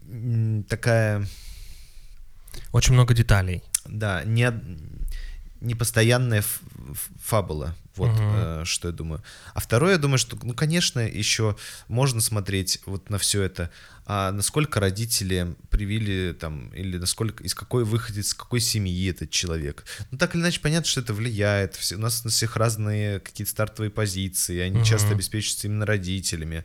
м, 0.09 0.63
такая 0.63 1.25
Очень 2.71 2.93
много 2.93 3.13
деталей. 3.13 3.63
да, 3.85 4.23
не, 4.23 4.51
не 5.61 5.75
постоянная 5.75 6.43
фабула. 7.23 7.75
Вот 7.97 8.09
Мгм. 8.11 8.31
э, 8.33 8.61
что 8.65 8.87
я 8.87 8.93
думаю. 8.93 9.21
А 9.53 9.59
второе, 9.59 9.91
я 9.93 9.97
думаю, 9.97 10.17
что, 10.17 10.37
ну, 10.43 10.53
конечно, 10.53 11.01
еще 11.01 11.57
можно 11.89 12.21
смотреть 12.21 12.79
вот 12.85 13.09
на 13.09 13.17
все 13.17 13.41
это, 13.43 13.69
а 14.05 14.31
насколько 14.31 14.79
родители 14.79 15.55
привили 15.69 16.33
там, 16.39 16.69
или 16.69 16.97
насколько, 16.97 17.43
из 17.43 17.53
какой 17.53 17.83
выходит, 17.83 18.19
из 18.19 18.33
какой 18.33 18.61
семьи 18.61 19.09
этот 19.11 19.29
человек. 19.29 19.83
Ну, 20.09 20.17
так 20.17 20.33
или 20.35 20.41
иначе, 20.41 20.61
понятно, 20.61 20.87
что 20.87 21.01
это 21.01 21.13
влияет. 21.13 21.75
Все, 21.75 21.95
у 21.95 21.99
нас 21.99 22.23
на 22.23 22.29
всех 22.31 22.55
разные 22.55 23.19
какие-то 23.19 23.51
стартовые 23.51 23.91
позиции, 23.91 24.59
они 24.59 24.83
часто 24.85 25.07
Мгм. 25.09 25.15
обеспечиваются 25.15 25.67
именно 25.67 25.85
родителями. 25.85 26.63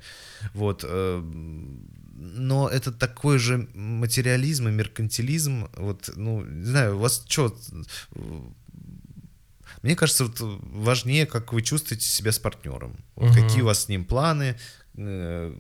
Вот. 0.55 0.85
э, 0.87 1.23
но 2.19 2.69
это 2.69 2.93
такой 2.93 3.39
же 3.39 3.69
материализм 3.75 4.69
и 4.69 4.73
меркантилизм. 4.73 5.69
Вот, 5.77 6.11
ну, 6.17 6.45
не 6.45 6.65
знаю, 6.65 6.97
у 6.97 7.01
вас 7.01 7.25
что... 7.29 7.57
Мне 9.83 9.95
кажется, 9.95 10.25
вот 10.25 10.37
важнее, 10.41 11.27
как 11.27 11.53
вы 11.53 11.63
чувствуете 11.63 12.07
себя 12.07 12.33
с 12.33 12.39
партнером. 12.39 12.97
Вот 13.15 13.31
Мгм. 13.31 13.35
Какие 13.35 13.63
у 13.63 13.67
вас 13.67 13.85
с 13.85 13.89
ним 13.89 14.05
планы, 14.05 14.57
э, 14.97 15.55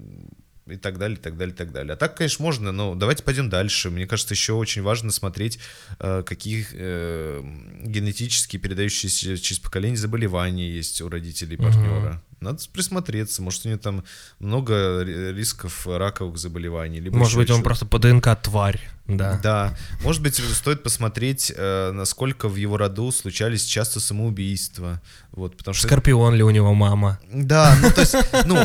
и 0.66 0.77
так 0.77 0.99
далее, 0.99 1.16
и 1.16 1.21
так 1.21 1.37
далее, 1.37 1.55
и 1.55 1.57
так 1.57 1.71
далее. 1.71 1.92
А 1.92 1.97
так, 1.97 2.16
конечно, 2.16 2.42
можно, 2.42 2.73
но 2.73 2.95
давайте 2.95 3.23
пойдем 3.23 3.49
дальше. 3.49 3.90
Мне 3.90 4.07
кажется, 4.07 4.35
еще 4.35 4.55
очень 4.55 4.83
важно 4.83 5.12
смотреть, 5.12 5.61
э, 6.01 6.25
какие 6.27 6.66
э, 6.73 7.40
генетически 7.85 8.57
передающиеся 8.57 9.37
через 9.38 9.61
поколение 9.61 9.97
заболевания 9.97 10.69
есть 10.69 11.01
у 11.03 11.09
родителей 11.09 11.57
партнера. 11.57 12.23
Надо 12.40 12.62
присмотреться, 12.72 13.42
может, 13.42 13.64
у 13.64 13.68
него 13.68 13.79
там 13.79 14.05
много 14.38 15.03
ри- 15.03 15.33
рисков 15.33 15.87
раковых 15.87 16.37
заболеваний. 16.37 17.01
Либо 17.01 17.16
Может 17.16 17.37
быть, 17.37 17.51
он 17.51 17.62
просто 17.62 17.87
по 17.87 17.99
ДНК 17.99 18.29
тварь. 18.40 18.81
Да. 19.07 19.40
Да. 19.42 19.77
Может 20.03 20.20
быть, 20.20 20.35
стоит 20.35 20.83
посмотреть, 20.83 21.53
э, 21.57 21.92
насколько 21.92 22.49
в 22.49 22.57
его 22.57 22.77
роду 22.77 23.12
случались 23.12 23.64
часто 23.64 24.01
самоубийства. 24.01 25.01
Вот, 25.31 25.57
потому 25.57 25.75
что... 25.75 25.87
Скорпион 25.87 26.35
ли 26.35 26.42
у 26.42 26.51
него 26.51 26.75
мама? 26.75 27.20
Да, 27.33 27.77
ну 27.81 27.90
то 27.90 28.01
есть, 28.01 28.16
ну, 28.46 28.59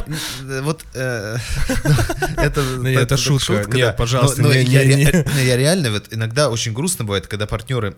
вот 0.64 0.84
э, 0.96 1.38
это, 2.38 2.62
Ну, 2.62 2.90
это 2.90 3.18
шутка. 3.18 3.66
Нет, 3.72 3.96
пожалуйста, 3.96 4.42
я, 4.42 5.58
реально 5.58 5.92
вот 5.92 6.08
иногда 6.12 6.50
очень 6.50 6.74
грустно 6.74 7.06
бывает, 7.06 7.28
когда 7.28 7.46
партнеры 7.46 7.96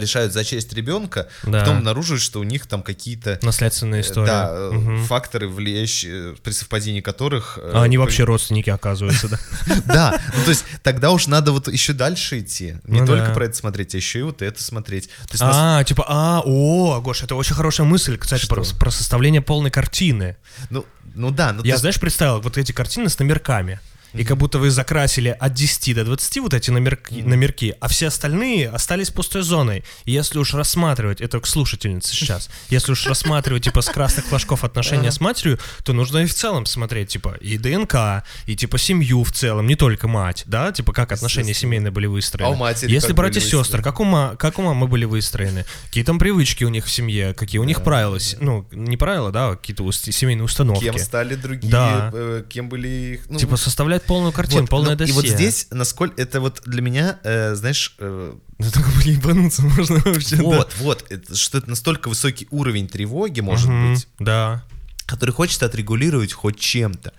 решают 0.00 0.32
зачесть 0.32 0.72
ребенка, 0.72 1.28
Да. 1.44 1.60
потом 1.60 1.78
обнаруживают, 1.78 2.22
что 2.22 2.40
у 2.40 2.44
них 2.44 2.66
там 2.66 2.82
какие-то 2.82 3.38
э, 3.42 4.00
история. 4.00 4.26
да, 4.26 4.48
э, 4.50 4.70
Мгм. 4.72 5.04
факторы, 5.06 5.48
влияющие, 5.48 6.34
при 6.42 6.52
совпадении 6.52 7.00
которых... 7.00 7.58
э, 7.60 7.70
А 7.74 7.82
они 7.82 7.98
вообще 7.98 8.24
родственники, 8.24 8.70
оказывается, 8.70 9.28
да. 9.28 9.38
Да, 9.86 10.20
ну 10.36 10.44
то 10.44 10.50
есть 10.50 10.64
тогда 10.82 11.10
уж 11.10 11.26
надо 11.26 11.52
вот 11.52 11.68
еще 11.68 11.92
дальше 11.92 12.40
идти. 12.40 12.76
Не 12.84 13.00
Ну 13.00 13.06
только 13.06 13.26
да. 13.28 13.34
про 13.34 13.44
это 13.46 13.56
смотреть, 13.56 13.94
а 13.94 13.98
еще 13.98 14.20
и 14.20 14.22
вот 14.22 14.42
это 14.42 14.62
смотреть. 14.62 15.08
А, 15.40 15.82
типа, 15.84 16.04
а, 16.08 16.42
о, 16.44 17.00
Гош, 17.00 17.22
это 17.22 17.34
очень 17.34 17.54
хорошая 17.54 17.86
мысль, 17.86 18.16
кстати, 18.18 18.46
про, 18.46 18.64
составление 18.90 19.40
полной 19.42 19.70
картины. 19.70 20.36
ну, 20.70 20.84
ну 21.14 21.30
да, 21.30 21.52
ну 21.52 21.62
Я, 21.64 21.76
знаешь, 21.78 21.98
представил 21.98 22.40
вот 22.40 22.58
эти 22.58 22.72
картины 22.72 23.08
с 23.08 23.18
номерками. 23.18 23.80
И 24.16 24.24
как 24.24 24.36
будто 24.36 24.58
вы 24.58 24.70
закрасили 24.70 25.28
от 25.28 25.52
10 25.54 25.94
до 25.94 26.04
20 26.04 26.38
вот 26.38 26.54
эти 26.54 26.70
номерки, 26.70 27.22
номерки 27.22 27.74
а 27.80 27.88
все 27.88 28.08
остальные 28.08 28.68
остались 28.70 29.10
пустой 29.10 29.42
зоной. 29.42 29.84
И 30.04 30.12
если 30.12 30.38
уж 30.38 30.54
рассматривать, 30.54 31.20
это 31.20 31.40
к 31.40 31.46
слушательнице 31.46 32.14
сейчас, 32.14 32.50
если 32.68 32.92
уж 32.92 33.06
рассматривать 33.06 33.64
типа 33.64 33.80
с 33.80 33.86
красных 33.86 34.26
флажков 34.26 34.64
отношения 34.64 35.10
с 35.10 35.20
матерью, 35.20 35.58
то 35.84 35.92
нужно 35.92 36.18
и 36.18 36.26
в 36.26 36.34
целом 36.34 36.66
смотреть 36.66 37.08
типа 37.08 37.36
и 37.40 37.58
ДНК, 37.58 38.24
и 38.46 38.56
типа 38.56 38.78
семью 38.78 39.24
в 39.24 39.32
целом, 39.32 39.66
не 39.66 39.76
только 39.76 40.08
мать, 40.08 40.44
да, 40.46 40.72
типа 40.72 40.92
как 40.92 41.12
отношения 41.12 41.54
семейные 41.54 41.90
были 41.90 42.06
выстроены. 42.06 42.48
А 42.48 42.52
у 42.52 42.56
матери 42.56 42.90
Если 42.90 43.08
как 43.08 43.16
братья 43.16 43.40
и 43.40 43.42
сестры, 43.42 43.82
как 43.82 44.00
у, 44.00 44.04
ма- 44.04 44.36
как 44.38 44.58
у 44.58 44.62
мамы 44.62 44.86
были 44.86 45.04
выстроены, 45.04 45.64
какие 45.86 46.04
там 46.04 46.18
привычки 46.18 46.64
у 46.64 46.68
них 46.68 46.86
в 46.86 46.90
семье, 46.90 47.34
какие 47.34 47.60
у 47.60 47.64
них 47.64 47.82
правила, 47.82 48.18
ну, 48.40 48.66
не 48.72 48.96
правила, 48.96 49.30
да, 49.30 49.50
а 49.50 49.56
какие-то 49.56 49.90
семейные 49.92 50.44
установки. 50.44 50.84
Кем 50.84 50.98
стали 50.98 51.34
другие, 51.34 51.72
э, 51.72 52.44
кем 52.48 52.68
были 52.68 52.88
их... 52.88 53.20
ну, 53.28 53.38
Типа 53.38 53.56
составлять 53.56 54.02
полную 54.06 54.32
картину, 54.32 54.62
вот, 54.62 54.70
полное 54.70 54.90
ну, 54.92 54.96
досье. 54.96 55.12
И 55.12 55.14
вот 55.16 55.26
здесь, 55.26 55.66
насколько 55.70 56.20
это 56.20 56.40
вот 56.40 56.62
для 56.66 56.82
меня, 56.82 57.18
э, 57.24 57.54
знаешь, 57.54 57.94
э, 57.98 58.34
Да 58.58 58.70
только 58.70 58.90
ебануться 59.04 59.62
можно 59.76 59.98
вообще, 60.04 60.36
да. 60.36 60.42
вот, 60.42 60.72
вот, 60.78 61.04
это, 61.10 61.36
что 61.36 61.58
это 61.58 61.68
настолько 61.70 62.08
высокий 62.08 62.46
уровень 62.50 62.88
тревоги 62.88 63.40
может 63.40 63.68
Мгм, 63.68 63.94
быть, 63.94 64.08
Да. 64.18 64.64
который 65.06 65.30
хочется 65.32 65.66
отрегулировать 65.66 66.32
хоть 66.32 66.58
чем-то. 66.58 67.12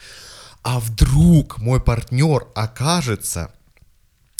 А 0.64 0.80
вдруг 0.80 1.60
мой 1.60 1.80
партнер 1.80 2.48
окажется, 2.56 3.52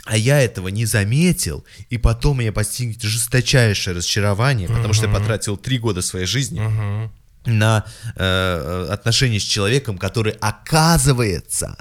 а 0.06 0.18
я 0.18 0.42
этого 0.42 0.70
не 0.70 0.86
заметил, 0.86 1.64
и 1.90 1.98
потом 1.98 2.40
меня 2.40 2.52
постигнет 2.52 3.02
жесточайшее 3.02 3.96
разочарование, 3.96 4.68
потому 4.68 4.94
что 4.94 5.08
я 5.08 5.14
потратил 5.14 5.58
три 5.58 5.80
года 5.80 6.02
своей 6.02 6.26
жизни 6.26 6.60
Мгм. 6.60 7.12
на 7.46 7.86
э, 8.16 8.88
отношения 8.92 9.40
с 9.40 9.44
человеком, 9.44 9.98
который 9.98 10.34
оказывается 10.42 11.78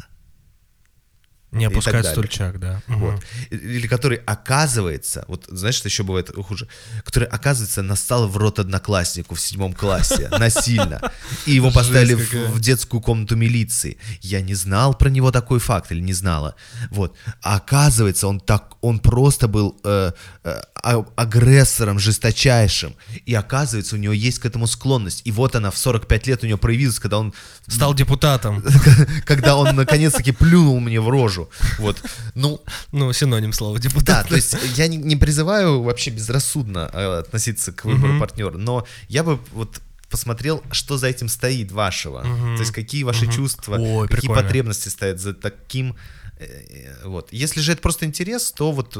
Не 1.58 1.66
опускать 1.66 2.06
стульчак, 2.06 2.58
да. 2.58 2.82
Вот. 2.86 3.22
Или 3.50 3.86
который 3.86 4.18
оказывается, 4.26 5.24
вот 5.28 5.46
знаешь, 5.48 5.76
что 5.76 5.88
еще 5.88 6.02
бывает 6.02 6.30
хуже, 6.34 6.68
который 7.04 7.28
оказывается 7.28 7.82
настал 7.82 8.28
в 8.28 8.36
рот 8.36 8.58
однокласснику 8.58 9.34
в 9.34 9.40
седьмом 9.40 9.72
классе 9.72 10.28
насильно, 10.38 11.12
и 11.46 11.52
его 11.52 11.70
поставили 11.70 12.14
в 12.14 12.60
детскую 12.60 13.00
комнату 13.00 13.36
милиции. 13.36 13.98
Я 14.20 14.40
не 14.40 14.54
знал 14.54 14.94
про 14.94 15.08
него 15.08 15.30
такой 15.30 15.58
факт 15.58 15.92
или 15.92 16.00
не 16.00 16.12
знала. 16.12 16.54
Вот. 16.90 17.16
А 17.42 17.56
оказывается, 17.56 18.28
он 18.28 18.40
так, 18.40 18.76
он 18.80 18.98
просто 18.98 19.48
был 19.48 19.78
э, 19.84 20.12
э, 20.44 20.60
а- 20.82 21.04
агрессором 21.16 21.98
жесточайшим, 21.98 22.94
и 23.24 23.34
оказывается, 23.34 23.96
у 23.96 23.98
него 23.98 24.12
есть 24.12 24.38
к 24.38 24.46
этому 24.46 24.66
склонность. 24.66 25.22
И 25.24 25.32
вот 25.32 25.54
она 25.56 25.70
в 25.70 25.78
45 25.78 26.26
лет 26.26 26.44
у 26.44 26.46
него 26.46 26.58
проявилась, 26.58 26.98
когда 26.98 27.18
он 27.18 27.32
Стал 27.68 27.94
депутатом. 27.94 28.62
когда 29.24 29.56
он 29.56 29.74
наконец-таки 29.74 30.32
плюнул 30.32 30.78
мне 30.80 31.00
в 31.00 31.08
рожу. 31.08 31.45
Вот. 31.78 31.96
Ну, 32.34 32.60
Ну, 32.92 33.12
синоним 33.12 33.52
слова 33.52 33.78
да, 33.78 33.82
депутат. 33.88 34.28
то 34.28 34.34
есть 34.36 34.56
я 34.76 34.88
не, 34.88 34.96
не 34.96 35.16
призываю 35.16 35.82
вообще 35.82 36.10
безрассудно 36.10 36.90
э, 36.92 37.18
относиться 37.20 37.72
к 37.72 37.84
выбору 37.84 38.12
Мгм. 38.14 38.20
партнера, 38.20 38.56
но 38.58 38.86
я 39.08 39.22
бы 39.22 39.38
вот 39.52 39.80
посмотрел, 40.10 40.62
что 40.70 40.98
за 40.98 41.08
этим 41.08 41.28
стоит 41.28 41.72
вашего. 41.72 42.20
Мгм. 42.22 42.56
То 42.56 42.60
есть 42.62 42.72
какие 42.72 43.02
ваши 43.02 43.26
чувства, 43.30 43.76
Ой, 43.78 44.06
какие 44.08 44.20
прикольно. 44.20 44.42
потребности 44.42 44.88
стоят 44.88 45.20
за 45.20 45.34
таким... 45.34 45.96
э, 46.38 46.44
э, 46.46 46.94
Вот. 47.08 47.32
Если 47.32 47.60
же 47.60 47.72
это 47.72 47.82
просто 47.82 48.04
интерес, 48.06 48.52
то 48.52 48.70
вот 48.72 48.92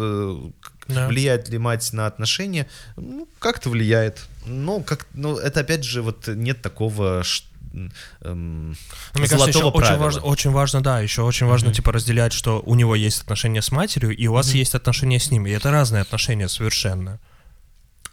Да. 0.89 1.09
влияет 1.09 1.49
ли 1.49 1.59
мать 1.59 1.93
на 1.93 2.07
отношения? 2.07 2.67
Ну, 2.97 3.29
как-то 3.39 3.71
влияет. 3.71 4.25
Но, 4.47 4.81
как, 4.81 5.07
ну, 5.15 5.37
это 5.37 5.61
опять 5.61 5.85
же 5.85 6.03
вот 6.03 6.27
нет 6.29 6.61
такого... 6.63 7.23
ш- 7.25 7.45
эм, 7.77 8.71
Ну, 8.71 8.75
Мне 9.21 9.29
кажется, 9.29 9.49
еще 9.49 9.53
золотого 9.53 9.73
очень 9.73 9.87
правила. 9.87 10.03
важно, 10.05 10.21
очень 10.23 10.51
важно, 10.51 10.81
да, 10.83 11.01
еще 11.01 11.23
очень 11.23 11.47
важно, 11.47 11.73
типа, 11.73 11.93
разделять, 11.93 12.33
что 12.33 12.61
у 12.65 12.75
него 12.75 12.95
есть 12.95 13.23
отношения 13.23 13.63
с 13.63 13.71
матерью, 13.71 14.17
и 14.17 14.27
у 14.27 14.33
вас 14.33 14.53
есть 14.55 14.75
отношения 14.75 15.19
с 15.21 15.31
ним. 15.31 15.47
И 15.47 15.51
это 15.51 15.71
разные 15.71 16.03
отношения 16.03 16.49
совершенно. 16.49 17.21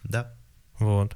Да. 0.04 0.34
Вот. 0.80 1.16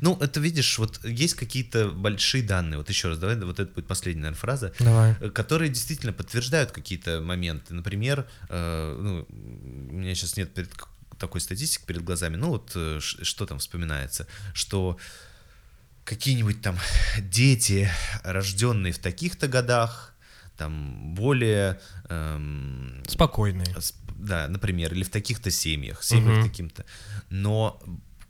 Ну, 0.00 0.16
это 0.20 0.40
видишь, 0.40 0.78
вот 0.78 1.04
есть 1.04 1.34
какие-то 1.34 1.88
большие 1.90 2.42
данные, 2.42 2.78
вот 2.78 2.88
еще 2.88 3.08
раз, 3.08 3.18
давай, 3.18 3.38
вот 3.40 3.58
это 3.60 3.72
будет 3.72 3.86
последняя, 3.86 4.22
наверное, 4.22 4.38
фраза, 4.40 4.72
Давай. 4.78 5.14
э, 5.20 5.30
которые 5.30 5.70
действительно 5.70 6.12
подтверждают 6.12 6.72
какие-то 6.72 7.20
моменты. 7.20 7.72
Например, 7.74 8.26
э, 8.48 8.96
ну, 9.00 9.26
у 9.28 9.94
меня 9.94 10.14
сейчас 10.14 10.36
нет 10.36 10.52
перед- 10.54 10.70
такой 11.18 11.40
статистики 11.40 11.84
перед 11.86 12.02
глазами, 12.04 12.36
ну 12.36 12.48
вот 12.48 12.72
э, 12.74 12.98
что 13.00 13.46
там 13.46 13.58
вспоминается, 13.60 14.26
что 14.54 14.98
какие-нибудь 16.04 16.60
там 16.62 16.76
дети, 17.18 17.90
рожденные 18.24 18.92
в 18.92 18.98
таких-то 18.98 19.48
годах, 19.48 20.14
там 20.56 21.14
более... 21.14 21.80
эм, 22.08 23.02
Спокойные. 23.08 23.66
с- 23.78 23.94
да, 24.16 24.46
например, 24.48 24.92
или 24.94 25.02
в 25.02 25.10
таких-то 25.10 25.50
семьях, 25.50 26.02
семьях 26.04 26.38
Мгм. 26.38 26.42
таким-то. 26.48 26.84
Но 27.30 27.80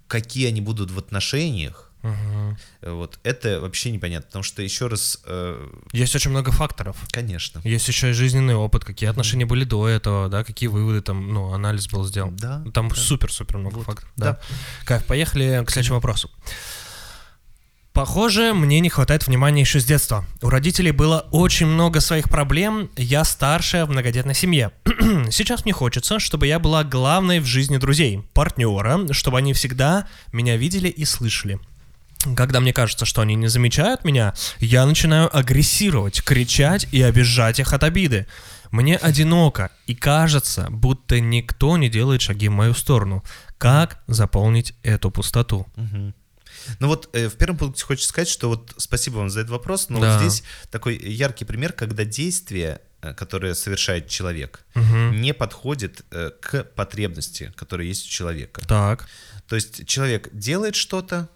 какие 0.07 0.49
они 0.49 0.61
будут 0.61 0.91
в 0.91 0.99
отношениях, 0.99 1.91
э, 2.03 2.55
вот 2.83 3.19
это 3.25 3.61
вообще 3.61 3.91
непонятно, 3.91 4.27
потому 4.27 4.43
что 4.43 4.63
еще 4.63 4.87
раз, 4.89 5.21
э, 5.27 5.69
Есть 5.93 6.15
очень 6.17 6.31
много 6.31 6.51
факторов. 6.51 6.97
конечно, 7.11 7.61
Есть 7.65 7.89
еще 7.89 8.11
и 8.11 8.13
жизненный 8.13 8.55
опыт, 8.55 8.85
какие 8.85 9.09
отношения 9.11 9.45
были 9.47 9.65
до 9.65 9.87
этого, 9.89 10.29
да, 10.29 10.45
какие 10.45 10.69
выводы 10.69 11.01
там, 11.03 11.29
ну, 11.33 11.53
анализ 11.53 11.89
был 11.89 12.05
сделан. 12.07 12.35
Да, 12.37 12.65
Там 12.73 12.89
да. 12.89 12.95
супер-супер 12.95 13.59
много 13.59 13.77
Вот, 13.77 13.87
факторов. 13.87 14.13
да. 14.17 14.33
Да. 14.33 14.41
Кайф, 14.85 15.05
поехали 15.07 15.63
к 15.67 15.71
следующему 15.71 15.97
вопросу. 15.97 16.31
Похоже, 17.93 18.55
мне 18.55 18.81
не 18.81 18.89
хватает 18.89 19.27
внимания 19.27 19.61
еще 19.61 19.79
с 19.79 19.85
детства. 19.85 20.25
У 20.41 20.49
родителей 20.49 20.93
было 20.93 21.27
очень 21.31 21.67
много 21.67 22.01
своих 22.01 22.31
проблем, 22.31 22.89
я 22.97 23.23
старшая 23.23 23.85
в 23.85 23.91
многодетной 23.91 24.35
семье. 24.35 24.71
Сейчас 25.31 25.65
мне 25.65 25.75
хочется, 25.75 26.19
чтобы 26.19 26.47
я 26.47 26.59
была 26.59 26.85
главной 26.85 27.41
в 27.41 27.45
жизни 27.45 27.77
друзей, 27.77 28.23
партнера, 28.33 29.13
чтобы 29.13 29.39
они 29.39 29.53
всегда 29.53 30.09
меня 30.33 30.57
видели 30.57 30.89
и 30.89 31.05
слышали. 31.05 31.61
Когда 32.35 32.61
мне 32.61 32.73
кажется, 32.73 33.05
что 33.05 33.21
они 33.21 33.35
не 33.35 33.49
замечают 33.49 34.05
меня, 34.05 34.33
я 34.59 34.87
начинаю 34.87 35.35
агрессировать, 35.37 36.23
кричать 36.23 36.87
и 36.93 37.03
обижать 37.03 37.59
их 37.59 37.75
от 37.75 37.85
обиды. 37.85 38.27
Мне 38.71 38.97
одиноко, 38.97 39.71
и 39.87 39.95
кажется, 39.95 40.69
будто 40.71 41.21
никто 41.21 41.77
не 41.77 41.91
делает 41.91 42.23
шаги 42.23 42.49
в 42.49 42.53
мою 42.53 42.73
сторону. 42.73 43.23
Как 43.59 44.03
заполнить 44.07 44.73
эту 44.83 45.11
пустоту? 45.11 45.67
Мгм. 45.77 46.15
Ну 46.81 46.89
вот 46.89 47.09
э, 47.15 47.29
в 47.29 47.35
первом 47.37 47.57
пункте 47.59 47.85
хочется 47.85 48.09
сказать, 48.09 48.29
что 48.29 48.49
вот 48.49 48.75
спасибо 48.77 49.17
вам 49.17 49.31
за 49.31 49.41
этот 49.41 49.51
вопрос, 49.53 49.89
но 49.89 50.01
Да. 50.01 50.13
вот 50.19 50.21
здесь 50.31 50.43
такой 50.71 50.97
яркий 50.97 51.45
пример, 51.45 51.73
когда 51.73 52.05
действие, 52.05 52.81
э, 53.03 53.15
которое 53.15 53.55
совершает 53.55 54.09
человек, 54.09 54.65
Мгм. 54.75 55.21
не 55.21 55.35
подходит 55.35 56.03
э, 56.11 56.31
к 56.41 56.65
потребности, 56.65 57.53
которая 57.57 57.87
есть 57.87 58.07
у 58.07 58.09
человека. 58.11 58.63
Так. 58.67 59.09
То 59.49 59.57
есть 59.57 59.87
человек 59.87 60.29
делает 60.33 60.75
что-то, 60.77 61.29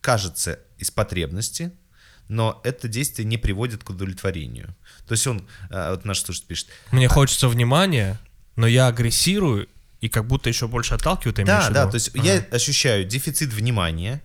кажется, 0.00 0.58
из 0.78 0.90
потребности, 0.90 1.72
но 2.28 2.60
это 2.64 2.88
действие 2.88 3.26
не 3.26 3.36
приводит 3.38 3.84
к 3.84 3.90
удовлетворению. 3.90 4.74
То 5.06 5.12
есть 5.12 5.26
он, 5.26 5.46
э, 5.70 5.90
вот 5.90 6.04
наш 6.04 6.20
слушатель 6.20 6.46
пишет, 6.48 6.68
Мне 6.90 7.08
хочется 7.08 7.48
внимания, 7.48 8.18
но 8.56 8.66
я 8.66 8.86
агрессирую 8.86 9.68
и 10.00 10.08
как 10.08 10.26
будто 10.26 10.48
еще 10.48 10.66
больше 10.66 10.94
отталкиваю, 10.94 11.32
ты 11.34 11.42
имеешь 11.42 11.64
да, 11.68 11.70
да, 11.70 11.86
то 11.86 11.94
есть 11.94 12.10
я 12.14 12.44
ощущаю 12.50 13.04
дефицит 13.04 13.52
внимания, 13.52 14.20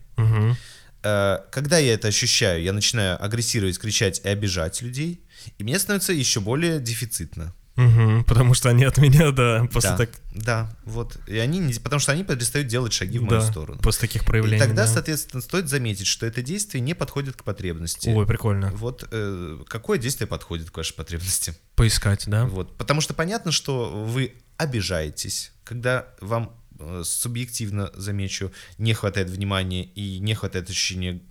Э, 1.03 1.39
Когда 1.51 1.77
я 1.77 1.93
это 1.93 2.07
ощущаю, 2.07 2.63
я 2.63 2.73
начинаю 2.73 3.23
агрессировать, 3.23 3.77
кричать 3.79 4.21
и 4.23 4.29
обижать 4.29 4.81
людей, 4.81 5.21
и 5.57 5.63
мне 5.63 5.77
становится 5.79 6.11
еще 6.13 6.39
более 6.39 6.79
дефицитно. 6.79 7.53
Мгм, 7.75 8.23
Потому 8.23 8.55
что 8.55 8.69
они 8.69 8.85
от 8.85 8.97
меня, 8.97 9.31
да, 9.31 9.67
после 9.71 9.91
да, 9.91 9.97
так... 9.97 10.09
да, 10.33 10.75
вот. 10.83 11.19
И 11.27 11.37
они 11.37 11.59
не, 11.59 11.73
потому 11.75 11.99
что 11.99 12.11
они 12.11 12.23
перестают 12.23 12.67
делать 12.67 12.91
шаги 12.91 13.19
в 13.19 13.23
мою 13.23 13.39
да, 13.39 13.45
сторону. 13.45 13.79
После 13.83 14.07
таких 14.07 14.23
И 14.23 14.25
проявлений. 14.25 14.59
тогда, 14.59 14.87
да. 14.87 14.91
соответственно, 14.91 15.41
стоит 15.43 15.69
заметить, 15.69 16.07
что 16.07 16.25
это 16.25 16.41
действие 16.41 16.81
не 16.81 16.95
подходит 16.95 17.35
к 17.35 17.43
потребности. 17.43 18.09
Ой, 18.09 18.25
прикольно. 18.25 18.71
Вот 18.71 19.07
э, 19.11 19.59
какое 19.67 19.99
действие 19.99 20.27
подходит 20.27 20.71
к 20.71 20.77
вашей 20.77 20.95
потребности? 20.95 21.53
Поискать, 21.75 22.23
да? 22.25 22.45
Вот. 22.45 22.75
Потому 22.77 22.99
что 22.99 23.13
понятно, 23.13 23.51
что 23.51 23.91
вы 24.07 24.33
обижаетесь, 24.57 25.51
когда 25.63 26.07
вам 26.19 26.56
субъективно, 27.03 27.91
замечу, 27.95 28.51
не 28.77 28.93
хватает 28.93 29.29
внимания 29.29 29.83
и 29.83 30.19
не 30.19 30.33
хватает 30.35 30.69
ощущения 30.69 31.21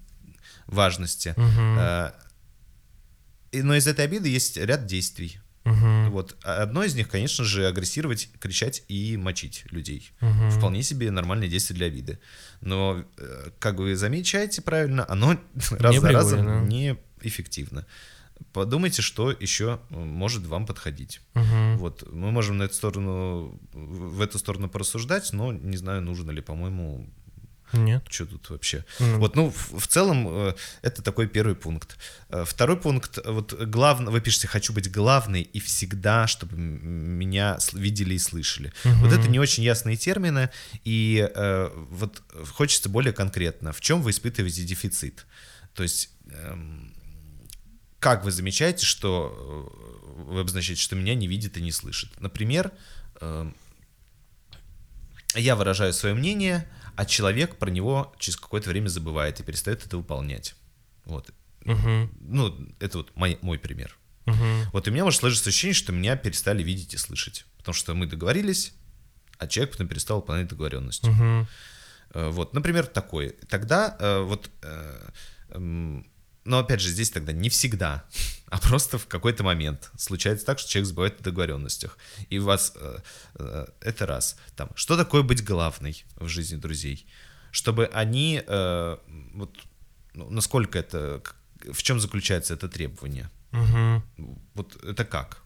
важности. 0.66 1.34
Э, 1.36 2.10
и- 3.52 3.62
Но 3.62 3.74
из 3.74 3.86
этой 3.86 4.04
обиды 4.04 4.28
есть 4.28 4.56
ряд 4.56 4.86
действий. 4.86 5.38
Мгм. 5.64 6.10
Вот. 6.12 6.36
А 6.44 6.62
Одно 6.62 6.84
из 6.84 6.94
них, 6.94 7.08
конечно 7.08 7.44
же, 7.44 7.66
агрессировать, 7.66 8.28
кричать 8.38 8.84
и 8.88 9.16
мочить 9.16 9.64
людей. 9.72 10.12
Мгм. 10.20 10.50
Вполне 10.50 10.82
себе 10.82 11.10
нормальное 11.10 11.48
действие 11.48 11.76
для 11.76 11.86
обиды. 11.88 12.18
Но, 12.60 13.04
э, 13.18 13.50
как 13.58 13.76
вы 13.78 13.96
замечаете 13.96 14.62
правильно, 14.62 15.04
оно 15.08 15.40
раз 15.70 15.96
за 16.00 16.12
разом 16.12 16.68
неэффективно. 16.68 17.84
Подумайте, 18.52 19.02
что 19.02 19.30
еще 19.30 19.80
э, 19.90 19.94
может 19.96 20.46
вам 20.46 20.66
подходить. 20.66 21.20
Мгм. 21.34 21.78
Вот, 21.78 22.10
мы 22.12 22.30
можем 22.30 22.58
на 22.58 22.64
эту 22.64 22.74
сторону, 22.74 23.60
в 23.72 24.20
эту 24.20 24.38
сторону 24.38 24.68
порассуждать, 24.68 25.32
но 25.32 25.52
не 25.52 25.76
знаю, 25.76 26.02
нужно 26.02 26.30
ли, 26.30 26.40
по-моему, 26.40 27.06
Нет. 27.72 28.04
Что 28.08 28.26
тут 28.26 28.50
вообще? 28.50 28.84
Ну. 29.00 29.18
Вот, 29.18 29.36
ну, 29.36 29.50
в, 29.50 29.80
в 29.80 29.86
целом, 29.88 30.28
э, 30.28 30.54
это 30.82 31.02
такой 31.02 31.26
первый 31.26 31.54
пункт. 31.54 31.98
Э, 32.28 32.44
Второй 32.46 32.76
пункт, 32.76 33.18
вот 33.24 33.52
главное, 33.52 34.12
вы 34.12 34.20
пишете, 34.20 34.46
хочу 34.46 34.72
быть 34.72 34.90
главной 34.90 35.42
и 35.42 35.58
всегда, 35.58 36.26
чтобы 36.26 36.56
меня 36.56 37.58
видели 37.72 38.14
и 38.14 38.18
слышали. 38.18 38.72
Вот 38.84 39.12
это 39.12 39.28
не 39.28 39.38
очень 39.40 39.64
ясные 39.64 39.96
термины, 39.96 40.50
и 40.84 41.28
э, 41.34 41.70
вот 41.90 42.22
хочется 42.54 42.88
более 42.88 43.12
конкретно. 43.12 43.72
В 43.72 43.80
чем 43.80 44.02
вы 44.02 44.10
испытываете 44.10 44.62
дефицит? 44.62 45.26
То 45.74 45.82
есть, 45.82 46.10
эм, 46.30 46.94
как 48.06 48.22
вы 48.22 48.30
замечаете, 48.30 48.86
что 48.86 49.34
э, 50.16 50.22
вы 50.30 50.40
обозначаете, 50.42 50.80
что 50.80 50.94
меня 50.94 51.16
не 51.16 51.26
видит 51.26 51.56
и 51.56 51.60
не 51.60 51.72
слышит? 51.72 52.08
Например, 52.20 52.70
эм, 53.20 53.56
я 55.34 55.56
выражаю 55.56 55.92
свое 55.92 56.14
мнение, 56.14 56.68
а 56.94 57.04
человек 57.04 57.56
про 57.56 57.68
него 57.68 58.14
через 58.20 58.36
какое-то 58.36 58.70
время 58.70 58.86
забывает 58.86 59.40
и 59.40 59.42
перестает 59.42 59.84
это 59.84 59.96
выполнять. 59.96 60.54
Вот. 61.04 61.34
Мгм. 61.64 62.12
Ну, 62.20 62.68
это 62.78 62.98
вот 62.98 63.10
мой, 63.16 63.40
мой 63.42 63.58
пример. 63.58 63.98
Мгм. 64.26 64.70
Вот 64.72 64.86
у 64.86 64.92
меня 64.92 65.02
может 65.02 65.18
сложиться 65.18 65.50
ощущение, 65.50 65.74
что 65.74 65.90
меня 65.90 66.14
перестали 66.14 66.62
видеть 66.62 66.94
и 66.94 66.98
слышать. 66.98 67.44
Потому 67.58 67.74
что 67.74 67.92
мы 67.94 68.06
договорились, 68.06 68.72
а 69.38 69.48
человек 69.48 69.72
потом 69.72 69.88
перестал 69.88 70.20
выполнять 70.20 70.46
договоренности. 70.46 71.08
Мгм. 71.08 71.48
Э, 72.14 72.28
Вот, 72.30 72.54
например, 72.54 72.86
такой. 72.86 73.30
Тогда 73.48 73.96
э, 73.98 74.20
вот, 74.20 74.48
э, 74.62 75.08
но 76.46 76.58
опять 76.58 76.80
же, 76.80 76.88
здесь 76.88 77.10
тогда 77.10 77.32
не 77.32 77.48
всегда, 77.48 78.04
а 78.48 78.58
просто 78.58 78.98
в 78.98 79.06
какой-то 79.06 79.44
момент 79.44 79.90
случается 79.96 80.46
так, 80.46 80.58
что 80.58 80.70
человек 80.70 80.88
забывает 80.88 81.20
о 81.20 81.24
договоренностях. 81.24 81.98
И 82.30 82.38
у 82.38 82.44
вас 82.44 82.72
э, 82.76 82.98
э, 83.34 83.66
это 83.80 84.06
раз. 84.06 84.36
Там, 84.54 84.70
что 84.74 84.96
такое 84.96 85.22
быть 85.22 85.44
главной 85.44 86.04
в 86.16 86.28
жизни 86.28 86.56
друзей? 86.56 87.06
Чтобы 87.50 87.86
они, 87.86 88.42
э, 88.46 88.96
вот, 89.34 89.58
ну, 90.14 90.30
насколько 90.30 90.78
это, 90.78 91.22
в 91.72 91.82
чем 91.82 92.00
заключается 92.00 92.54
это 92.54 92.68
требование? 92.68 93.30
Мгм. 93.50 94.02
Вот 94.54 94.82
это 94.84 95.04
как? 95.04 95.42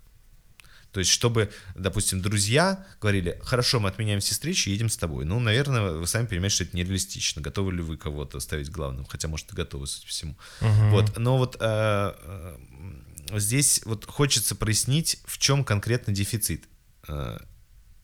То 0.93 1.01
есть, 1.01 1.11
чтобы, 1.12 1.51
допустим, 1.76 2.20
друзья 2.20 2.84
говорили, 3.01 3.38
хорошо, 3.43 3.78
мы 3.78 3.88
отменяем 3.88 4.20
все 4.20 4.32
встречи, 4.32 4.70
едем 4.70 4.88
с 4.88 4.97
тобой. 4.97 5.24
Ну, 5.24 5.38
наверное, 5.38 5.93
вы 5.93 6.07
сами 6.07 6.26
понимаете, 6.26 6.57
что 6.57 6.64
это 6.64 6.76
нереалистично. 6.76 7.41
Готовы 7.43 7.72
ли 7.72 7.82
вы 7.82 7.97
кого-то 7.97 8.41
ставить 8.41 8.70
главным? 8.70 9.05
Хотя, 9.05 9.28
может, 9.28 9.53
и 9.53 9.57
готовы, 9.57 9.86
судя 9.86 10.07
по 10.07 10.11
всему. 10.11 10.36
Вот, 10.91 11.16
но 11.16 11.38
вот 11.38 11.57
э, 11.61 12.14
э, 13.30 13.38
здесь 13.38 13.82
вот 13.84 14.05
хочется 14.05 14.55
прояснить, 14.57 15.20
в 15.26 15.38
чем 15.38 15.64
конкретно 15.64 16.12
дефицит. 16.12 16.64
Э, 17.07 17.38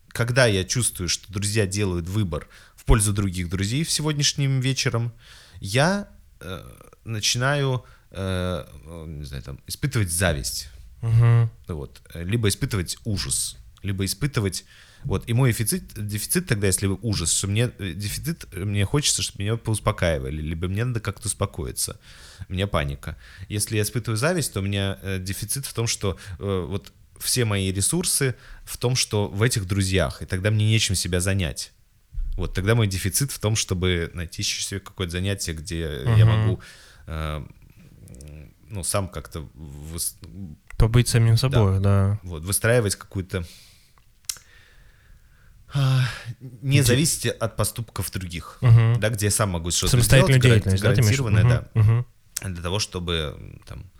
Когда 0.09 0.47
я 0.47 0.64
чувствую, 0.64 1.09
что 1.09 1.32
друзья 1.32 1.66
делают 1.66 2.09
выбор 2.09 2.49
в 2.76 2.84
пользу 2.84 3.12
других 3.12 3.49
друзей 3.51 3.82
в 3.82 3.91
сегодняшним 3.91 4.61
вечером, 4.61 5.12
я 5.61 6.09
э, 6.41 6.64
начинаю, 7.05 7.84
э, 8.12 8.64
э, 8.87 9.05
не 9.09 9.24
знаю, 9.24 9.43
там, 9.43 9.59
испытывать 9.66 10.11
зависть. 10.12 10.68
Мгм. 11.01 11.51
Вот. 11.68 12.01
Либо 12.14 12.49
испытывать 12.49 12.99
ужас, 13.05 13.57
либо 13.82 14.05
испытывать... 14.05 14.64
Вот, 15.05 15.28
и 15.28 15.32
мой 15.34 15.53
дефицит, 15.53 15.84
дефицит 15.94 16.49
тогда, 16.49 16.66
если 16.66 16.86
ужас, 16.86 17.30
что 17.30 17.47
мне 17.47 17.70
э, 17.78 17.92
дефицит, 17.92 18.53
мне 18.53 18.84
хочется, 18.84 19.22
чтобы 19.22 19.44
меня 19.44 19.57
поуспокаивали, 19.57 20.42
либо 20.42 20.66
мне 20.66 20.84
надо 20.84 20.99
как-то 20.99 21.28
успокоиться. 21.28 22.01
У 22.49 22.53
меня 22.53 22.66
паника. 22.66 23.16
Если 23.49 23.76
я 23.76 23.82
испытываю 23.82 24.16
зависть, 24.16 24.53
то 24.53 24.61
у 24.61 24.62
меня 24.64 24.99
э, 25.03 25.20
дефицит 25.20 25.64
в 25.64 25.72
том, 25.74 25.86
что 25.86 26.18
э, 26.40 26.66
вот 26.68 26.92
все 27.20 27.44
мои 27.44 27.70
ресурсы 27.70 28.34
в 28.64 28.76
том, 28.78 28.97
что 28.97 29.28
в 29.28 29.42
этих 29.42 29.66
друзьях, 29.66 30.22
и 30.22 30.26
тогда 30.26 30.51
мне 30.51 30.68
нечем 30.68 30.97
себя 30.97 31.20
занять. 31.20 31.72
Вот 32.36 32.53
тогда 32.53 32.74
мой 32.74 32.88
дефицит 32.88 33.30
в 33.30 33.38
том, 33.38 33.55
чтобы 33.55 34.11
найти 34.12 34.42
еще 34.42 34.61
себе 34.61 34.80
какое-то 34.80 35.12
занятие, 35.12 35.53
где 35.53 35.80
я 36.05 36.26
Мгм. 36.26 36.28
могу 36.28 36.61
э, 37.07 37.47
ну, 38.68 38.82
сам 38.82 39.09
как-то 39.09 39.49
выс- 40.77 40.79
Побыть 40.79 41.09
самим 41.09 41.37
собой, 41.37 41.81
да. 41.81 42.18
вот, 42.22 42.43
выстраивать 42.45 42.97
какую-то... 42.97 43.45
а, 45.74 46.05
Не 46.41 46.83
зависеть 46.83 47.27
от 47.27 47.57
поступков 47.57 48.11
других, 48.11 48.59
Мгм. 48.61 49.01
да, 49.01 49.09
где 49.11 49.27
я 49.27 49.31
сам 49.31 49.51
могу 49.51 49.70
что-то 49.70 49.91
Самостоятельную 49.93 50.41
сделать, 50.41 50.64
деятельность, 50.64 50.83
да, 50.83 50.91
виду? 50.91 51.01
гарантированное, 51.03 51.45
да, 51.45 51.68
Мгм. 51.74 52.07
для 52.55 52.62
того, 52.62 52.79
чтобы 52.79 53.61
там 53.66 53.91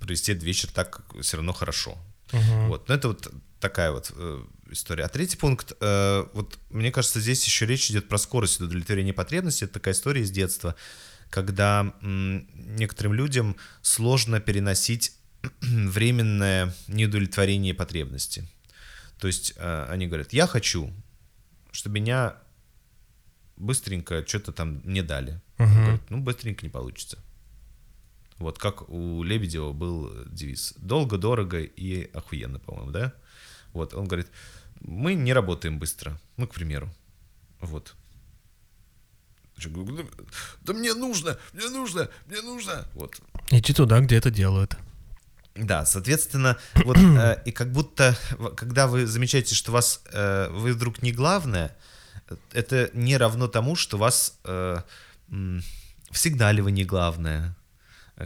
провести 0.00 0.32
этот 0.32 0.44
вечер 0.44 0.68
так, 0.72 0.90
как 0.90 1.22
все 1.22 1.36
равно 1.36 1.52
хорошо. 1.52 1.96
Мгм. 2.32 2.68
Вот, 2.68 2.88
но 2.88 2.94
это 2.94 3.08
вот 3.08 3.32
такая 3.60 3.92
вот 3.92 4.10
э, 4.16 4.44
история. 4.70 5.04
А 5.04 5.08
третий 5.08 5.36
пункт, 5.36 5.72
э, 5.80 6.24
вот 6.34 6.58
мне 6.70 6.90
кажется, 6.90 7.20
здесь 7.20 7.44
еще 7.46 7.66
речь 7.66 7.88
идет 7.90 8.08
про 8.08 8.18
скорость 8.18 8.60
удовлетворения 8.60 9.12
потребностей. 9.12 9.64
Это 9.66 9.74
такая 9.74 9.94
история 9.94 10.22
из 10.22 10.30
детства, 10.32 10.74
когда 11.30 11.94
м, 12.02 12.48
некоторым 12.76 13.14
людям 13.14 13.56
сложно 13.80 14.40
переносить 14.40 15.12
временное 15.60 16.74
неудовлетворение 16.88 17.74
потребности. 17.74 18.48
То 19.18 19.26
есть 19.26 19.54
э, 19.56 19.86
они 19.90 20.06
говорят, 20.06 20.32
я 20.32 20.46
хочу, 20.46 20.92
чтобы 21.72 22.00
меня 22.00 22.36
быстренько 23.56 24.24
что-то 24.26 24.52
там 24.52 24.80
не 24.84 25.02
дали. 25.02 25.40
Мгм. 25.58 25.74
говорит, 25.84 26.10
ну, 26.10 26.20
быстренько 26.20 26.64
не 26.64 26.70
получится. 26.70 27.18
Вот 28.38 28.58
как 28.58 28.88
у 28.90 29.22
Лебедева 29.22 29.72
был 29.72 30.12
девиз. 30.26 30.74
Долго, 30.76 31.16
дорого 31.16 31.62
и 31.62 32.10
охуенно, 32.12 32.58
по-моему, 32.58 32.90
да? 32.90 33.14
Вот, 33.72 33.94
он 33.94 34.06
говорит, 34.06 34.28
мы 34.80 35.14
не 35.14 35.32
работаем 35.32 35.78
быстро. 35.78 36.20
Ну, 36.36 36.46
к 36.46 36.52
примеру. 36.54 36.92
Вот. 37.60 37.94
Я 39.58 39.70
говорю, 39.70 39.96
«Да- 39.96 40.24
Да 40.60 40.72
мне 40.74 40.92
нужно, 40.92 41.38
мне 41.54 41.68
нужно, 41.70 42.10
мне 42.26 42.42
нужно. 42.42 42.86
Вот. 42.92 43.18
Иди 43.50 43.72
туда, 43.72 44.00
где 44.00 44.16
это 44.16 44.30
делают. 44.30 44.76
Да, 45.58 45.86
соответственно, 45.86 46.56
вот 46.84 46.96
э, 46.98 47.42
и 47.44 47.50
как 47.52 47.72
будто, 47.72 48.16
когда 48.56 48.86
вы 48.86 49.06
замечаете, 49.06 49.54
что 49.54 49.72
вас, 49.72 50.00
э, 50.12 50.48
вы 50.50 50.72
вдруг 50.72 51.02
не 51.02 51.12
главное, 51.12 51.76
это 52.52 52.90
не 52.92 53.16
равно 53.16 53.46
тому, 53.48 53.76
что 53.76 53.98
вас 53.98 54.38
э, 54.44 54.78
м, 55.30 55.62
всегда 56.10 56.52
ли 56.52 56.60
вы 56.62 56.72
не 56.72 56.84
главное. 56.84 57.54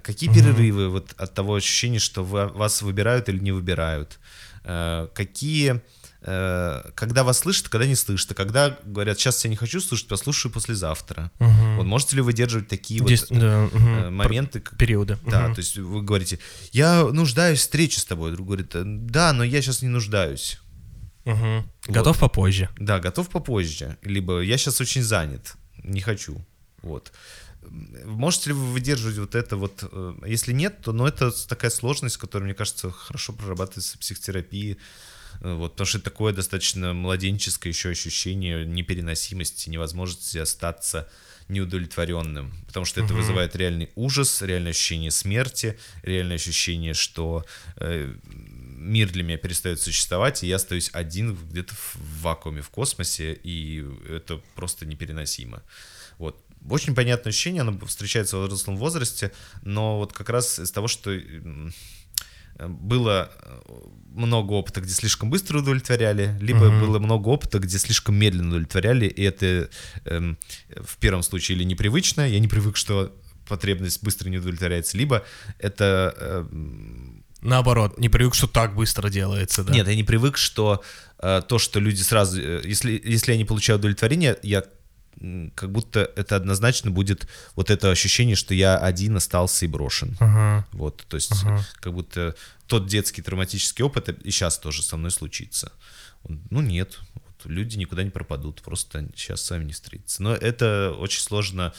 Какие 0.03 0.31
перерывы 0.33 0.89
вот 0.89 1.15
от 1.19 1.35
того 1.35 1.57
ощущения, 1.57 1.99
что 1.99 2.23
вы- 2.25 2.47
вас 2.49 2.81
выбирают 2.83 3.29
или 3.29 3.39
не 3.41 3.53
выбирают? 3.53 4.19
Э, 4.65 5.09
Какие, 5.15 5.81
когда 6.23 7.25
вас 7.25 7.39
слышат, 7.39 7.69
когда 7.69 7.87
не 7.87 7.95
слышат? 7.95 8.31
А 8.33 8.35
Когда 8.35 8.79
говорят, 8.85 9.19
сейчас 9.19 9.43
я 9.45 9.51
не 9.51 9.57
хочу 9.57 9.81
слушать, 9.81 10.07
послушаю 10.09 10.53
послезавтра. 10.53 11.31
Мгм. 11.39 11.77
Вот 11.79 11.87
можете 11.87 12.17
ли 12.17 12.23
выдерживать 12.23 12.69
такие 12.69 13.01
Здесь, 13.05 13.27
вот 13.31 13.39
да, 13.39 13.69
мгм. 13.73 13.89
э, 13.99 14.11
моменты, 14.11 14.61
к- 14.61 14.77
Периоды. 14.77 15.19
да, 15.27 15.45
Мгм. 15.47 15.55
то 15.55 15.61
есть 15.61 15.77
вы 15.79 16.03
говорите, 16.03 16.39
я 16.73 17.05
нуждаюсь 17.05 17.59
в 17.59 17.63
встрече 17.63 18.01
с 18.01 18.05
тобой. 18.05 18.33
Друг 18.33 18.47
говорит, 18.49 18.75
«Э, 18.75 18.83
да, 18.85 19.33
но 19.33 19.45
я 19.45 19.63
сейчас 19.63 19.83
не 19.83 19.89
нуждаюсь. 19.89 20.59
Мгм. 21.25 21.71
Готов 21.87 22.19
попозже. 22.19 22.69
Да, 22.79 22.99
готов 23.01 23.29
попозже. 23.29 23.97
Либо 24.03 24.41
я 24.41 24.59
сейчас 24.59 24.81
очень 24.81 25.03
занят, 25.03 25.55
не 25.83 26.01
хочу. 26.01 26.45
Вот. 26.83 27.13
Можете 28.05 28.51
ли 28.51 28.55
вы 28.55 28.67
выдерживать 28.73 29.19
вот 29.19 29.35
это 29.35 29.57
вот? 29.57 29.85
э, 29.91 30.15
Если 30.27 30.53
нет, 30.53 30.81
то 30.83 30.93
ну, 30.93 31.07
это 31.07 31.31
такая 31.47 31.71
сложность, 31.71 32.17
которая, 32.17 32.47
мне 32.47 32.55
кажется, 32.55 32.91
хорошо 32.91 33.33
прорабатывается 33.35 33.97
в 33.97 34.01
психотерапии. 34.01 34.77
Э, 35.41 35.55
Вот, 35.55 35.73
потому 35.73 35.87
что 35.87 35.99
это 35.99 36.11
такое 36.11 36.33
достаточно 36.33 36.93
младенческое 36.93 37.73
еще 37.73 37.91
ощущение 37.91 38.65
непереносимости, 38.65 39.71
невозможности 39.71 40.39
остаться 40.39 41.09
неудовлетворенным, 41.49 42.55
потому 42.69 42.87
что 42.87 43.03
это 43.03 43.13
вызывает 43.13 43.57
реальный 43.57 43.91
ужас, 43.97 44.41
реальное 44.41 44.71
ощущение 44.71 45.11
смерти, 45.11 45.77
реальное 46.03 46.37
ощущение, 46.37 46.95
что 46.95 47.45
э, 47.77 48.15
мир 48.23 49.11
для 49.11 49.25
меня 49.25 49.37
перестает 49.37 49.81
существовать, 49.81 50.45
и 50.45 50.47
я 50.47 50.57
остаюсь 50.57 50.91
один 50.93 51.35
где-то 51.35 51.75
в 51.75 51.97
вакууме 52.23 52.63
в 52.63 52.71
космосе, 52.71 53.33
и 53.33 53.85
это 54.09 54.41
просто 54.55 54.87
непереносимо. 54.87 55.63
Вот. 56.19 56.41
Очень 56.69 56.95
понятное 56.95 57.31
ощущение, 57.31 57.63
оно 57.63 57.79
встречается 57.87 58.37
в 58.37 58.45
взрослом 58.45 58.77
возрасте, 58.77 59.33
но 59.63 59.99
вот 59.99 60.13
как 60.13 60.29
раз 60.29 60.61
из 60.61 60.71
того, 60.71 60.87
что 60.89 61.19
было 62.69 63.31
э, 63.43 63.59
много 64.15 64.53
опыта, 64.53 64.81
где 64.81 64.93
слишком 64.93 65.31
быстро 65.31 65.59
удовлетворяли, 65.59 66.37
либо 66.41 66.71
было 66.71 66.99
много 66.99 67.29
опыта, 67.29 67.59
где 67.59 67.79
слишком 67.79 68.17
медленно 68.17 68.49
удовлетворяли, 68.51 69.07
и 69.07 69.23
это 69.23 69.71
эм, 70.05 70.39
в 70.69 70.97
первом 70.99 71.23
случае 71.23 71.57
или 71.57 71.65
непривычно, 71.65 72.29
я 72.29 72.39
не 72.39 72.49
привык, 72.49 72.77
что 72.77 73.15
потребность 73.49 74.03
быстро 74.03 74.29
не 74.29 74.39
удовлетворяется, 74.39 74.97
либо 74.97 75.25
это 75.59 76.15
эм, 76.19 77.25
Наоборот, 77.43 77.99
не 77.99 78.09
привык, 78.09 78.35
что 78.35 78.47
так 78.47 78.75
быстро 78.75 79.09
делается, 79.09 79.65
да? 79.65 79.73
нет, 79.73 79.89
я 79.89 79.95
не 79.95 80.05
привык, 80.05 80.37
что 80.37 80.83
э, 81.19 81.41
то, 81.49 81.59
что 81.59 81.81
люди 81.81 82.03
сразу, 82.03 82.39
э, 82.39 82.61
если, 82.65 83.01
если 83.03 83.33
я 83.33 83.39
не 83.39 83.47
получаю 83.47 83.79
удовлетворения, 83.79 84.37
я 84.43 84.63
как 85.55 85.71
будто 85.71 86.11
это 86.17 86.37
однозначно 86.37 86.91
будет 86.91 87.27
вот 87.55 87.71
это 87.71 87.91
ощущение, 87.91 88.37
что 88.37 88.55
я 88.55 88.77
один 88.79 89.17
остался 89.17 89.65
и 89.65 89.69
брошен. 89.69 90.17
Ага. 90.21 90.67
Вот, 90.73 91.05
то 91.09 91.17
есть 91.17 91.33
Ага. 91.45 91.65
как 91.81 91.93
будто 91.93 92.35
тот 92.67 92.87
детский 92.87 93.23
травматический 93.23 93.85
опыт 93.85 94.09
и 94.09 94.31
сейчас 94.31 94.59
тоже 94.59 94.83
со 94.83 94.97
мной 94.97 95.11
случится. 95.11 95.73
Ну 96.29 96.61
нет, 96.61 96.99
вот 97.15 97.25
Люди 97.45 97.79
никуда 97.79 98.03
не 98.03 98.11
пропадут, 98.11 98.61
просто 98.63 99.09
сейчас 99.17 99.41
сами 99.43 99.65
не 99.65 99.73
встретятся. 99.73 100.23
Но 100.23 100.35
это 100.35 100.95
очень 100.99 101.23
сложно 101.23 101.73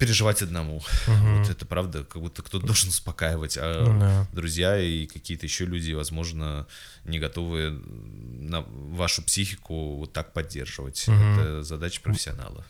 переживать 0.00 0.40
одному. 0.40 0.82
Вот 1.06 1.50
это 1.50 1.66
правда, 1.66 2.04
как 2.04 2.22
будто 2.22 2.42
кто-то 2.42 2.64
должен 2.66 2.88
успокаивать, 2.88 3.58
а 3.60 3.84
Ну 3.86 4.00
да. 4.00 4.26
друзья 4.32 4.78
и 4.80 5.06
какие-то 5.06 5.44
еще 5.44 5.66
люди, 5.66 5.92
возможно, 5.92 6.66
не 7.04 7.18
готовы 7.18 7.70
на 7.70 8.62
вашу 8.62 9.22
психику 9.22 9.98
вот 9.98 10.12
так 10.14 10.32
поддерживать. 10.32 11.04
Это 11.06 11.62
задача 11.62 12.00
профессионала. 12.00 12.64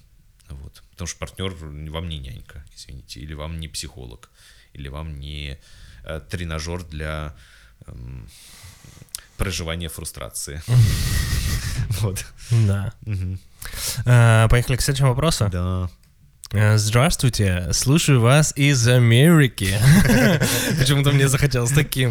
Вот. 0.48 0.82
Потому 0.90 1.06
что 1.06 1.18
партнер 1.20 1.54
вам 1.54 2.08
не 2.08 2.18
нянька, 2.18 2.64
извините, 2.76 3.20
или 3.20 3.34
вам 3.34 3.60
не 3.60 3.68
психолог, 3.68 4.30
или 4.72 4.88
вам 4.88 5.20
не 5.20 5.56
э, 6.04 6.20
тренажер 6.28 6.82
для 6.82 7.36
эм, 7.86 8.28
проживания 9.36 9.88
фрустрации. 9.88 10.60
Вот. 12.00 12.24
Да. 12.50 12.92
Э, 14.04 14.48
Поехали 14.48 14.76
к 14.76 14.80
следующему 14.82 15.10
вопросу. 15.10 15.48
Да. 15.50 15.90
Э, 16.52 16.76
Здравствуйте, 16.78 17.68
слушаю 17.72 18.20
вас 18.20 18.52
из 18.56 18.88
Америки. 18.88 19.72
Почему-то 20.80 21.12
мне 21.12 21.28
захотелось 21.28 21.70
таким. 21.70 22.10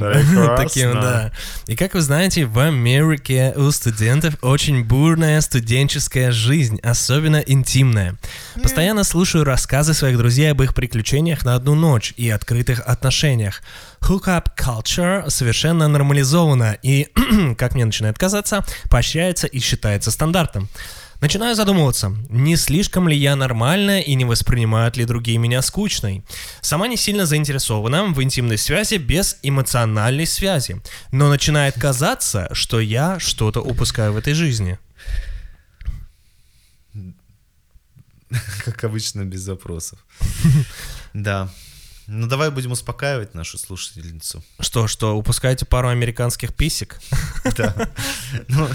Таким, 0.56 0.94
да. 0.94 1.34
И 1.68 1.76
как 1.76 1.94
вы 1.94 2.00
знаете, 2.00 2.46
в 2.46 2.58
Америке 2.58 3.54
у 3.58 3.70
студентов 3.72 4.36
очень 4.42 4.86
бурная 4.86 5.42
студенческая 5.42 6.32
жизнь, 6.32 6.80
особенно 6.82 7.38
интимная. 7.38 8.16
Постоянно 8.64 9.04
слушаю 9.04 9.44
рассказы 9.44 9.94
своих 9.94 10.18
друзей 10.18 10.50
об 10.52 10.62
их 10.62 10.74
приключениях 10.74 11.44
на 11.44 11.56
одну 11.56 11.76
ночь 11.76 12.14
и 12.16 12.30
открытых 12.30 12.80
отношениях. 12.88 13.62
Hookup 14.00 14.52
culture 14.58 15.30
совершенно 15.30 15.90
нормализована 15.90 16.78
и, 16.82 17.10
как 17.58 17.76
мне 17.76 17.84
начинает 17.84 18.18
казаться, 18.18 18.64
поощряется 18.90 19.48
и 19.48 19.60
считается 19.60 20.12
стандартом. 20.12 20.70
Начинаю 21.22 21.54
задумываться, 21.54 22.16
не 22.30 22.56
слишком 22.56 23.10
ли 23.10 23.16
я 23.16 23.36
нормальная 23.36 24.00
и 24.00 24.16
не 24.16 24.24
воспринимают 24.24 24.96
ли 24.96 25.04
другие 25.04 25.38
меня 25.38 25.62
скучной. 25.62 26.24
Сама 26.62 26.88
не 26.88 26.96
сильно 26.96 27.26
заинтересована 27.26 28.06
в 28.06 28.24
интимной 28.24 28.58
связи 28.58 28.96
без 28.96 29.38
эмоциональной 29.44 30.26
связи, 30.26 30.82
но 31.12 31.28
начинает 31.28 31.78
казаться, 31.78 32.48
что 32.54 32.80
я 32.80 33.20
что-то 33.20 33.62
упускаю 33.62 34.14
в 34.14 34.18
этой 34.18 34.34
жизни. 34.34 34.80
Как 38.64 38.84
обычно, 38.86 39.26
без 39.26 39.42
запросов. 39.42 40.00
Да. 41.14 41.50
Ну, 42.12 42.26
давай 42.26 42.50
будем 42.50 42.72
успокаивать 42.72 43.36
нашу 43.36 43.60
слушательницу. 43.60 44.44
Что, 44.60 44.88
что, 44.88 45.16
упускаете 45.16 45.66
пару 45.66 45.90
американских 45.90 46.54
писек? 46.56 47.00
Да. 47.56 47.74
Ну, 48.48 48.68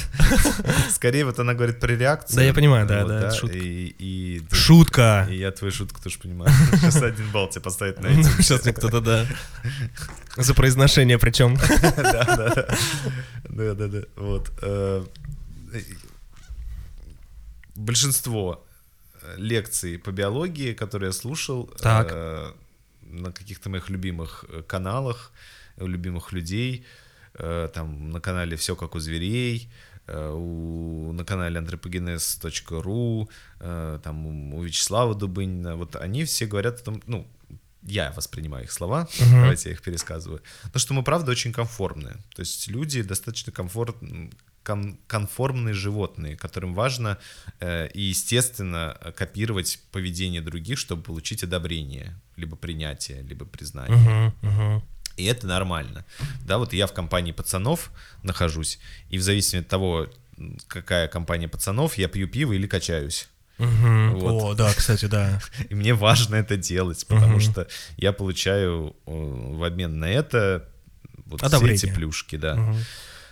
скорее 0.90 1.24
вот 1.24 1.38
она 1.38 1.54
говорит 1.54 1.78
про 1.80 1.88
реакцию. 1.88 2.36
Да, 2.36 2.42
я 2.42 2.54
понимаю, 2.54 2.86
да, 2.86 3.04
да, 3.04 3.18
это 3.18 3.34
шутка. 3.34 4.54
Шутка! 4.54 5.28
и 5.30 5.36
я 5.36 5.50
твою 5.52 5.72
шутку 5.72 6.00
тоже 6.02 6.18
понимаю. 6.18 6.50
Сейчас 6.76 7.02
один 7.02 7.30
балл 7.30 7.48
тебе 7.48 7.60
поставить 7.62 8.00
на 8.00 8.06
эти. 8.08 8.22
Сейчас 8.42 8.64
мне 8.64 8.72
кто-то, 8.72 9.00
да. 9.00 9.26
За 10.36 10.54
произношение 10.54 11.18
причем. 11.18 11.56
Да, 11.96 12.24
да, 12.24 12.54
да. 12.54 12.66
Да, 13.48 13.74
да, 13.74 13.88
да. 13.88 14.02
Вот. 14.16 14.50
э, 14.62 15.04
Большинство 17.74 18.64
э, 19.22 19.34
лекций 19.36 19.98
по 19.98 20.10
биологии, 20.10 20.72
которые 20.72 21.08
я 21.08 21.12
слушал 21.12 21.66
Так. 21.80 22.12
Э, 23.14 23.20
на 23.20 23.32
каких-то 23.32 23.70
моих 23.70 23.90
любимых 23.90 24.44
э, 24.48 24.62
каналах, 24.62 25.32
у 25.76 25.86
любимых 25.86 26.32
людей, 26.32 26.84
э, 27.34 27.68
там 27.74 28.10
на 28.10 28.20
канале 28.20 28.56
«Все 28.56 28.76
как 28.76 28.94
у 28.94 29.00
зверей», 29.00 29.68
э, 30.06 30.30
у, 30.32 31.12
на 31.12 31.24
канале 31.24 31.60
anthropogenes.ru, 31.60 33.28
э, 33.60 33.98
там 34.02 34.54
у 34.54 34.62
Вячеслава 34.62 35.14
Дубынина, 35.14 35.76
вот 35.76 35.96
они 35.96 36.24
все 36.24 36.46
говорят 36.46 36.80
о 36.80 36.84
том, 36.84 37.02
ну, 37.06 37.26
я 37.82 38.12
воспринимаю 38.12 38.64
их 38.64 38.72
слова, 38.72 39.08
давайте 39.18 39.68
я 39.68 39.74
их 39.74 39.82
пересказываю, 39.82 40.40
то, 40.72 40.78
что 40.78 40.94
мы, 40.94 41.02
правда, 41.02 41.30
очень 41.30 41.52
конформные. 41.52 42.16
То 42.34 42.40
есть 42.40 42.68
люди 42.68 43.02
достаточно 43.02 43.52
комфорт, 43.52 43.96
кон- 44.64 44.98
конформные 45.06 45.74
животные, 45.74 46.36
которым 46.36 46.74
важно 46.74 47.18
э, 47.60 47.88
и, 47.94 48.02
естественно, 48.02 48.96
копировать 49.16 49.78
поведение 49.92 50.40
других, 50.40 50.78
чтобы 50.78 51.02
получить 51.02 51.44
одобрение, 51.44 52.18
либо 52.36 52.56
принятие, 52.56 53.22
либо 53.22 53.44
признание. 53.44 53.96
Мгм, 53.96 54.34
мгм. 54.42 54.82
И 55.16 55.24
это 55.26 55.46
нормально. 55.46 56.04
Да, 56.44 56.58
вот 56.58 56.72
я 56.72 56.86
в 56.86 56.92
компании 56.92 57.32
пацанов 57.32 57.92
нахожусь, 58.24 58.80
и 59.10 59.18
в 59.18 59.22
зависимости 59.22 59.64
от 59.64 59.68
того, 59.68 60.08
какая 60.66 61.06
компания 61.06 61.46
пацанов, 61.46 61.96
я 61.98 62.08
пью 62.08 62.26
пиво 62.26 62.52
или 62.52 62.66
качаюсь. 62.66 63.28
Мгм. 63.58 64.14
Вот. 64.18 64.42
О, 64.42 64.54
да, 64.54 64.74
кстати, 64.74 65.04
да. 65.04 65.40
И 65.70 65.74
мне 65.76 65.94
важно 65.94 66.34
это 66.34 66.56
делать, 66.56 67.06
потому 67.06 67.38
что 67.38 67.68
я 67.96 68.12
получаю 68.12 68.96
э, 69.06 69.10
в 69.12 69.62
обмен 69.62 70.00
на 70.00 70.06
это 70.06 70.68
вот 71.26 71.40
все 71.40 71.46
Одобрение. 71.46 71.76
эти 71.76 71.94
плюшки, 71.94 72.34
да. 72.34 72.74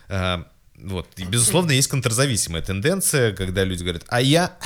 А, 0.09 0.47
вот. 0.83 1.09
И, 1.17 1.25
безусловно, 1.25 1.71
есть 1.71 1.89
контрзависимая 1.89 2.63
тенденция, 2.63 3.33
когда 3.33 3.65
люди 3.65 3.83
говорят, 3.83 4.05
а 4.09 4.21
я 4.21 4.57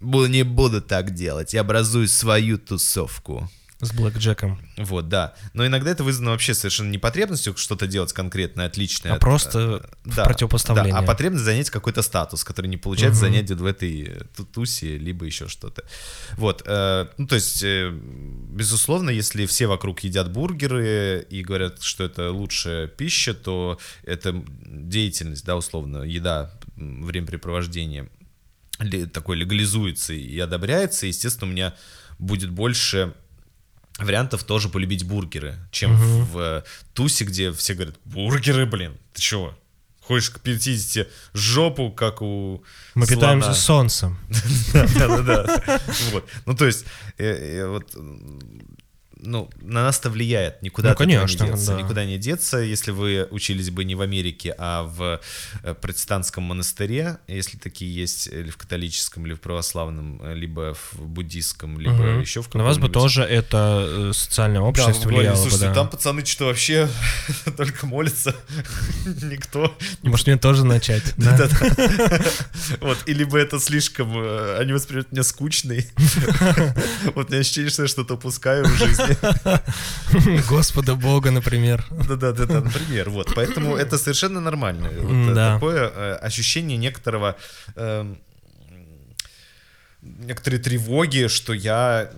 не 0.00 0.44
буду 0.44 0.80
так 0.80 1.12
делать, 1.12 1.52
я 1.52 1.60
образую 1.60 2.08
свою 2.08 2.58
тусовку. 2.58 3.50
С 3.80 3.92
Блэк 3.94 4.18
Джеком. 4.18 4.60
Вот, 4.76 5.08
да. 5.08 5.34
Но 5.54 5.66
иногда 5.66 5.90
это 5.90 6.04
вызвано 6.04 6.32
вообще 6.32 6.52
совершенно 6.52 6.90
не 6.90 6.98
потребностью 6.98 7.56
что-то 7.56 7.86
делать 7.86 8.12
конкретное, 8.12 8.66
отличное. 8.66 9.14
А 9.14 9.16
просто 9.18 9.82
э, 10.04 10.10
в 10.10 10.24
противопоставление. 10.24 10.92
Да, 10.92 10.98
а 10.98 11.02
потребность 11.02 11.44
занять 11.44 11.70
какой-то 11.70 12.02
статус, 12.02 12.44
который 12.44 12.66
не 12.66 12.76
получается 12.76 13.24
Мгм. 13.24 13.32
занять 13.34 13.50
в 13.50 13.64
этой 13.64 14.02
э, 14.02 14.24
ту- 14.36 14.44
тусе, 14.44 14.98
либо 14.98 15.24
еще 15.24 15.48
что-то. 15.48 15.84
Вот. 16.36 16.62
э, 16.66 17.06
ну, 17.16 17.26
то 17.26 17.36
есть, 17.36 17.62
э, 17.62 17.90
безусловно, 17.90 19.08
если 19.10 19.46
все 19.46 19.66
вокруг 19.66 20.00
едят 20.00 20.30
бургеры 20.30 21.26
и 21.30 21.42
говорят, 21.42 21.80
что 21.82 22.04
это 22.04 22.30
лучшая 22.32 22.86
пища, 22.86 23.32
то 23.32 23.78
это 24.04 24.44
деятельность, 24.66 25.44
да, 25.46 25.56
условно, 25.56 26.02
еда, 26.02 26.52
времяпрепровождение 26.76 28.08
такой 29.12 29.36
легализуется 29.36 30.14
и 30.14 30.38
одобряется, 30.38 31.06
естественно, 31.06 31.50
у 31.50 31.52
меня 31.52 31.74
будет 32.18 32.50
больше 32.50 33.14
вариантов 34.02 34.44
тоже 34.44 34.68
полюбить 34.68 35.04
бургеры, 35.04 35.58
чем 35.70 35.96
в, 35.96 36.38
э, 36.38 36.62
тусе, 36.94 37.24
где 37.24 37.52
все 37.52 37.74
говорят, 37.74 37.96
бургеры, 38.04 38.66
блин, 38.66 38.98
ты 39.12 39.22
чего? 39.22 39.56
Хочешь 40.00 40.30
к 40.30 40.40
50 40.40 41.08
жопу, 41.34 41.92
как 41.92 42.20
у 42.20 42.64
Мы 42.94 43.06
слона?» 43.06 43.20
питаемся 43.20 43.54
солнцем. 43.54 44.18
Да, 44.72 44.86
да, 44.98 45.08
да, 45.08 45.22
да. 45.22 45.80
Вот. 46.10 46.28
Ну, 46.46 46.54
то 46.56 46.66
есть, 46.66 46.84
э, 47.16 47.26
э, 47.26 47.68
вот, 47.68 47.94
ну, 49.22 49.50
на 49.60 49.82
нас-то 49.84 50.10
влияет. 50.10 50.62
Никуда 50.62 50.90
Ну, 50.90 50.96
конечно, 50.96 51.44
не 51.44 51.50
деться. 51.50 51.72
да. 51.74 51.82
Никуда 51.82 52.04
не 52.04 52.18
деться, 52.18 52.58
если 52.58 52.90
вы 52.90 53.26
учились 53.30 53.70
бы 53.70 53.84
не 53.84 53.94
в 53.94 54.00
Америке, 54.00 54.54
а 54.58 54.84
в 54.84 55.20
э, 55.62 55.74
протестантском 55.74 56.42
монастыре, 56.44 57.18
если 57.28 57.56
такие 57.58 57.94
есть, 57.94 58.26
или 58.28 58.50
в 58.50 58.56
католическом, 58.56 59.26
или 59.26 59.34
в 59.34 59.40
православном, 59.40 60.20
э, 60.22 60.34
либо 60.34 60.74
в 60.74 61.00
буддийском, 61.00 61.78
либо 61.80 61.94
Мгм. 61.94 62.20
еще 62.20 62.42
в 62.42 62.54
На 62.54 62.64
вас 62.64 62.76
бы 62.78 62.88
каком-нибудь. 62.88 62.92
тоже 62.94 63.22
это 63.22 63.86
э, 63.88 64.12
социальная 64.14 64.60
Да, 64.60 64.66
говорили, 65.04 65.06
влияло 65.06 65.34
бы, 65.36 65.40
слушайте, 65.42 65.66
да. 65.68 65.74
там 65.74 65.88
пацаны 65.90 66.24
что 66.24 66.46
вообще 66.46 66.88
только 67.56 67.86
молятся, 67.86 68.34
никто 69.04 69.76
Может, 70.02 70.26
мне 70.26 70.36
тоже 70.36 70.64
начать? 70.64 71.02
да? 71.16 71.48
Вот, 72.80 72.98
и 73.06 73.12
либо 73.14 73.38
это 73.38 73.58
слишком, 73.60 74.12
э, 74.16 74.58
они 74.58 74.72
воспринимают 74.72 75.12
меня 75.12 75.22
скучный. 75.22 75.86
Вот 77.14 77.28
у 77.28 77.32
меня 77.32 77.40
ощущение, 77.40 77.70
что 77.70 77.82
я 77.82 77.88
что-то 77.88 78.14
упускаю 78.14 78.64
в 78.64 78.74
жизни. 78.76 79.09
Господа 80.48 80.94
Бога, 80.94 81.30
например. 81.30 81.84
Да-да-да, 81.90 82.60
например. 82.60 83.10
Вот, 83.10 83.32
поэтому 83.34 83.76
это 83.76 83.98
совершенно 83.98 84.40
нормально. 84.40 84.90
Вот, 85.00 85.30
э, 85.30 85.34
Да. 85.34 85.54
Такое 85.54 85.88
э, 85.94 86.14
ощущение 86.26 86.76
некоторого 86.78 87.36
эм, 87.76 88.18
некоторой 90.02 90.58
тревоги, 90.58 91.28
что 91.28 91.52
я 91.52 92.10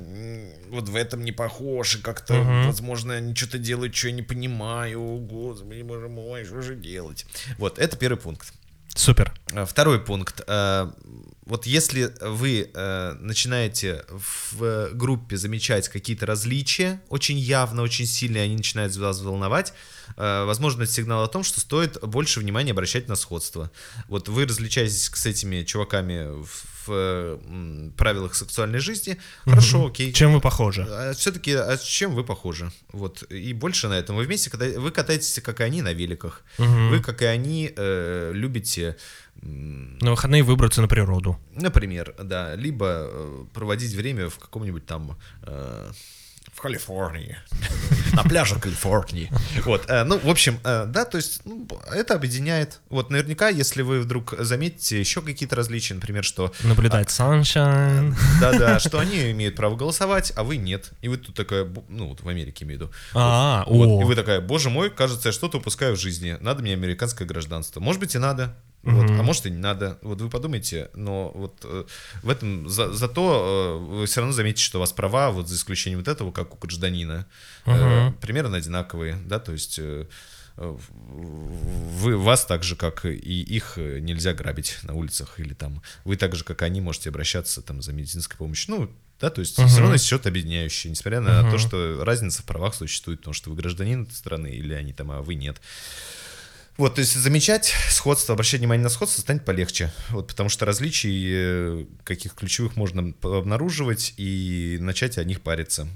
вот 0.71 0.89
в 0.89 0.97
этом 0.97 1.23
не 1.25 1.33
похож, 1.33 1.97
и 1.97 1.99
как-то, 1.99 2.35
Мгм. 2.35 2.67
возможно, 2.67 3.15
они 3.15 3.35
что-то 3.35 3.59
делают, 3.59 3.95
что 3.95 4.09
я 4.09 4.15
не 4.15 4.23
понимаю. 4.23 5.01
Господи, 5.19 5.83
боже 5.83 6.09
мой, 6.09 6.45
что 6.45 6.63
же 6.63 6.77
делать? 6.77 7.27
Вот, 7.59 7.79
это 7.79 7.97
первый 7.97 8.17
пункт. 8.19 8.53
Супер. 8.95 9.33
А, 9.53 9.65
Второй 9.67 9.99
пункт. 10.01 10.43
А, 11.45 11.49
Вот 11.49 11.67
если 11.67 12.13
вы 12.21 12.71
э, 12.73 13.13
начинаете 13.21 14.05
в 14.09 14.63
э, 14.63 14.91
группе 14.93 15.37
замечать 15.37 15.89
какие-то 15.89 16.27
различия, 16.27 17.01
очень 17.09 17.39
явно, 17.39 17.83
очень 17.83 18.07
сильные, 18.07 18.45
они 18.45 18.57
начинают 18.57 18.95
вас 18.97 19.21
волновать, 19.21 19.73
э, 20.17 20.45
возможно, 20.45 20.83
это 20.83 20.93
сигнал 20.93 21.25
о 21.25 21.29
том, 21.29 21.43
что 21.43 21.61
стоит 21.61 22.01
больше 22.01 22.41
внимания 22.41 22.73
обращать 22.73 23.09
на 23.09 23.17
сходство. 23.17 23.71
Вот 24.09 24.29
вы 24.29 24.47
различаетесь 24.47 25.11
с 25.13 25.27
этими 25.27 25.63
чуваками 25.65 26.43
в, 26.43 26.65
в, 26.87 26.91
э, 26.91 27.91
правилах 27.97 28.35
сексуальной 28.35 28.81
жизни, 28.81 29.19
хорошо, 29.45 29.87
окей. 29.87 30.13
Чем 30.13 30.33
вы 30.33 30.41
похожи? 30.41 30.87
все-таки, 31.17 31.53
а 31.53 31.77
чем 31.77 32.15
вы 32.15 32.25
похожи? 32.25 32.71
Вот, 32.93 33.23
и 33.31 33.53
больше 33.53 33.89
на 33.89 33.95
этом. 33.95 34.17
Вы 34.17 34.25
вместе, 34.25 34.51
когда 34.51 34.67
вы 34.81 34.91
катаетесь, 34.91 35.41
как 35.43 35.61
и 35.61 35.65
они, 35.65 35.83
на 35.83 35.93
великах. 35.93 36.43
Мгм. 36.59 36.91
Вы, 36.91 37.01
как 37.01 37.23
и 37.23 37.25
они, 37.27 37.73
э, 37.77 38.33
любите 38.35 38.97
На 39.43 40.11
выходные 40.13 40.45
выбраться 40.45 40.81
на 40.81 40.89
природу. 40.89 41.37
Например, 41.55 42.15
да, 42.23 42.55
либо 42.55 43.09
э, 43.11 43.45
проводить 43.53 43.93
время 43.93 44.29
в 44.29 44.39
каком-нибудь 44.39 44.87
там 44.87 45.19
э, 45.43 45.91
в 46.53 46.61
Калифорнии, 46.61 47.39
на 48.13 48.23
пляже 48.23 48.61
Калифорнии. 48.61 49.33
Вот, 49.65 49.87
э, 49.89 50.05
ну, 50.05 50.21
в 50.21 50.29
общем, 50.29 50.61
да, 50.63 51.05
то 51.05 51.17
есть 51.17 51.41
ну, 51.45 51.67
это 51.93 52.15
объединяет. 52.15 52.81
Вот, 52.89 53.11
наверняка, 53.11 53.49
если 53.49 53.83
вы 53.83 54.01
вдруг 54.01 54.35
заметите 54.39 55.01
еще 55.01 55.23
какие-то 55.23 55.57
различия, 55.57 55.95
например, 55.95 56.23
что 56.23 56.53
Наблюдать 56.63 57.09
sunshine. 57.09 58.15
да-да, 58.41 58.79
что 58.79 59.01
они 59.01 59.33
имеют 59.33 59.57
право 59.57 59.75
голосовать, 59.75 60.33
а 60.37 60.45
вы 60.45 60.57
нет. 60.57 60.93
И 61.01 61.09
вы 61.09 61.17
тут 61.17 61.35
такая, 61.35 61.67
ну, 61.89 62.11
вот 62.11 62.23
в 62.23 62.29
Америке 62.29 62.65
имею 62.65 62.79
в 62.79 62.83
виду. 62.83 62.93
А, 63.13 63.65
Вот, 63.67 64.03
и 64.03 64.05
вы 64.05 64.15
такая, 64.15 64.41
боже 64.41 64.71
мой, 64.71 64.89
кажется, 64.89 65.31
я 65.31 65.33
что-то 65.33 65.59
упускаю 65.59 65.97
в 65.97 66.01
жизни. 66.01 66.37
Надо 66.41 66.63
мне 66.63 66.75
американское 66.75 67.27
гражданство. 67.27 67.81
Может 67.81 68.01
быть 68.01 68.15
и 68.15 68.19
надо. 68.19 68.57
Вот, 68.83 69.11
а 69.11 69.23
может 69.23 69.47
и 69.47 69.51
не 69.51 69.59
надо. 69.59 69.99
Вот 70.03 70.21
вы 70.21 70.29
подумайте, 70.29 70.91
но 70.95 71.31
вот 71.35 71.61
э, 71.65 71.85
в 72.23 72.29
этом 72.29 72.69
за, 72.69 72.93
зато 72.93 73.79
э, 73.81 73.85
вы 73.99 74.07
все 74.07 74.21
равно 74.21 74.33
заметите, 74.33 74.65
что 74.65 74.79
у 74.79 74.81
вас 74.81 74.93
права, 74.93 75.31
вот 75.31 75.49
за 75.49 75.55
исключением 75.55 76.01
вот 76.01 76.09
этого, 76.09 76.33
как 76.33 76.53
у 76.55 76.59
гражданина, 76.59 77.27
э, 77.65 78.13
примерно 78.21 78.57
одинаковые, 78.57 79.17
да, 79.25 79.39
то 79.39 79.53
есть 79.53 79.79
э, 79.79 80.07
э, 80.57 80.77
вы 80.89 82.17
вас 82.17 82.45
так 82.45 82.65
же, 82.65 82.75
как 82.75 83.05
и 83.07 83.11
их, 83.43 83.75
э, 83.77 84.01
нельзя 84.01 84.35
грабить 84.35 84.79
на 84.83 84.95
улицах, 84.95 85.39
или 85.39 85.55
там 85.55 85.81
вы 86.05 86.17
так 86.17 86.35
же, 86.35 86.43
как 86.43 86.63
они, 86.63 86.81
можете 86.81 87.11
обращаться 87.11 87.63
там 87.63 87.83
за 87.83 87.93
медицинской 87.93 88.37
помощью. 88.37 88.75
Ну, 88.75 88.91
да, 89.21 89.31
то 89.31 89.41
есть 89.41 89.55
все 89.55 89.79
равно 89.79 89.93
есть 89.93 90.07
что-то 90.07 90.31
объединяющее, 90.31 90.91
несмотря 90.91 91.21
на 91.21 91.49
то, 91.49 91.57
что 91.57 92.03
разница 92.05 92.43
в 92.43 92.45
правах 92.47 92.75
существует, 92.75 93.21
потому 93.21 93.35
что 93.35 93.51
вы 93.51 93.57
гражданин 93.57 94.03
этой 94.03 94.15
страны, 94.15 94.49
или 94.49 94.75
они 94.75 94.93
там, 94.93 95.13
а 95.13 95.23
вы 95.23 95.37
нет. 95.37 95.61
Вот, 96.79 96.95
то 96.95 97.01
есть 97.01 97.15
замечать 97.15 97.75
сходство, 97.91 98.33
обращать 98.33 98.61
внимание 98.61 98.83
на 98.83 98.89
сходство 98.89 99.21
станет 99.21 99.45
полегче. 99.45 99.93
Вот, 100.11 100.29
потому 100.29 100.49
что 100.49 100.65
различий 100.65 101.31
э, 101.33 101.85
каких 102.03 102.35
ключевых 102.35 102.77
можно 102.77 103.13
обнаруживать 103.23 104.15
и 104.17 104.79
начать 104.81 105.19
о 105.19 105.25
них 105.25 105.43
париться. 105.43 105.87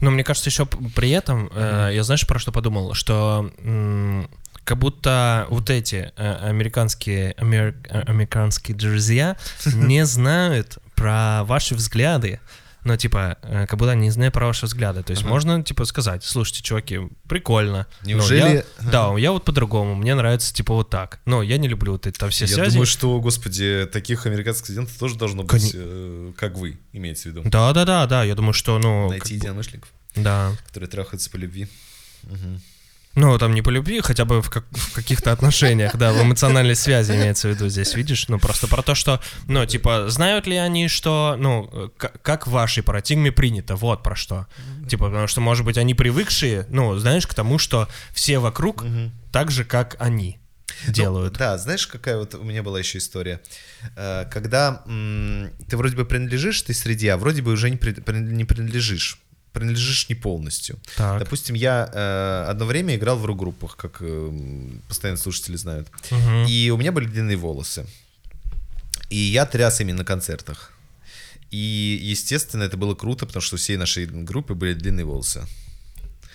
Но 0.00 0.10
мне 0.10 0.24
кажется, 0.24 0.50
еще 0.50 0.66
при 0.66 1.10
этом, 1.10 1.50
э, 1.54 1.92
я 1.94 2.02
знаешь, 2.02 2.26
про 2.26 2.38
что 2.38 2.52
подумал? 2.52 2.94
Что 2.94 3.50
м, 3.58 4.28
как 4.64 4.78
будто 4.78 5.46
вот 5.50 5.70
эти 5.70 6.12
э, 6.16 6.34
американские, 6.48 7.32
амер- 7.38 7.76
э, 7.88 8.00
американские 8.00 8.76
друзья 8.76 9.36
не 9.74 10.04
знают 10.04 10.78
про 10.94 11.44
ваши 11.44 11.74
взгляды. 11.74 12.40
Ну, 12.84 12.96
типа, 12.96 13.38
э, 13.42 13.66
как 13.68 13.78
будто 13.78 13.92
они 13.92 14.02
не 14.02 14.10
знают 14.10 14.34
про 14.34 14.46
ваши 14.46 14.66
взгляды. 14.66 15.02
То 15.04 15.12
есть 15.12 15.22
можно, 15.24 15.62
типа, 15.62 15.84
сказать, 15.84 16.24
слушайте, 16.24 16.62
чуваки, 16.62 16.98
прикольно. 17.28 17.86
но 18.02 18.08
Неужели- 18.08 18.64
я- 18.80 18.90
да, 18.90 19.16
я 19.18 19.30
вот 19.30 19.44
по-другому, 19.44 19.94
мне 19.94 20.14
нравится, 20.16 20.52
типа, 20.52 20.74
вот 20.74 20.90
так. 20.90 21.20
Но 21.24 21.42
я 21.42 21.58
не 21.58 21.68
люблю 21.68 21.92
вот 21.92 22.06
это 22.08 22.28
все 22.30 22.44
Я 22.46 22.54
связи. 22.54 22.70
думаю, 22.72 22.86
что, 22.86 23.20
господи, 23.20 23.88
таких 23.92 24.26
американских 24.26 24.64
студентов 24.66 24.96
тоже 24.98 25.14
должно 25.16 25.44
быть, 25.44 25.70
э, 25.74 26.32
как 26.36 26.56
вы, 26.58 26.78
имеете 26.92 27.22
в 27.22 27.26
виду. 27.26 27.42
Да-да-да, 27.44 28.06
да, 28.06 28.24
я 28.24 28.34
думаю, 28.34 28.52
что, 28.52 28.78
ну... 28.80 29.08
Найти 29.10 29.34
единомышленников, 29.34 29.90
Да. 30.16 30.52
которые 30.66 30.88
трахаются 30.90 31.30
по 31.30 31.36
любви. 31.36 31.68
Мгм. 32.24 32.60
Ну, 33.14 33.36
там 33.38 33.52
не 33.54 33.60
по 33.60 33.68
любви, 33.70 34.00
хотя 34.00 34.24
бы 34.24 34.40
в, 34.40 34.48
как- 34.48 34.64
в 34.70 34.94
каких-то 34.94 35.32
отношениях, 35.32 35.96
да, 35.96 36.12
в 36.12 36.22
эмоциональной 36.22 36.74
связи 36.76 37.12
имеется 37.12 37.48
в 37.48 37.50
виду 37.50 37.68
здесь, 37.68 37.94
видишь? 37.94 38.26
Ну, 38.28 38.38
просто 38.38 38.68
про 38.68 38.82
то, 38.82 38.94
что, 38.94 39.20
ну, 39.48 39.66
типа, 39.66 40.08
знают 40.08 40.46
ли 40.46 40.56
они, 40.56 40.88
что, 40.88 41.36
ну, 41.38 41.90
как 41.98 42.46
в 42.46 42.50
вашей 42.50 42.82
парадигме 42.82 43.30
принято, 43.30 43.76
вот 43.76 44.02
про 44.02 44.16
что. 44.16 44.46
Типа, 44.88 45.06
потому 45.06 45.26
что, 45.26 45.40
может 45.42 45.64
быть, 45.66 45.76
они 45.76 45.94
привыкшие, 45.94 46.66
ну, 46.70 46.96
знаешь, 46.98 47.26
к 47.26 47.34
тому, 47.34 47.58
что 47.58 47.86
все 48.12 48.38
вокруг 48.38 48.84
так 49.30 49.50
же, 49.50 49.64
как 49.64 49.96
они 49.98 50.38
делают. 50.88 51.34
Ну, 51.34 51.38
да, 51.38 51.58
знаешь, 51.58 51.86
какая 51.86 52.16
вот 52.16 52.34
у 52.34 52.42
меня 52.42 52.62
была 52.62 52.78
еще 52.78 52.96
история. 52.98 53.40
Э, 53.94 54.24
Когда 54.32 54.82
м, 54.86 55.50
ты 55.68 55.76
вроде 55.76 55.96
бы 55.96 56.04
принадлежишь 56.06 56.62
этой 56.62 56.74
среде, 56.74 57.12
а 57.12 57.16
вроде 57.18 57.42
бы 57.42 57.52
уже 57.52 57.68
не, 57.70 57.76
при- 57.76 57.92
не 58.18 58.44
принадлежишь. 58.44 59.18
Принадлежишь 59.52 60.08
не 60.08 60.14
полностью. 60.14 60.78
Так. 60.96 61.18
Допустим, 61.18 61.54
я 61.54 61.90
э, 61.92 62.50
одно 62.50 62.64
время 62.64 62.96
играл 62.96 63.18
в 63.18 63.26
рок-группах, 63.26 63.76
как 63.76 63.98
э, 64.00 64.32
постоянно 64.88 65.18
слушатели 65.18 65.56
знают. 65.56 65.88
Мгм. 66.10 66.46
И 66.48 66.70
у 66.70 66.76
меня 66.78 66.90
были 66.92 67.06
длинные 67.06 67.36
волосы. 67.36 67.86
И 69.10 69.16
я 69.18 69.44
тряс 69.44 69.80
ими 69.80 69.92
на 69.92 70.04
концертах. 70.04 70.72
И, 71.50 71.98
естественно, 72.02 72.62
это 72.62 72.78
было 72.78 72.94
круто, 72.94 73.26
потому 73.26 73.42
что 73.42 73.56
у 73.56 73.58
всей 73.58 73.76
нашей 73.76 74.06
группы 74.06 74.54
были 74.54 74.72
длинные 74.72 75.04
волосы. 75.04 75.42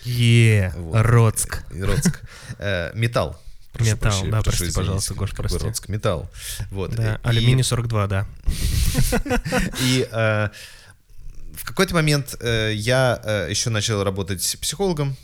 Е, 0.04 0.72
Вот. 0.78 0.96
Роцк. 1.02 1.64
Э, 1.72 1.86
Роцк. 1.86 2.22
Э, 2.60 2.92
Металл. 2.94 3.42
Прошу 3.74 3.92
Металл, 3.92 4.00
прощения, 4.12 4.32
да, 4.32 4.42
прошу 4.42 4.58
прости, 4.60 4.76
пожалуйста, 4.76 5.14
Гош, 5.14 5.32
прости. 5.36 5.58
Роцк, 5.60 5.90
металл. 5.90 6.30
Вот. 6.72 6.96
Да, 6.96 7.16
И- 7.16 7.28
алюминий 7.28 7.64
42, 7.64 8.08
да. 8.08 8.28
И 9.82 10.08
э, 10.12 10.50
в 11.58 11.66
какой-то 11.66 11.96
момент 11.96 12.36
э, 12.40 12.74
я 12.76 13.20
э, 13.24 13.48
еще 13.50 13.70
начал 13.70 14.04
работать 14.04 14.58
психологом, 14.62 15.16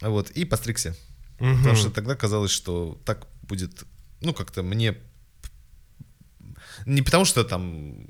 вот, 0.00 0.30
и 0.30 0.44
постригся. 0.44 0.96
Потому 1.38 1.58
Мгм. 1.58 1.76
что 1.76 1.90
тогда 1.90 2.14
казалось, 2.14 2.50
что 2.50 3.00
так 3.04 3.26
будет, 3.42 3.84
ну, 4.20 4.32
как-то 4.32 4.62
мне... 4.62 4.96
Не 6.86 7.02
потому 7.02 7.24
что 7.24 7.44
там... 7.44 8.08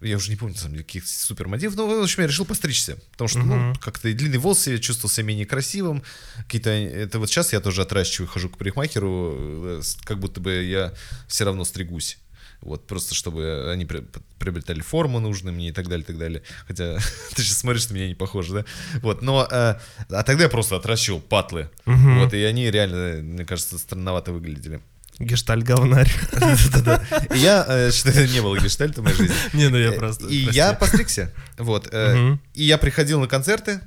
Я 0.00 0.16
уже 0.16 0.30
не 0.30 0.36
помню, 0.36 0.54
деле, 0.54 0.84
каких 0.84 1.08
супер 1.08 1.48
мотивов, 1.48 1.74
но, 1.76 1.86
в 1.86 2.02
общем, 2.02 2.22
я 2.22 2.28
решил 2.28 2.44
постричься. 2.44 2.98
Потому 3.12 3.28
что, 3.28 3.40
ну, 3.40 3.74
как-то 3.80 4.08
и 4.08 4.12
длинные 4.12 4.38
волосы, 4.38 4.72
я 4.72 4.78
чувствовал 4.78 5.10
себя 5.10 5.26
менее 5.26 5.46
красивым. 5.46 6.02
Какие-то... 6.36 6.70
Это 6.70 7.18
вот 7.18 7.30
сейчас 7.30 7.52
я 7.52 7.60
тоже 7.60 7.82
отращиваю, 7.82 8.28
хожу 8.28 8.48
к 8.48 8.58
парикмахеру, 8.58 9.34
э, 9.38 9.82
как 10.04 10.20
будто 10.20 10.40
бы 10.40 10.62
я 10.62 10.94
все 11.26 11.44
равно 11.44 11.64
стригусь. 11.64 12.18
Вот, 12.60 12.86
просто 12.86 13.14
чтобы 13.14 13.70
они 13.72 13.84
при- 13.86 14.04
приобретали 14.38 14.80
форму 14.80 15.20
нужную 15.20 15.54
мне 15.54 15.68
и 15.68 15.72
так 15.72 15.86
далее, 15.88 16.02
и 16.02 16.06
так 16.06 16.18
далее. 16.18 16.42
Хотя 16.66 16.96
ты 17.34 17.42
сейчас 17.42 17.58
смотришь 17.58 17.88
на 17.88 17.94
меня 17.94 18.08
не 18.08 18.14
похоже, 18.14 18.52
да? 18.54 18.64
Вот, 19.00 19.22
но... 19.22 19.46
э, 19.50 19.74
а 20.10 20.22
тогда 20.24 20.44
я 20.44 20.48
просто 20.48 20.76
отращивал 20.76 21.20
патлы. 21.20 21.70
Вот, 21.86 22.34
и 22.34 22.42
они 22.42 22.70
реально, 22.70 23.22
мне 23.22 23.44
кажется, 23.44 23.78
странновато 23.78 24.32
выглядели. 24.32 24.80
Гештальт 25.20 25.64
говнарь. 25.64 26.12
Я 27.34 27.64
э, 27.68 27.90
считаю, 27.92 28.28
не 28.30 28.40
было 28.40 28.56
гештальта 28.58 29.00
в 29.00 29.04
моей 29.04 29.16
жизни. 29.16 29.34
Не, 29.52 29.68
ну 29.68 29.76
я 29.76 29.88
Э, 29.88 29.96
просто... 29.98 30.26
И 30.28 30.36
я 30.52 30.74
постригся. 30.74 31.32
Вот. 31.56 31.88
э. 31.92 32.36
И 32.54 32.62
я 32.64 32.78
приходил 32.78 33.18
на 33.20 33.26
концерты, 33.26 33.80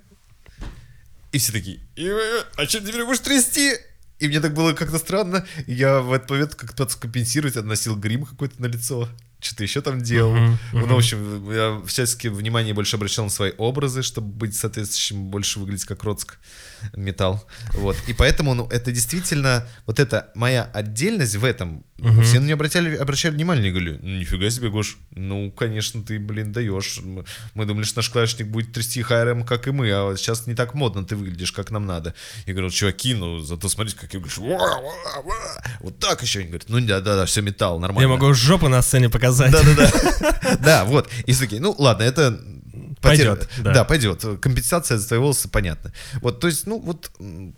и 1.32 1.38
все 1.38 1.54
такие, 1.54 1.80
«И, 1.96 2.06
э, 2.06 2.44
а 2.58 2.66
что 2.66 2.82
теперь 2.82 3.06
будешь 3.06 3.20
трясти? 3.20 3.76
И 4.22 4.28
мне 4.28 4.40
так 4.40 4.54
было 4.54 4.74
как-то 4.74 5.00
странно. 5.00 5.48
Я 5.66 6.00
в 6.00 6.14
этот 6.14 6.30
момент 6.30 6.54
как-то 6.54 6.74
пытался 6.74 7.00
компенсировать, 7.00 7.56
наносил 7.56 7.96
грим 7.96 8.24
какой-то 8.24 8.62
на 8.62 8.68
лицо. 8.68 9.10
Что-то 9.42 9.64
еще 9.64 9.82
там 9.82 10.02
делал. 10.02 10.36
Мгм, 10.36 10.60
Ну, 10.72 10.86
в 10.86 10.98
общем, 10.98 11.52
я 11.52 11.82
всячески 11.88 12.28
внимание 12.28 12.76
больше 12.76 12.96
обращал 12.96 13.26
на 13.26 13.32
свои 13.32 13.52
образы, 13.58 14.04
чтобы 14.04 14.28
быть 14.28 14.56
соответствующим, 14.56 15.26
больше 15.32 15.60
выглядеть 15.60 15.86
как 15.86 16.04
Роцк 16.04 16.38
металл. 16.96 17.44
Вот. 17.74 17.96
И 18.08 18.14
поэтому, 18.14 18.54
ну, 18.54 18.68
это 18.68 18.92
действительно, 18.92 19.68
вот 19.88 20.00
эта 20.00 20.30
моя 20.36 20.64
отдельность 20.74 21.36
в 21.36 21.44
этом, 21.46 21.84
все 22.24 22.40
на 22.40 22.46
нее 22.46 22.54
обращали, 22.56 22.96
обращали 22.96 23.34
внимание, 23.34 23.68
и 23.68 23.72
говорили, 23.72 24.00
ну, 24.02 24.18
нифига 24.20 24.50
себе, 24.50 24.70
Гош, 24.70 24.98
ну, 25.12 25.52
конечно, 25.52 26.04
ты, 26.04 26.20
блин, 26.20 26.52
даешь. 26.52 27.00
Мы, 27.54 27.66
думали, 27.66 27.84
что 27.84 28.00
наш 28.00 28.10
клавишник 28.10 28.48
будет 28.48 28.74
трясти 28.74 29.02
хайром, 29.04 29.44
как 29.46 29.68
и 29.68 29.72
мы, 29.72 29.92
а 29.92 30.04
вот 30.06 30.20
сейчас 30.20 30.48
не 30.48 30.56
так 30.56 30.74
модно, 30.74 31.04
ты 31.04 31.16
выглядишь, 31.16 31.52
как 31.52 31.70
нам 31.72 31.86
надо. 31.86 32.14
Я 32.48 32.54
говорю, 32.54 32.70
чуваки, 32.72 33.14
ну, 33.14 33.40
зато 33.40 33.70
смотрите, 33.70 33.98
как 34.00 34.14
я 34.14 34.20
говорю, 34.20 34.60
вот 35.82 36.00
так 36.00 36.22
еще. 36.24 36.40
Они 36.40 36.48
говорят, 36.48 36.70
ну, 36.70 36.80
да-да-да, 36.80 37.26
все 37.26 37.42
металл, 37.42 37.80
нормально. 37.80 38.08
Я 38.08 38.08
могу 38.08 38.34
жопу 38.34 38.68
на 38.68 38.82
сцене 38.82 39.10
показать. 39.10 39.31
Да-да-да. 39.32 40.58
Да, 40.60 40.86
вот. 40.86 41.10
И 41.26 41.34
такие, 41.34 41.62
ну 41.62 41.76
ладно, 41.78 42.04
это... 42.04 42.40
потеря- 43.02 43.36
Пойдет, 43.36 43.50
да. 43.64 43.74
Да, 43.74 43.84
пойдет. 43.84 44.26
Компенсация 44.42 44.98
за 44.98 45.08
твои 45.08 45.20
волосы, 45.20 45.50
понятно. 45.50 45.92
Вот, 46.22 46.40
то 46.40 46.48
есть, 46.48 46.68
ну, 46.68 46.80
вот 46.80 47.12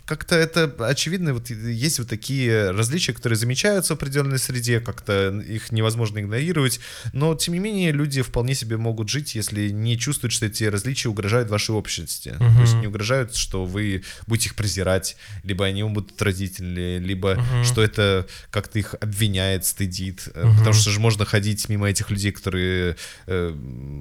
как-то 0.06 0.36
это 0.36 0.74
очевидно, 0.88 1.34
вот 1.34 1.50
есть 1.50 2.00
вот 2.00 2.08
такие 2.08 2.72
различия, 2.72 3.14
которые 3.14 3.38
замечаются 3.38 3.94
в 3.94 3.98
определенной 3.98 4.40
среде, 4.40 4.80
как-то 4.80 5.30
их 5.48 5.72
невозможно 5.72 6.20
игнорировать, 6.20 6.80
но, 7.14 7.36
тем 7.36 7.54
не 7.54 7.60
менее, 7.60 7.92
люди 7.92 8.22
вполне 8.22 8.56
себе 8.56 8.78
могут 8.78 9.10
жить, 9.10 9.36
если 9.36 9.70
не 9.70 9.98
чувствуют, 9.98 10.34
что 10.34 10.46
эти 10.46 10.64
различия 10.66 11.10
угрожают 11.10 11.50
вашей 11.50 11.76
общности. 11.76 12.36
То 12.38 12.62
есть 12.62 12.74
не 12.76 12.88
угрожают, 12.88 13.36
что 13.36 13.66
вы 13.66 14.04
будете 14.28 14.50
их 14.50 14.56
презирать, 14.56 15.16
либо 15.44 15.66
они 15.66 15.84
вам 15.84 15.94
будут 15.94 16.12
отразительны, 16.12 16.98
либо 17.00 17.44
что 17.64 17.82
это 17.84 18.26
как-то 18.50 18.80
их 18.80 18.96
обвиняет, 19.02 19.66
стыдит. 19.66 20.28
Э, 20.34 20.44
Потому 20.58 20.74
что 20.74 20.92
же 20.92 21.00
можно 21.00 21.26
ходить 21.26 21.68
мимо 21.70 21.90
этих 21.90 22.10
людей, 22.12 22.32
которые, 22.32 22.96
э, 23.28 23.52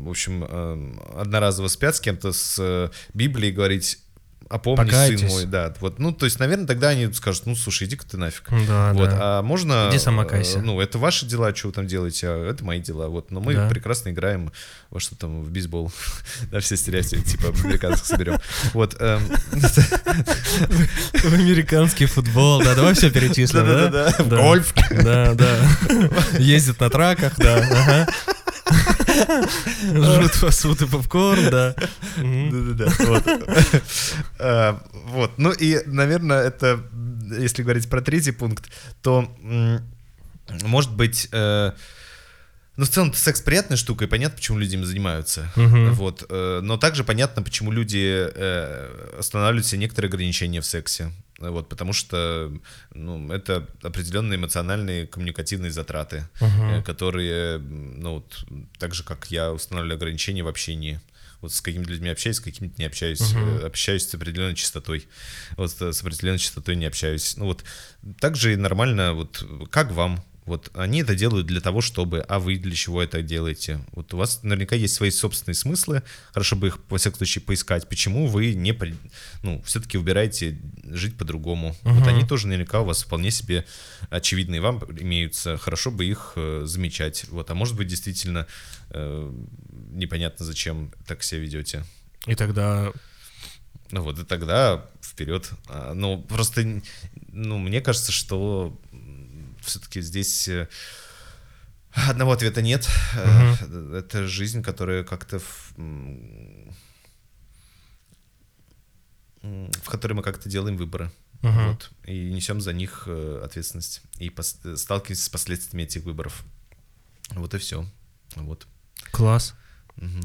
в 0.05 0.11
общем, 0.11 0.45
э, 0.49 1.23
одноразово 1.33 1.69
спят 1.69 1.97
с 1.97 2.01
кем-то 2.01 2.33
с 2.33 2.57
э, 2.59 2.91
Библией 3.15 3.53
и 3.53 3.55
говорить, 3.55 3.99
опомнись, 4.51 4.91
Покайтесь. 4.91 5.21
сын 5.21 5.29
мой, 5.31 5.45
да, 5.47 5.73
вот, 5.81 5.99
ну, 5.99 6.13
то 6.13 6.27
есть, 6.27 6.39
наверное, 6.39 6.67
тогда 6.67 6.89
они 6.91 7.11
скажут, 7.15 7.47
ну, 7.47 7.57
слушай, 7.57 7.89
иди-ка 7.89 8.07
ты 8.07 8.19
нафиг. 8.19 8.51
Да, 8.69 8.93
вот, 8.93 9.09
да. 9.09 9.19
а 9.39 9.43
можно... 9.43 9.89
Иди 9.91 9.99
сама 9.99 10.25
э, 10.25 10.27
кайся. 10.27 10.61
Ну, 10.61 10.79
это 10.79 10.99
ваши 10.99 11.25
дела, 11.25 11.55
что 11.55 11.69
вы 11.69 11.73
там 11.73 11.87
делаете, 11.87 12.29
а 12.29 12.51
это 12.51 12.63
мои 12.63 12.81
дела, 12.81 13.09
вот, 13.09 13.31
но 13.31 13.41
мы 13.41 13.55
Да. 13.55 13.69
прекрасно 13.71 14.11
играем 14.11 14.53
во 14.91 15.01
что 15.01 15.17
там, 15.17 15.43
в 15.43 15.51
бейсбол, 15.51 15.91
да, 16.51 16.61
все 16.61 16.77
стереотипы, 16.77 17.23
типа, 17.25 17.49
американцев 17.49 18.07
соберем, 18.07 18.39
вот, 18.75 18.95
эм, 19.01 19.23
В 21.15 21.33
американский 21.33 22.05
футбол, 22.05 22.63
да, 22.63 22.75
давай 22.75 22.93
все 22.93 23.11
перечислим, 23.11 23.65
да? 23.65 23.89
Да-да-да, 23.89 24.37
гольф. 24.37 24.75
Да, 24.91 25.33
да. 25.33 25.57
Ездит 26.39 26.79
на 26.79 26.91
траках, 26.91 27.39
да. 27.39 28.07
Жрут 29.83 30.33
фастфуд 30.33 30.83
и 30.83 30.87
попкорн, 30.87 31.51
да. 31.51 31.75
Да-да-да, 32.17 32.93
вот. 33.07 33.25
Э, 34.39 34.75
Вот, 35.07 35.33
ну 35.39 35.53
и, 35.53 35.81
наверное, 35.87 36.43
это, 36.43 36.81
если 37.39 37.63
говорить 37.63 37.89
про 37.89 38.01
третий 38.01 38.33
пункт, 38.33 38.71
то, 39.03 39.29
может 40.63 40.93
быть, 40.93 41.29
э, 41.33 41.73
ну, 42.77 42.85
в 42.85 42.89
целом, 42.89 43.13
секс 43.13 43.41
приятная 43.43 43.77
штука, 43.77 44.05
и 44.05 44.09
понятно, 44.09 44.37
почему 44.37 44.59
люди 44.59 44.75
им 44.77 44.85
занимаются. 44.85 45.51
Мгм. 45.57 45.93
Вот. 45.93 46.25
э, 46.29 46.61
Но 46.63 46.77
также 46.79 47.05
понятно, 47.05 47.43
почему 47.43 47.71
люди 47.71 48.29
э, 48.35 49.17
останавливают 49.19 49.67
себе 49.67 49.81
некоторые 49.81 50.09
ограничения 50.09 50.61
в 50.61 50.67
сексе. 50.67 51.13
Вот, 51.39 51.69
потому 51.69 51.93
что 51.93 52.53
ну, 52.95 53.33
это 53.33 53.67
определенные 53.83 54.37
эмоциональные 54.37 55.07
коммуникативные 55.09 55.73
затраты, 55.73 56.29
э, 56.41 56.83
которые, 56.83 57.59
ну, 57.59 58.15
вот, 58.15 58.45
так 58.79 58.95
же, 58.95 59.03
как 59.03 59.27
я 59.31 59.53
устанавливаю 59.53 59.97
ограничения 59.97 60.43
в 60.43 60.49
общении. 60.49 61.01
Вот 61.41 61.53
с 61.53 61.61
какими-то 61.61 61.91
людьми 61.91 62.09
общаюсь, 62.09 62.37
с 62.37 62.41
какими-то 62.41 62.77
не 62.79 62.85
общаюсь. 62.85 63.21
Э, 63.35 63.67
Общаюсь 63.67 64.09
с 64.09 64.15
определенной 64.15 64.55
частотой. 64.55 65.09
Вот 65.57 65.73
с 65.73 66.01
определенной 66.01 66.39
частотой 66.39 66.77
не 66.77 66.87
общаюсь. 66.87 67.37
Ну 67.37 67.47
вот 67.47 67.65
также 68.21 68.53
и 68.53 68.57
нормально, 68.57 69.13
вот 69.13 69.45
как 69.71 69.91
вам? 69.91 70.25
Вот 70.45 70.71
они 70.75 71.03
это 71.03 71.15
делают 71.15 71.47
для 71.47 71.61
того, 71.61 71.81
чтобы, 71.81 72.21
а 72.21 72.39
вы 72.39 72.57
для 72.57 72.75
чего 72.75 73.03
это 73.03 73.23
делаете? 73.23 73.81
Вот 73.93 74.13
у 74.13 74.17
вас 74.17 74.43
наверняка 74.43 74.75
есть 74.75 74.95
свои 74.95 75.11
собственные 75.11 75.55
смыслы, 75.55 76.03
хорошо 76.33 76.57
бы 76.57 76.69
их, 76.69 76.79
во 76.89 76.99
всяком 76.99 77.19
случае, 77.19 77.43
поискать. 77.43 77.89
Почему 77.89 78.27
вы 78.27 78.55
не, 78.55 78.77
ну, 79.43 79.63
все-таки 79.63 79.99
выбираете 79.99 80.59
жить 80.85 81.17
по-другому? 81.17 81.77
Вот 81.83 82.07
они 82.07 82.27
тоже 82.27 82.49
наверняка 82.49 82.81
у 82.81 82.85
вас 82.85 83.05
вполне 83.05 83.31
себе 83.31 83.65
очевидные 84.11 84.61
вам 84.61 84.79
имеются, 84.99 85.57
хорошо 85.59 85.91
бы 85.91 86.05
их 86.05 86.33
э, 86.37 86.63
замечать. 86.65 87.25
Вот, 87.29 87.51
а 87.51 87.55
может 87.55 87.77
быть, 87.77 87.87
действительно, 87.89 88.47
э, 88.91 89.33
непонятно, 89.91 90.45
зачем 90.45 90.93
так 91.07 91.23
себя 91.23 91.41
ведете. 91.41 91.85
И 92.27 92.35
тогда 92.35 92.93
Ну 93.91 94.03
вот, 94.03 94.19
и 94.19 94.25
тогда 94.25 94.85
вперед. 95.03 95.51
А, 95.69 95.93
Ну, 95.95 96.23
просто, 96.23 96.83
ну, 97.29 97.59
мне 97.59 97.81
кажется, 97.81 98.11
что 98.13 98.79
все-таки 99.63 100.01
здесь 100.01 100.49
э, 100.49 100.69
одного 101.93 102.33
ответа 102.33 102.63
нет. 102.63 102.89
Э, 103.15 103.55
Это 103.99 104.27
жизнь, 104.27 104.63
которая 104.63 105.05
как-то 105.05 105.39
в, 105.39 105.73
в 109.43 109.89
которой 109.89 110.13
мы 110.15 110.23
как-то 110.23 110.49
делаем 110.49 110.77
выборы. 110.77 111.11
Мгм. 111.43 111.69
Вот, 111.71 111.91
и 112.05 112.31
несем 112.33 112.61
за 112.61 112.73
них 112.73 113.05
э, 113.07 113.41
ответственность. 113.45 114.03
И 114.19 114.29
пос- 114.29 114.77
сталкиваемся 114.77 115.25
с 115.25 115.29
последствиями 115.29 115.83
этих 115.85 116.05
выборов. 116.05 116.45
Вот 117.31 117.53
и 117.55 117.59
все. 117.59 117.85
Вот. 118.37 118.67
класс. 119.11 119.55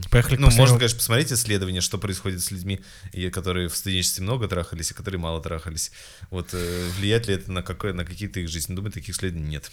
Поехали 0.09 0.37
к 0.37 0.39
Ну, 0.39 0.49
можно, 0.51 0.77
конечно, 0.77 0.97
посмотреть 0.97 1.31
исследования, 1.31 1.81
что 1.81 1.97
происходит 1.97 2.41
с 2.41 2.51
людьми, 2.51 2.79
и 3.11 3.29
которые 3.29 3.67
в 3.67 3.75
студенчестве 3.75 4.23
много 4.23 4.47
трахались, 4.47 4.91
и 4.91 4.93
которые 4.93 5.19
мало 5.19 5.41
трахались. 5.41 5.91
Вот 6.29 6.49
э, 6.53 6.89
влияет 6.97 7.27
ли 7.27 7.35
это 7.35 7.51
на, 7.51 7.61
какое, 7.61 7.93
на 7.93 8.05
какие-то 8.05 8.39
их 8.39 8.49
жизни? 8.49 8.75
Думаю, 8.75 8.91
таких 8.91 9.15
исследований 9.15 9.49
нет. 9.49 9.71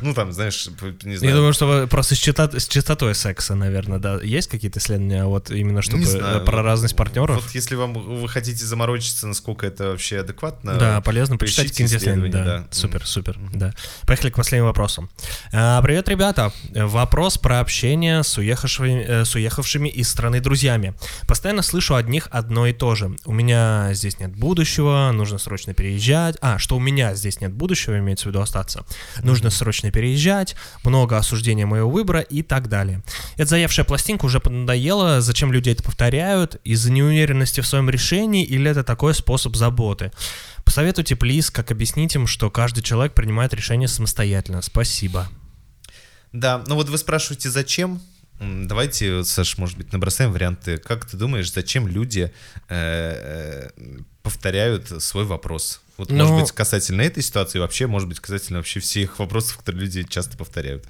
Ну, 0.00 0.14
там, 0.14 0.32
знаешь, 0.32 0.68
не 1.04 1.12
Я 1.12 1.18
знаю. 1.18 1.36
думаю, 1.36 1.52
что 1.52 1.86
просто 1.88 2.14
с, 2.14 2.18
частот- 2.18 2.58
с 2.58 2.68
частотой 2.68 3.14
секса, 3.14 3.54
наверное, 3.54 3.98
да. 3.98 4.18
Есть 4.22 4.48
какие-то 4.48 4.78
исследования, 4.78 5.24
вот 5.24 5.50
именно 5.50 5.82
чтобы 5.82 6.04
э, 6.04 6.40
про 6.44 6.62
разность 6.62 6.96
партнеров? 6.96 7.42
Вот 7.42 7.54
если 7.54 7.74
вам 7.74 7.92
вы 7.94 8.28
хотите 8.28 8.64
заморочиться, 8.64 9.26
насколько 9.26 9.66
это 9.66 9.90
вообще 9.90 10.20
адекватно. 10.20 10.74
Да, 10.78 11.00
полезно 11.00 11.36
почитать 11.36 11.78
исследования, 11.80 12.30
Да. 12.32 12.68
Супер, 12.70 13.06
супер. 13.06 13.38
Да. 13.52 13.74
Поехали 14.06 14.30
к 14.30 14.36
последнему 14.36 14.68
вопросу. 14.68 15.10
А, 15.52 15.82
Привет, 15.82 16.08
ребята. 16.08 16.52
Вопрос 16.74 17.38
про 17.38 17.60
общение 17.60 18.22
с 18.22 18.38
уехавшими, 18.38 19.04
э, 19.06 19.24
с 19.24 19.34
уехавшими 19.34 19.88
из 19.88 20.08
страны 20.08 20.40
друзьями. 20.40 20.94
Постоянно 21.26 21.62
слышу 21.62 21.94
от 21.94 22.08
них 22.08 22.28
одно 22.30 22.66
и 22.66 22.72
то 22.72 22.94
же. 22.94 23.16
У 23.24 23.32
меня 23.32 23.90
здесь 23.92 24.18
нет 24.18 24.34
будущего, 24.34 25.10
нужно 25.12 25.38
срочно 25.38 25.74
переезжать. 25.74 26.36
А, 26.40 26.58
что 26.58 26.76
у 26.76 26.80
меня 26.80 27.14
здесь 27.14 27.40
нет 27.40 27.52
будущего, 27.52 27.81
имеется 27.86 28.24
в 28.24 28.26
виду 28.28 28.40
остаться. 28.40 28.84
Нужно 29.22 29.50
срочно 29.50 29.90
переезжать, 29.90 30.56
много 30.84 31.16
осуждения 31.16 31.66
моего 31.66 31.90
выбора 31.90 32.20
и 32.20 32.42
так 32.42 32.68
далее. 32.68 33.02
Эта 33.36 33.50
заевшая 33.50 33.84
пластинка 33.84 34.26
уже 34.26 34.40
надоела, 34.44 35.20
зачем 35.20 35.52
люди 35.52 35.70
это 35.70 35.82
повторяют, 35.82 36.60
из-за 36.64 36.92
неуверенности 36.92 37.60
в 37.60 37.66
своем 37.66 37.90
решении 37.90 38.44
или 38.44 38.70
это 38.70 38.84
такой 38.84 39.14
способ 39.14 39.56
заботы? 39.56 40.12
Посоветуйте, 40.64 41.16
плиз, 41.16 41.50
как 41.50 41.70
объяснить 41.70 42.14
им, 42.14 42.26
что 42.26 42.50
каждый 42.50 42.82
человек 42.82 43.14
принимает 43.14 43.52
решение 43.54 43.88
самостоятельно. 43.88 44.62
Спасибо. 44.62 45.28
Да, 46.32 46.62
ну 46.66 46.76
вот 46.76 46.88
вы 46.88 46.98
спрашиваете, 46.98 47.50
зачем? 47.50 48.00
Давайте, 48.42 49.24
Саш, 49.24 49.58
может 49.58 49.78
быть, 49.78 49.92
набросаем 49.92 50.32
варианты. 50.32 50.78
Как 50.78 51.04
ты 51.06 51.16
думаешь, 51.16 51.52
зачем 51.52 51.86
люди 51.86 52.32
э, 52.68 53.70
э, 53.76 53.98
повторяют 54.22 55.02
свой 55.02 55.24
вопрос? 55.24 55.80
Вот, 55.96 56.10
Ну- 56.10 56.26
может 56.26 56.46
быть, 56.46 56.52
касательно 56.52 57.02
этой 57.02 57.22
ситуации, 57.22 57.58
вообще, 57.58 57.86
может 57.86 58.08
быть, 58.08 58.20
касательно 58.20 58.58
вообще 58.58 58.80
всех 58.80 59.18
вопросов, 59.18 59.58
которые 59.58 59.82
люди 59.82 60.02
часто 60.04 60.36
повторяют. 60.36 60.86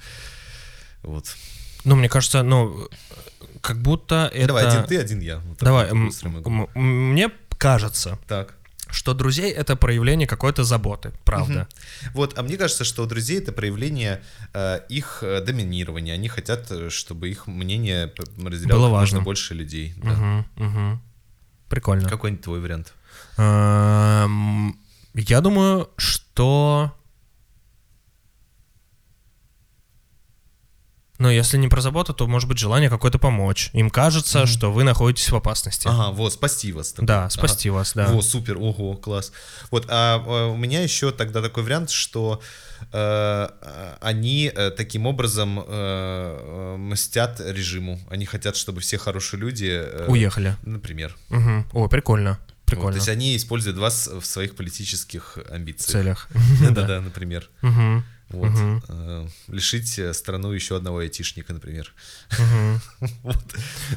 Вот. 1.03 1.35
Ну, 1.83 1.95
мне 1.95 2.09
кажется, 2.09 2.43
ну, 2.43 2.89
как 3.61 3.81
будто 3.81 4.31
это... 4.33 4.47
Давай, 4.47 4.65
один 4.67 4.83
ты, 4.85 4.97
один 4.97 5.19
я. 5.19 5.37
Вот 5.39 5.59
Давай, 5.59 5.91
вот 5.91 6.75
мне 6.75 7.31
кажется, 7.57 8.17
Так. 8.27 8.55
Что 8.93 9.13
друзей— 9.13 9.51
это 9.61 9.75
проявление 9.75 10.27
какой-то 10.27 10.63
заботы, 10.63 11.11
правда. 11.25 11.67
Вот, 12.13 12.37
а 12.37 12.43
мне 12.43 12.57
кажется, 12.57 12.83
что 12.83 13.03
у 13.03 13.05
друзей 13.07 13.39
это 13.39 13.51
проявление 13.51 14.21
э, 14.53 14.79
их 14.87 15.23
э, 15.23 15.41
доминирования. 15.41 16.13
Они 16.13 16.27
хотят, 16.27 16.71
э, 16.71 16.89
чтобы 16.89 17.29
их 17.29 17.47
мнение 17.47 18.13
разделяло 18.37 18.79
Было 18.79 18.89
важно. 18.89 19.21
больше 19.21 19.53
людей. 19.55 19.93
Да. 19.97 20.11
Мгм, 20.11 20.45
мгм. 20.55 21.01
Прикольно. 21.69 22.07
Какой-нибудь 22.07 22.43
твой 22.43 22.59
вариант? 22.59 22.93
Эм, 23.37 24.77
Я 25.15 25.41
думаю, 25.41 25.89
что... 25.97 26.91
Ну, 31.23 31.29
если 31.29 31.55
не 31.57 31.69
про 31.69 31.79
заботу, 31.79 32.13
то 32.13 32.27
может 32.27 32.49
быть 32.49 32.57
желание 32.57 32.89
какое-то 32.89 33.17
помочь. 33.17 33.69
Им 33.71 33.89
кажется, 33.89 34.45
что 34.45 34.73
вы 34.73 34.83
находитесь 34.83 35.29
в 35.29 35.35
опасности. 35.37 35.87
Ага, 35.87 36.11
вот, 36.11 36.33
спасти 36.33 36.73
вас. 36.73 36.91
такой. 36.91 37.07
Да, 37.07 37.19
Ага. 37.19 37.29
спасти 37.29 37.69
вас, 37.69 37.93
да. 37.95 38.07
Во, 38.07 38.21
супер, 38.21 38.57
ого, 38.57 38.97
класс. 38.97 39.31
Вот, 39.71 39.85
а, 39.87 40.21
а, 40.27 40.47
у 40.47 40.57
меня 40.57 40.81
еще 40.81 41.11
тогда 41.13 41.41
такой 41.41 41.63
вариант, 41.63 41.91
что 41.91 42.41
э, 42.91 43.47
э, 43.61 43.95
они 44.01 44.51
э, 44.53 44.71
таким 44.71 45.05
образом 45.05 45.59
э, 45.59 45.63
э, 45.69 46.75
мстят 46.77 47.39
режиму. 47.39 48.01
Они 48.09 48.25
хотят, 48.25 48.57
чтобы 48.57 48.81
все 48.81 48.97
хорошие 48.97 49.39
люди... 49.39 49.69
э, 49.71 50.07
Уехали. 50.09 50.57
Например. 50.63 51.15
Мгм. 51.29 51.65
О, 51.71 51.87
прикольно. 51.87 52.31
Вот, 52.31 52.65
Прикольно. 52.65 52.91
то 52.93 52.97
есть 52.97 53.09
они 53.09 53.37
используют 53.37 53.77
вас 53.77 54.07
в 54.07 54.25
своих 54.25 54.55
политических 54.57 55.37
амбициях. 55.49 55.91
целях. 55.91 56.27
Да-да, 56.71 56.99
например. 57.09 57.49
Мгм. 57.61 58.03
Вот. 58.33 58.51
Э, 58.89 59.27
Лишить 59.47 59.99
э, 59.99 60.11
страну 60.13 60.51
еще 60.51 60.75
одного 60.75 60.99
айтишника, 60.99 61.53
например. 61.53 61.93
Вот. 63.21 63.37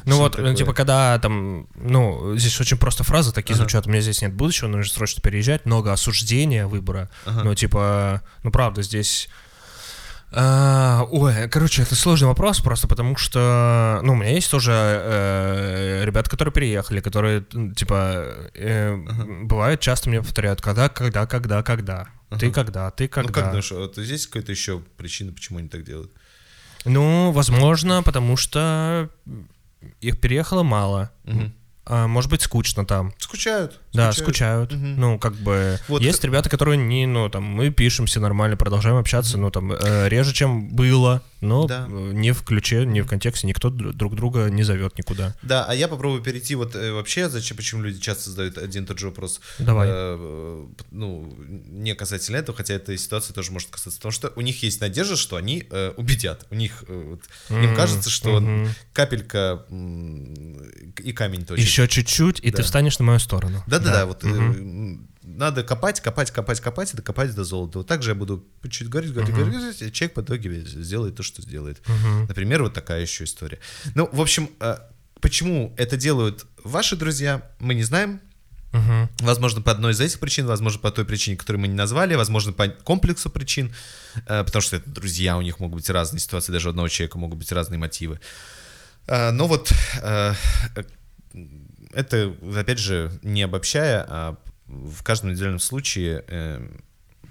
Ну 0.05 0.13
Что 0.13 0.17
вот, 0.17 0.31
такое? 0.33 0.51
ну, 0.51 0.55
типа, 0.55 0.73
когда 0.73 1.17
там, 1.19 1.67
ну, 1.75 2.35
здесь 2.37 2.59
очень 2.61 2.77
просто 2.77 3.03
фразы 3.03 3.33
такие 3.33 3.55
Ага. 3.55 3.63
звучат, 3.63 3.87
у 3.87 3.89
меня 3.89 4.01
здесь 4.01 4.21
нет 4.21 4.33
будущего, 4.33 4.67
нужно 4.67 4.93
срочно 4.93 5.21
переезжать, 5.21 5.65
много 5.65 5.91
осуждения 5.91 6.67
выбора. 6.67 7.09
Ага. 7.25 7.43
Ну, 7.43 7.55
типа, 7.55 8.21
ну, 8.43 8.51
правда, 8.51 8.83
здесь... 8.83 9.27
А, 10.31 11.07
ой, 11.09 11.47
короче, 11.49 11.83
это 11.83 11.95
сложный 11.95 12.27
вопрос, 12.27 12.59
просто 12.59 12.87
потому 12.87 13.15
что, 13.15 14.01
ну, 14.03 14.13
у 14.13 14.15
меня 14.15 14.31
есть 14.31 14.51
тоже 14.51 14.73
э, 14.73 16.03
ребята, 16.05 16.29
которые 16.29 16.53
переехали, 16.53 16.99
которые, 16.99 17.45
типа, 17.75 18.25
э, 18.53 18.95
бывает, 19.43 19.79
часто 19.79 20.09
мне 20.09 20.21
повторяют, 20.21 20.61
когда, 20.61 20.89
когда, 20.89 21.25
когда, 21.25 21.63
когда. 21.63 22.07
Ты 22.29 22.47
Ага. 22.47 22.53
когда, 22.53 22.91
ты 22.91 23.07
когда. 23.07 23.27
Ну 23.29 23.33
как 23.33 23.45
думаешь, 23.45 23.71
вот 23.71 23.95
здесь 23.95 24.27
какая-то 24.27 24.51
еще 24.51 24.79
причина, 24.97 25.31
почему 25.31 25.59
они 25.59 25.69
так 25.69 25.83
делают? 25.83 26.11
Ну, 26.85 27.31
возможно, 27.31 28.03
потому 28.03 28.37
что 28.37 29.09
их 30.01 30.19
переехало 30.19 30.63
мало. 30.63 31.11
Мгм. 31.23 31.53
А, 31.85 32.07
может 32.07 32.29
быть, 32.29 32.41
скучно 32.41 32.85
там. 32.85 33.13
Скучают. 33.17 33.79
Да, 33.97 34.05
Да, 34.07 34.11
Скучают. 34.13 34.71
Мгм. 34.71 34.99
Ну, 34.99 35.19
как 35.19 35.33
бы 35.35 35.79
Вот 35.87 36.01
есть 36.01 36.23
ребята, 36.23 36.49
которые 36.49 36.77
не, 36.77 37.05
ну, 37.05 37.29
там, 37.29 37.43
мы 37.43 37.69
пишемся 37.71 38.19
нормально, 38.19 38.55
продолжаем 38.57 38.97
общаться, 38.97 39.37
ну, 39.37 39.49
там, 39.51 39.71
э, 39.73 40.07
реже, 40.09 40.33
чем 40.33 40.69
было, 40.69 41.21
но 41.41 41.67
Да. 41.67 41.87
э, 41.89 42.11
не 42.13 42.31
в 42.31 42.43
ключе, 42.43 42.85
не 42.85 43.01
в 43.01 43.07
контексте, 43.07 43.47
никто 43.47 43.69
дру- 43.69 43.91
друг 43.93 44.15
друга 44.15 44.49
не 44.49 44.63
зовет 44.63 44.97
никуда. 44.97 45.35
Да, 45.41 45.65
а 45.65 45.73
я 45.75 45.87
попробую 45.87 46.21
перейти 46.21 46.55
вот 46.55 46.75
э, 46.75 46.91
вообще, 46.93 47.29
зачем, 47.29 47.57
почему 47.57 47.83
люди 47.83 47.99
часто 47.99 48.29
задают 48.29 48.57
один 48.57 48.83
и 48.83 48.87
тот 48.87 48.97
же 48.99 49.07
вопрос. 49.07 49.41
Давай. 49.59 49.87
Э, 49.89 49.91
э, 49.93 50.65
ну, 50.91 51.33
не 51.69 51.93
касательно 51.95 52.37
этого, 52.37 52.57
хотя 52.57 52.73
эта 52.75 52.95
ситуация 52.97 53.33
тоже 53.33 53.51
может 53.51 53.69
касаться, 53.69 53.99
потому 53.99 54.11
что 54.11 54.31
у 54.35 54.41
них 54.41 54.63
есть 54.63 54.79
надежда, 54.81 55.15
что 55.15 55.35
они 55.35 55.65
э, 55.69 55.93
убедят. 55.97 56.45
У 56.49 56.55
них, 56.55 56.83
э, 56.87 57.03
вот, 57.11 57.21
им 57.49 57.69
М, 57.71 57.75
кажется, 57.75 58.09
что 58.09 58.39
мгм. 58.39 58.69
капелька 58.93 59.65
м, 59.69 60.61
и 61.03 61.11
камень 61.13 61.45
точит. 61.45 61.65
Еще 61.65 61.87
чуть-чуть, 61.87 62.39
и 62.41 62.51
Да. 62.51 62.57
ты 62.57 62.63
встанешь 62.63 62.99
на 62.99 63.05
мою 63.05 63.19
сторону. 63.19 63.63
Да-да-да, 63.87 64.05
вот 64.05 64.23
э, 64.23 64.27
Мгм. 64.27 64.51
м, 64.51 65.07
надо 65.23 65.63
копать, 65.63 65.99
копать, 66.01 66.31
копать, 66.31 66.59
копать, 66.61 66.93
и 66.93 66.97
докопать 66.97 67.33
до 67.35 67.43
золота. 67.43 67.79
Вот 67.79 67.87
так 67.87 68.03
же 68.03 68.11
я 68.11 68.15
буду 68.15 68.45
чуть 68.69 68.89
говорить, 68.89 69.11
говорить, 69.13 69.35
Мгм. 69.35 69.51
говорить, 69.51 69.81
и 69.81 69.91
человек 69.91 70.13
по 70.15 70.21
итоге 70.21 70.61
сделает 70.61 71.15
то, 71.15 71.23
что 71.23 71.41
сделает. 71.41 71.81
Мгм. 71.87 72.27
Например, 72.27 72.63
вот 72.63 72.73
такая 72.73 73.01
еще 73.01 73.23
история. 73.25 73.59
Ну, 73.95 74.09
в 74.11 74.21
общем, 74.21 74.49
э, 74.59 74.77
почему 75.19 75.73
это 75.77 75.97
делают 75.97 76.45
ваши 76.63 76.95
друзья, 76.95 77.41
мы 77.59 77.73
не 77.73 77.83
знаем. 77.83 78.21
Мгм. 78.73 79.09
Возможно, 79.19 79.61
по 79.61 79.71
одной 79.71 79.93
из 79.93 79.99
этих 80.01 80.19
причин, 80.19 80.45
возможно, 80.45 80.79
по 80.79 80.91
той 80.91 81.05
причине, 81.05 81.37
которую 81.37 81.61
мы 81.61 81.67
не 81.67 81.73
назвали, 81.73 82.15
возможно, 82.15 82.51
по 82.53 82.67
комплексу 82.67 83.29
причин, 83.29 83.73
э, 84.27 84.43
потому 84.43 84.61
что 84.61 84.75
это 84.75 84.89
друзья, 84.89 85.37
у 85.37 85.41
них 85.41 85.59
могут 85.59 85.77
быть 85.77 85.89
разные 85.89 86.19
ситуации, 86.19 86.51
даже 86.51 86.67
у 86.67 86.71
одного 86.71 86.87
человека 86.89 87.17
могут 87.17 87.39
быть 87.39 87.51
разные 87.51 87.79
мотивы. 87.79 88.19
Но 89.07 89.47
вот 89.47 89.71
э, 90.01 90.33
э, 90.75 90.83
это, 91.93 92.35
опять 92.55 92.79
же, 92.79 93.11
не 93.23 93.43
обобщая, 93.43 94.05
а 94.07 94.37
в 94.67 95.03
каждом 95.03 95.29
индивидуальном 95.29 95.59
случае 95.59 96.23
э, 96.27 96.67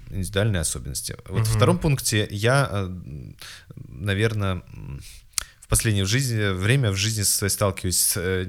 индивидуальные 0.09 0.61
особенности. 0.61 1.15
Вот 1.27 1.45
в 1.45 1.49
Мгм. 1.49 1.55
втором 1.55 1.79
пункте 1.79 2.27
я, 2.31 2.89
наверное, 3.75 4.63
в 5.61 5.67
последнее 5.67 6.05
в 6.05 6.07
жизни, 6.07 6.53
время 6.53 6.91
в 6.91 6.95
жизни 6.95 7.23
своей 7.23 7.51
сталкиваюсь 7.51 8.13
э, 8.15 8.45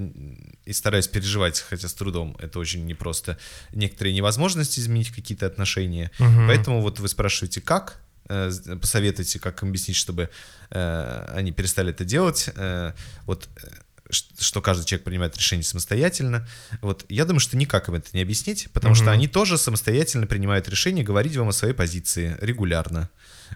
и 0.65 0.73
стараюсь 0.73 1.09
переживать, 1.09 1.61
хотя 1.61 1.89
с 1.89 1.95
трудом, 1.95 2.37
это 2.39 2.59
очень 2.61 2.87
непросто, 2.87 3.39
некоторые 3.73 4.15
невозможности 4.15 4.79
изменить 4.81 5.11
какие-то 5.11 5.47
отношения. 5.47 6.11
Мгм. 6.21 6.47
Поэтому 6.47 6.81
вот 6.81 7.01
вы 7.01 7.09
спрашиваете, 7.09 7.61
как? 7.61 8.01
Э, 8.29 8.51
Посоветуйте, 8.81 9.41
как 9.41 9.63
им 9.63 9.71
объяснить, 9.71 9.97
чтобы 9.97 10.31
э, 10.71 11.33
они 11.35 11.51
перестали 11.51 11.91
это 11.91 12.05
делать. 12.05 12.51
Э, 12.55 12.93
вот 13.27 13.49
э, 13.57 13.69
что 14.11 14.63
каждый 14.63 14.85
человек 14.87 15.05
принимает 15.05 15.37
решение 15.37 15.65
самостоятельно. 15.65 16.47
Вот 16.81 17.05
я 17.09 17.25
думаю, 17.25 17.41
что 17.41 17.57
никак 17.57 17.89
им 17.89 17.95
это 17.95 18.09
не 18.13 18.23
объяснить, 18.23 18.69
потому 18.73 18.95
что 18.95 19.05
Мгм. 19.05 19.13
они 19.13 19.29
тоже 19.29 19.59
самостоятельно 19.59 20.27
принимают 20.27 20.69
решение 20.69 21.05
говорить 21.05 21.37
вам 21.37 21.49
о 21.49 21.53
своей 21.53 21.75
позиции 21.75 22.37
регулярно. 22.41 23.11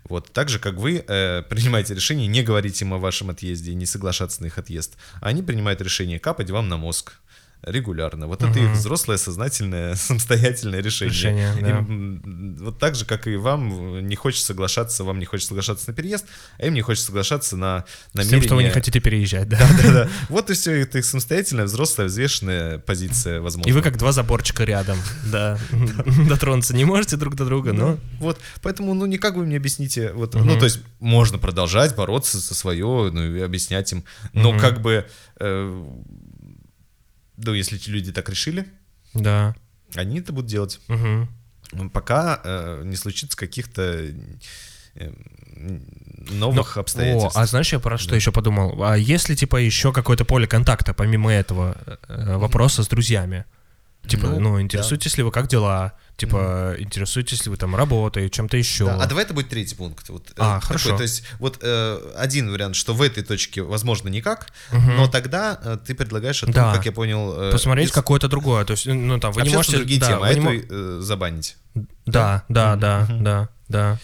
Вот 0.04 0.32
так 0.32 0.48
же, 0.48 0.58
как 0.58 0.74
вы 0.74 1.04
э, 1.06 1.42
принимаете 1.48 1.94
решение 1.94 2.26
не 2.26 2.42
говорить 2.42 2.80
им 2.82 2.94
о 2.94 2.98
вашем 2.98 3.30
отъезде 3.30 3.72
и 3.72 3.74
не 3.74 3.86
соглашаться 3.86 4.42
на 4.42 4.46
их 4.46 4.58
отъезд, 4.58 4.96
а 5.20 5.28
они 5.28 5.42
принимают 5.42 5.80
решение 5.80 6.18
капать 6.18 6.50
вам 6.50 6.68
на 6.68 6.76
мозг 6.76 7.14
регулярно. 7.62 8.26
Вот 8.26 8.42
это 8.42 8.58
их 8.58 8.70
взрослое, 8.72 9.16
сознательное, 9.16 9.94
самостоятельное 9.96 10.80
решение. 10.80 11.12
Решение, 11.12 11.52
да. 11.60 11.78
Им, 11.78 12.56
вот 12.60 12.78
так 12.78 12.94
же, 12.94 13.04
как 13.04 13.26
и 13.26 13.36
вам 13.36 14.06
не 14.06 14.16
хочется 14.16 14.46
соглашаться, 14.46 15.04
вам 15.04 15.18
не 15.18 15.24
хочется 15.24 15.48
соглашаться 15.48 15.90
на 15.90 15.94
переезд, 15.94 16.26
а 16.58 16.66
им 16.66 16.74
не 16.74 16.82
хочется 16.82 17.06
соглашаться 17.06 17.56
на 17.56 17.84
С 18.12 18.14
намерение... 18.14 18.40
тем, 18.40 18.48
что 18.48 18.54
вы 18.56 18.64
не 18.64 18.70
хотите 18.70 19.00
переезжать, 19.00 19.48
да? 19.48 19.58
Да-да-да. 19.58 20.08
Вот 20.28 20.50
и 20.50 20.54
все, 20.54 20.72
это 20.82 20.98
их 20.98 21.04
самостоятельная, 21.04 21.64
взрослая, 21.64 22.06
взвешенная 22.06 22.78
позиция, 22.78 23.40
возможно. 23.40 23.68
И 23.68 23.72
вы 23.72 23.82
как 23.82 23.96
два 23.96 24.12
заборчика 24.12 24.64
рядом, 24.64 24.98
да. 25.30 25.58
Дотронуться 26.28 26.74
не 26.74 26.84
можете 26.84 27.16
друг 27.16 27.34
до 27.36 27.44
друга, 27.44 27.72
но... 27.72 27.98
Вот, 28.18 28.38
поэтому, 28.62 28.94
ну, 28.94 29.06
никак 29.06 29.36
вы 29.36 29.44
мне 29.44 29.56
объясните, 29.56 30.12
вот, 30.12 30.34
Мгм. 30.34 30.46
ну, 30.46 30.58
то 30.58 30.64
есть, 30.64 30.80
можно 31.00 31.38
продолжать 31.38 31.94
бороться 31.94 32.38
за 32.38 32.54
свое, 32.54 33.10
ну, 33.12 33.36
и 33.36 33.40
объяснять 33.40 33.92
им, 33.92 34.04
но 34.32 34.58
как 34.58 34.80
бы, 34.80 35.06
э, 35.38 35.84
ну, 37.44 37.52
если 37.54 37.76
эти 37.78 37.90
люди 37.90 38.12
так 38.12 38.28
решили, 38.28 38.66
Да. 39.14 39.54
они 39.94 40.20
это 40.20 40.32
будут 40.32 40.50
делать. 40.50 40.80
Мгм. 40.88 41.28
Пока 41.92 42.40
э, 42.44 42.82
не 42.84 42.96
случится 42.96 43.36
каких-то 43.36 43.82
э, 44.94 45.12
новых 46.30 46.76
обстоятельств. 46.76 47.36
О, 47.36 47.40
а 47.40 47.46
знаешь, 47.46 47.72
я 47.72 47.78
про 47.78 47.98
что 47.98 48.10
Да. 48.10 48.16
еще 48.16 48.32
подумал? 48.32 48.82
А 48.84 48.96
если, 48.96 49.34
типа, 49.34 49.56
еще 49.56 49.92
какое-то 49.92 50.24
поле 50.24 50.46
контакта, 50.46 50.92
помимо 50.94 51.32
этого 51.32 51.76
э, 52.08 52.36
вопроса 52.36 52.82
с 52.82 52.88
друзьями? 52.88 53.44
Типа, 54.06 54.26
Ну, 54.26 54.40
ну, 54.40 54.54
да. 54.56 54.62
интересуетесь 54.62 55.16
ли 55.16 55.22
вы, 55.22 55.30
как 55.30 55.48
дела? 55.48 55.92
Типа, 56.16 56.74
интересуетесь 56.78 57.44
ли 57.46 57.50
вы 57.50 57.56
там 57.56 57.74
работой, 57.74 58.28
чем-то 58.30 58.56
еще? 58.56 58.84
Да, 58.84 58.96
а 59.02 59.06
давай 59.06 59.24
это 59.24 59.34
будет 59.34 59.48
третий 59.48 59.74
пункт. 59.74 60.08
Вот, 60.08 60.28
э, 60.30 60.34
А, 60.38 60.60
такой, 60.60 60.66
хорошо. 60.68 60.96
То 60.96 61.02
есть 61.02 61.24
вот 61.40 61.58
э, 61.62 62.12
один 62.16 62.50
вариант, 62.52 62.76
что 62.76 62.94
в 62.94 63.02
этой 63.02 63.24
точке 63.24 63.62
возможно 63.62 64.08
никак, 64.08 64.48
Мгм. 64.70 64.96
но 64.96 65.08
тогда 65.08 65.58
э, 65.64 65.78
ты 65.84 65.94
предлагаешь 65.94 66.42
о 66.42 66.46
том, 66.46 66.54
Да. 66.54 66.74
как 66.74 66.86
я 66.86 66.92
понял... 66.92 67.32
э, 67.36 67.50
Посмотреть 67.50 67.88
без- 67.88 67.94
какое-то 67.94 68.28
другое. 68.28 68.64
То 68.64 68.72
есть, 68.72 68.86
ну, 68.86 69.18
там, 69.18 69.32
вы 69.32 69.42
не 69.42 69.50
можете... 69.50 69.78
другие 69.78 69.98
да, 69.98 70.08
темы, 70.08 70.26
а 70.28 70.32
вы 70.32 70.38
не 70.38 70.58
эту 70.58 70.74
э, 70.74 71.00
забанить. 71.00 71.56
Да, 72.06 72.44
да, 72.48 72.76
да, 72.76 73.00
Мгм. 73.08 73.24
да, 73.24 73.48
да. 73.68 73.98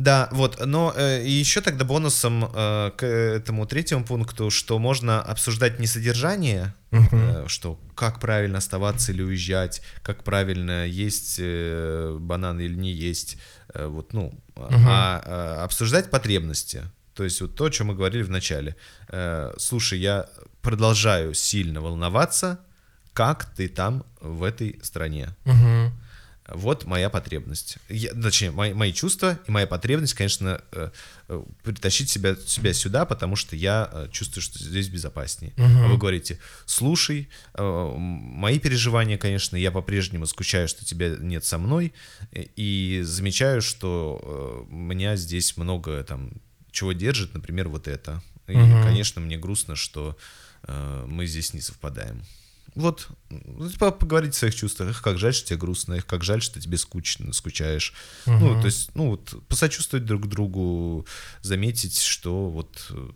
Да, 0.00 0.28
вот, 0.32 0.64
но 0.64 0.92
э, 0.96 1.22
еще 1.26 1.60
тогда 1.60 1.84
бонусом 1.84 2.44
э, 2.44 2.90
к 2.96 3.04
этому 3.04 3.66
третьему 3.66 4.04
пункту, 4.04 4.50
что 4.50 4.78
можно 4.78 5.20
обсуждать 5.22 5.78
не 5.78 5.86
содержание, 5.86 6.72
Мгм. 6.90 7.08
э, 7.12 7.44
что 7.48 7.78
как 7.94 8.18
правильно 8.18 8.58
оставаться 8.58 9.12
или 9.12 9.22
уезжать, 9.22 9.82
как 10.02 10.24
правильно 10.24 10.86
есть 10.86 11.36
э, 11.38 12.16
банан 12.18 12.58
или 12.60 12.74
не 12.74 12.92
есть, 12.92 13.36
э, 13.74 13.86
вот, 13.86 14.14
ну, 14.14 14.32
а- 14.56 14.70
Мгм. 14.70 14.86
а, 14.88 15.22
э, 15.58 15.64
обсуждать 15.64 16.10
потребности. 16.10 16.82
То 17.14 17.24
есть 17.24 17.40
вот 17.42 17.54
то, 17.54 17.64
о 17.66 17.70
чем 17.70 17.88
мы 17.88 17.94
говорили 17.94 18.22
в 18.22 18.30
начале. 18.30 18.76
Э, 19.08 19.52
слушай, 19.58 19.98
я 19.98 20.26
продолжаю 20.62 21.34
сильно 21.34 21.82
волноваться, 21.82 22.58
как 23.12 23.44
ты 23.54 23.68
там 23.68 24.04
в 24.22 24.44
этой 24.44 24.80
стране. 24.82 25.28
Мгм. 25.44 25.92
Вот 26.54 26.84
моя 26.84 27.10
потребность. 27.10 27.78
Я, 27.88 28.12
точнее, 28.12 28.50
мои, 28.50 28.72
мои 28.72 28.92
чувства 28.92 29.38
и 29.46 29.50
моя 29.50 29.66
потребность, 29.66 30.14
конечно, 30.14 30.60
э, 30.72 30.90
э, 31.28 31.42
притащить 31.62 32.10
себя, 32.10 32.36
себя 32.46 32.72
сюда, 32.74 33.04
потому 33.04 33.36
что 33.36 33.56
я 33.56 33.88
э, 33.92 34.08
чувствую, 34.10 34.42
что 34.42 34.58
здесь 34.58 34.88
безопаснее. 34.88 35.52
А 35.56 35.86
вы 35.88 35.96
говорите, 35.96 36.38
слушай, 36.66 37.28
э, 37.54 37.92
мои 37.96 38.58
переживания, 38.58 39.18
конечно, 39.18 39.56
я 39.56 39.70
по-прежнему 39.70 40.26
скучаю, 40.26 40.68
что 40.68 40.84
тебя 40.84 41.16
нет 41.18 41.44
со 41.44 41.58
мной, 41.58 41.92
э, 42.32 42.44
и 42.56 43.02
замечаю, 43.04 43.62
что 43.62 44.66
э, 44.70 44.74
меня 44.74 45.16
здесь 45.16 45.56
много 45.56 46.02
там 46.04 46.32
чего 46.72 46.92
держит, 46.92 47.34
например, 47.34 47.68
вот 47.68 47.88
это. 47.88 48.22
И, 48.46 48.56
Мгм. 48.56 48.82
конечно, 48.82 49.20
мне 49.20 49.36
грустно, 49.38 49.76
что 49.76 50.16
э, 50.62 51.04
мы 51.08 51.26
здесь 51.26 51.54
не 51.54 51.60
совпадаем. 51.60 52.22
Вот, 52.74 53.08
ну, 53.30 53.68
типа, 53.68 53.90
поговорить 53.90 54.34
о 54.34 54.38
своих 54.38 54.54
чувствах. 54.54 54.90
Эх, 54.90 55.02
как 55.02 55.18
жаль, 55.18 55.34
что 55.34 55.48
тебе 55.48 55.58
грустно, 55.58 55.94
эх, 55.94 56.06
как 56.06 56.22
жаль, 56.22 56.40
что 56.40 56.60
тебе 56.60 56.78
скучно, 56.78 57.32
скучаешь. 57.32 57.92
Ну, 58.26 58.52
Мгм. 58.52 58.60
то 58.60 58.66
есть, 58.66 58.90
ну, 58.94 59.10
вот, 59.10 59.34
посочувствовать 59.48 60.04
друг 60.06 60.28
другу, 60.28 61.06
заметить, 61.42 61.98
что 62.00 62.48
вот 62.48 62.86
э, 62.90 63.10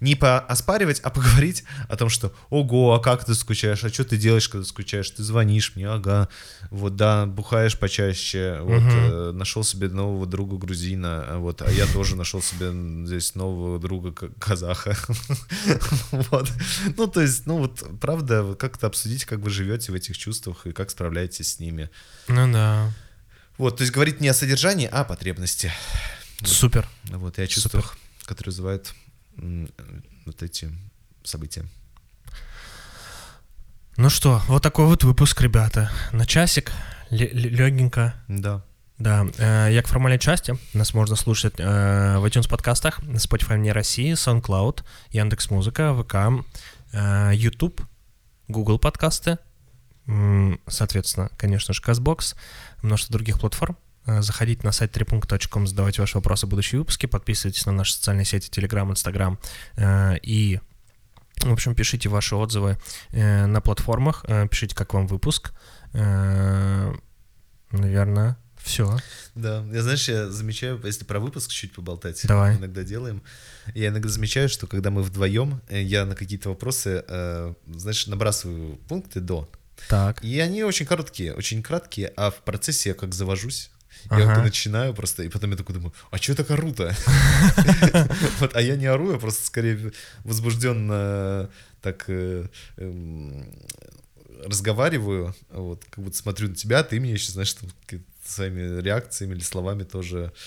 не 0.00 0.14
пооспаривать, 0.14 1.00
а 1.00 1.10
поговорить 1.10 1.64
о 1.88 1.96
том, 1.96 2.08
что 2.08 2.32
ого, 2.50 2.94
а 2.94 3.00
как 3.00 3.24
ты 3.24 3.34
скучаешь, 3.34 3.82
а 3.84 3.88
что 3.88 4.04
ты 4.04 4.16
делаешь, 4.16 4.48
когда 4.48 4.64
скучаешь, 4.66 5.10
ты 5.10 5.22
звонишь 5.22 5.72
мне, 5.74 5.88
ага, 5.88 6.28
вот 6.70 6.96
да, 6.96 7.26
бухаешь 7.26 7.78
почаще, 7.78 8.58
вот 8.62 8.82
Мгм. 8.82 8.90
э, 8.90 9.32
нашел 9.32 9.64
себе 9.64 9.88
нового 9.88 10.26
друга 10.26 10.56
грузина, 10.56 11.24
а 11.28 11.38
вот, 11.38 11.62
а 11.62 11.70
я 11.70 11.86
тоже 11.86 12.16
нашел 12.16 12.42
себе 12.42 12.70
здесь 13.06 13.34
нового 13.34 13.78
друга 13.78 14.12
казаха, 14.38 14.96
вот, 16.12 16.50
ну 16.96 17.06
то 17.06 17.20
есть, 17.20 17.46
ну 17.46 17.58
вот, 17.58 17.82
правда, 18.00 18.54
как-то 18.58 18.86
обсудить, 18.86 19.24
как 19.24 19.38
вы 19.40 19.50
живете 19.50 19.92
в 19.92 19.94
этих 19.94 20.16
чувствах 20.18 20.66
и 20.66 20.72
как 20.72 20.90
справляетесь 20.90 21.54
с 21.54 21.58
ними, 21.58 21.90
Ну 22.28 22.52
да. 22.52 22.92
вот, 23.56 23.76
то 23.78 23.82
есть 23.82 23.92
говорить 23.92 24.20
не 24.20 24.28
о 24.28 24.34
содержании, 24.34 24.88
а 24.90 25.00
о 25.00 25.04
потребности, 25.04 25.72
Супер. 26.44 26.86
вот, 27.04 27.38
и 27.38 27.42
о 27.42 27.46
чувствах, 27.46 27.96
которые 28.24 28.50
вызывают 28.52 28.94
вот 30.26 30.42
эти 30.42 30.70
события. 31.24 31.64
Ну 33.96 34.10
что, 34.10 34.40
вот 34.46 34.62
такой 34.62 34.86
вот 34.86 35.02
выпуск, 35.04 35.40
ребята. 35.40 35.90
На 36.12 36.24
часик, 36.26 36.72
легенько. 37.10 38.14
Да. 38.28 38.64
Да, 38.98 39.26
э, 39.38 39.68
як 39.72 39.86
в 39.86 39.90
формальной 39.90 40.18
части 40.18 40.58
нас 40.72 40.92
можно 40.92 41.14
слушать 41.14 41.54
э, 41.58 42.18
в 42.18 42.24
iTunes 42.24 42.48
подкастах, 42.48 42.98
Spotify 43.00 43.54
вне 43.54 43.72
России, 43.72 44.12
SoundCloud, 44.14 44.84
Яндекс 45.10 45.50
Музыка, 45.50 45.94
ВК, 45.94 46.44
э, 46.92 47.30
YouTube, 47.34 47.80
Google 48.48 48.78
подкасты, 48.78 49.38
соответственно, 50.66 51.28
конечно 51.36 51.74
же, 51.74 51.82
CastBox, 51.82 52.34
множество 52.82 53.12
других 53.12 53.38
платформ. 53.38 53.76
Э, 54.08 54.22
Заходите 54.22 54.62
на 54.64 54.72
сайт 54.72 54.96
tripunkt.com, 54.96 55.66
задавайте 55.66 56.00
ваши 56.00 56.16
вопросы 56.16 56.46
в 56.46 56.48
будущие 56.48 56.78
выпуски, 56.78 57.06
подписывайтесь 57.06 57.66
на 57.66 57.72
наши 57.72 57.92
социальные 57.92 58.24
сети 58.24 58.48
Telegram, 58.48 58.90
Instagram 58.90 59.38
э, 59.76 60.16
и 60.22 60.60
В 61.42 61.52
общем, 61.52 61.74
пишите 61.74 62.08
ваши 62.08 62.34
отзывы 62.34 62.78
э, 63.10 63.46
на 63.46 63.60
платформах, 63.60 64.24
пишите, 64.50 64.74
как 64.74 64.94
вам 64.94 65.06
выпуск. 65.06 65.52
Наверное, 67.70 68.36
все. 68.56 68.96
Да, 69.34 69.64
я 69.72 69.82
знаешь, 69.82 70.08
я 70.08 70.30
замечаю, 70.30 70.80
если 70.84 71.04
про 71.04 71.20
выпуск 71.20 71.50
чуть 71.52 71.74
поболтать, 71.74 72.26
Давай. 72.26 72.56
иногда 72.56 72.82
делаем. 72.82 73.22
Я 73.74 73.88
иногда 73.88 74.08
замечаю, 74.08 74.48
что 74.48 74.66
когда 74.66 74.90
мы 74.90 75.02
вдвоем, 75.02 75.60
я 75.70 76.06
на 76.06 76.14
какие-то 76.14 76.48
вопросы, 76.48 77.04
э, 77.06 77.54
знаешь, 77.66 78.06
набрасываю 78.06 78.76
пункты 78.88 79.20
до. 79.20 79.48
Так. 79.88 80.24
И 80.24 80.40
они 80.40 80.64
очень 80.64 80.86
короткие, 80.86 81.34
очень 81.34 81.62
краткие, 81.62 82.12
а 82.16 82.30
в 82.30 82.42
процессе 82.42 82.88
я 82.90 82.94
как 82.94 83.14
завожусь. 83.14 83.70
Я 84.10 84.26
вот 84.26 84.44
начинаю 84.44 84.94
просто, 84.94 85.22
и 85.22 85.28
потом 85.28 85.50
я 85.50 85.56
такой 85.56 85.74
думаю, 85.74 85.92
а 86.10 86.18
что 86.18 86.34
так 86.34 86.50
ору-то? 86.50 86.94
Вот, 88.40 88.56
А 88.56 88.60
я 88.60 88.76
не 88.76 88.86
ору, 88.86 89.12
я 89.12 89.18
просто 89.18 89.44
скорее 89.44 89.92
возбужденно 90.24 91.50
так 91.82 92.04
э, 92.08 92.46
эм, 92.76 93.46
разговариваю, 94.44 95.34
вот, 95.50 95.84
как 95.90 96.04
будто 96.04 96.16
смотрю 96.16 96.48
на 96.48 96.54
тебя, 96.54 96.82
ты 96.82 96.98
меня 96.98 97.14
еще, 97.14 97.32
знаешь, 97.32 97.54
своими 98.24 98.80
реакциями 98.80 99.34
или 99.34 99.40
словами 99.40 99.84
тоже 99.84 100.32
э, 100.32 100.38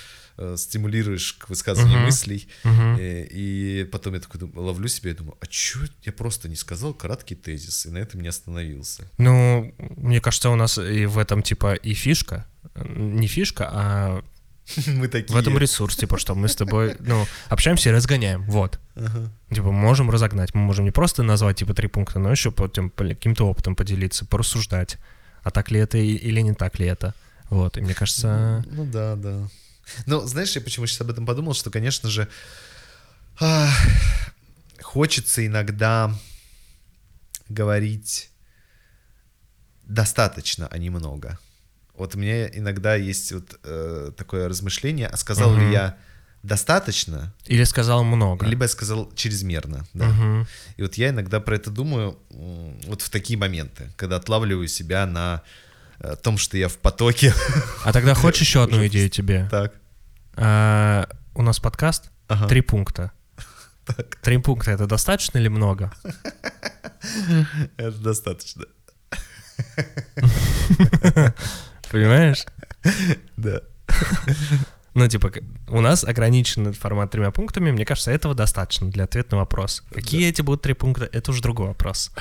стимулируешь 0.58 1.34
к 1.34 1.50
высказыванию 1.50 1.98
Мгм. 1.98 2.06
мыслей. 2.06 2.48
Мгм. 2.64 2.98
Э, 3.00 3.28
И 3.32 3.84
потом 3.92 4.14
я 4.14 4.20
такой 4.20 4.40
дум- 4.40 4.52
ловлю 4.56 4.88
себя 4.88 5.12
и 5.12 5.14
думаю, 5.14 5.36
а 5.42 5.46
чё 5.48 5.80
я 6.04 6.12
просто 6.12 6.50
не 6.50 6.56
сказал 6.56 6.94
краткий 6.94 7.36
тезис, 7.36 7.86
и 7.86 7.90
на 7.90 7.98
этом 8.00 8.22
не 8.22 8.28
остановился. 8.30 9.04
Ну, 9.18 9.74
мне 9.98 10.20
кажется, 10.22 10.50
у 10.50 10.56
нас 10.56 10.78
и 10.78 11.06
в 11.06 11.18
этом 11.18 11.42
типа 11.44 11.74
и 11.74 11.94
фишка. 11.94 12.46
Не 12.76 13.28
фишка, 13.28 13.70
а 13.72 14.24
Мы 14.88 15.08
такие. 15.08 15.34
в 15.34 15.38
этом 15.38 15.58
ресурс, 15.58 15.96
типа, 15.98 16.18
что 16.18 16.36
мы 16.36 16.48
с 16.48 16.56
тобой, 16.56 16.96
ну, 17.00 17.26
общаемся 17.50 17.90
и 17.90 17.92
разгоняем. 17.94 18.44
Вот. 18.44 18.80
Ага. 18.96 19.30
Типа, 19.54 19.72
можем 19.72 20.10
разогнать. 20.10 20.54
Мы 20.56 20.62
можем 20.62 20.86
не 20.86 20.92
просто 20.92 21.24
назвать, 21.24 21.58
типа, 21.58 21.74
три 21.74 21.88
пункта, 21.88 22.20
но 22.20 22.32
еще 22.32 22.52
потом 22.52 22.90
каким-то 22.90 23.48
опытом 23.48 23.76
поделиться, 23.76 24.26
порассуждать. 24.26 24.98
А 25.44 25.50
так 25.52 25.72
ли 25.72 25.80
это 25.80 25.98
и- 25.98 26.16
или 26.16 26.42
не 26.42 26.54
так 26.54 26.80
ли 26.80 26.86
это? 26.86 27.14
Вот, 27.50 27.78
и 27.78 27.82
мне 27.82 27.94
кажется... 27.94 28.64
Ну 28.72 28.86
да, 28.86 29.16
да. 29.16 29.48
Ну, 30.06 30.22
знаешь, 30.28 30.56
я 30.56 30.62
почему 30.62 30.86
сейчас 30.88 31.02
об 31.02 31.10
этом 31.12 31.26
подумал, 31.26 31.54
что, 31.54 31.70
конечно 31.70 32.10
же, 32.10 32.28
хочется 34.82 35.46
иногда 35.46 36.14
говорить 37.50 38.30
достаточно, 39.84 40.68
а 40.68 40.78
не 40.78 40.90
много. 40.90 41.38
Вот 41.96 42.16
у 42.16 42.20
меня 42.20 42.48
иногда 42.48 42.96
есть 42.96 43.32
вот 43.32 43.60
э, 43.64 44.12
такое 44.18 44.48
размышление, 44.48 45.08
а 45.08 45.18
сказал 45.18 45.52
Мгм. 45.52 45.60
ли 45.62 45.72
я 45.72 45.98
достаточно, 46.44 47.34
Или 47.46 47.64
сказал 47.66 48.04
много. 48.04 48.46
либо 48.48 48.64
я 48.64 48.68
сказал 48.70 49.12
чрезмерно, 49.14 49.86
да. 49.94 50.06
Мгм. 50.08 50.48
И 50.78 50.82
вот 50.82 50.96
я 50.96 51.10
иногда 51.10 51.40
про 51.40 51.56
это 51.56 51.70
думаю 51.70 52.18
вот 52.30 53.02
в 53.02 53.10
такие 53.10 53.38
моменты, 53.38 53.92
когда 53.98 54.16
отлавливаю 54.16 54.68
себя 54.68 55.06
на 55.06 55.44
э, 56.00 56.16
том, 56.16 56.38
что 56.38 56.58
я 56.58 56.68
в 56.68 56.78
потоке. 56.78 57.34
А 57.84 57.94
тогда 57.94 58.16
хочешь 58.16 58.42
еще 58.48 58.64
одну 58.64 58.86
идею 58.88 59.10
тебе? 59.10 59.48
Так. 59.52 59.74
А, 60.44 61.08
у 61.36 61.44
нас 61.44 61.60
подкаст 61.60 62.10
Ага. 62.28 62.48
три 62.48 62.62
пункта. 62.62 63.12
Три 64.24 64.38
пункта 64.38 64.72
это 64.72 64.88
достаточно 64.88 65.38
или 65.38 65.50
много? 65.50 65.92
Это 67.78 67.98
достаточно. 67.98 68.66
Понимаешь? 71.92 72.46
Да. 73.38 73.62
Ну, 74.94 75.08
типа, 75.08 75.32
у 75.68 75.82
нас 75.82 76.04
ограниченный 76.04 76.74
формат 76.74 77.12
тремя 77.12 77.32
пунктами. 77.32 77.72
Мне 77.72 77.86
кажется, 77.86 78.12
этого 78.12 78.34
достаточно 78.34 78.90
для 78.90 79.04
ответа 79.04 79.36
на 79.36 79.38
вопрос. 79.42 79.84
Какие 79.92 80.28
эти 80.30 80.42
будут 80.42 80.62
три 80.64 80.74
пункта, 80.74 81.08
это 81.12 81.32
уже 81.32 81.42
другой 81.42 81.68
вопрос. 81.68 82.12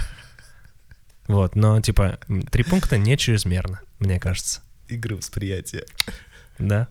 Вот, 1.26 1.56
но, 1.56 1.80
типа, 1.80 2.18
три 2.50 2.64
пункта 2.64 2.98
не 2.98 3.16
чрезмерно, 3.16 3.80
мне 3.98 4.18
кажется. 4.20 4.60
Игры 4.88 5.16
восприятия. 5.16 5.84
Да? 6.58 6.88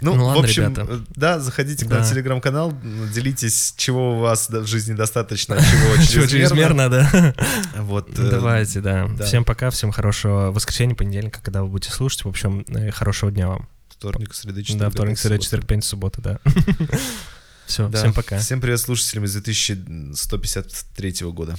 Ну, 0.00 0.14
Ну 0.14 0.26
ладно, 0.26 0.42
в 0.42 0.44
общем, 0.44 0.62
ребята. 0.64 0.86
э, 0.88 1.00
да, 1.16 1.40
заходите 1.40 1.84
к 1.84 1.88
Да. 1.88 2.02
в 2.02 2.08
телеграм-канал, 2.08 2.72
делитесь, 3.12 3.74
чего 3.76 4.16
у 4.16 4.18
вас 4.20 4.48
в 4.48 4.66
жизни 4.66 4.94
достаточно, 4.94 5.56
чего 5.60 5.96
чрезмерно. 5.96 6.28
чрезмерно, 6.28 6.88
да? 6.88 7.34
Вот, 7.78 8.08
э, 8.18 8.30
Давайте, 8.30 8.80
да. 8.80 9.08
Всем 9.24 9.44
пока, 9.44 9.70
всем 9.70 9.90
хорошего 9.90 10.52
воскресенья, 10.52 10.94
понедельника, 10.94 11.40
когда 11.42 11.62
вы 11.62 11.68
будете 11.68 11.92
слушать. 11.92 12.24
В 12.24 12.28
общем, 12.28 12.64
э, 12.68 12.90
хорошего 12.92 13.30
дня 13.32 13.48
вам. 13.48 13.68
Вторник, 13.88 14.32
среда, 14.34 14.60
четверг. 14.62 14.80
Да, 14.80 14.90
вторник, 14.90 15.18
среда, 15.18 15.38
четверг, 15.38 15.66
пятница, 15.66 15.88
суббота, 15.90 16.22
да. 16.22 16.38
Все, 17.66 17.90
всем 17.90 18.14
пока. 18.14 18.38
Всем 18.38 18.60
привет 18.60 18.80
слушателям 18.80 19.24
из 19.24 19.32
2153 19.34 21.26
года. 21.32 21.56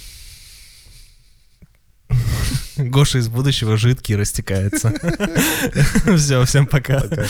Гоша 2.77 3.17
из 3.19 3.27
будущего 3.27 3.75
жидкий 3.77 4.15
растекается. 4.15 4.93
Все, 6.17 6.43
всем 6.45 6.65
пока. 6.65 7.01
Пока. 7.01 7.25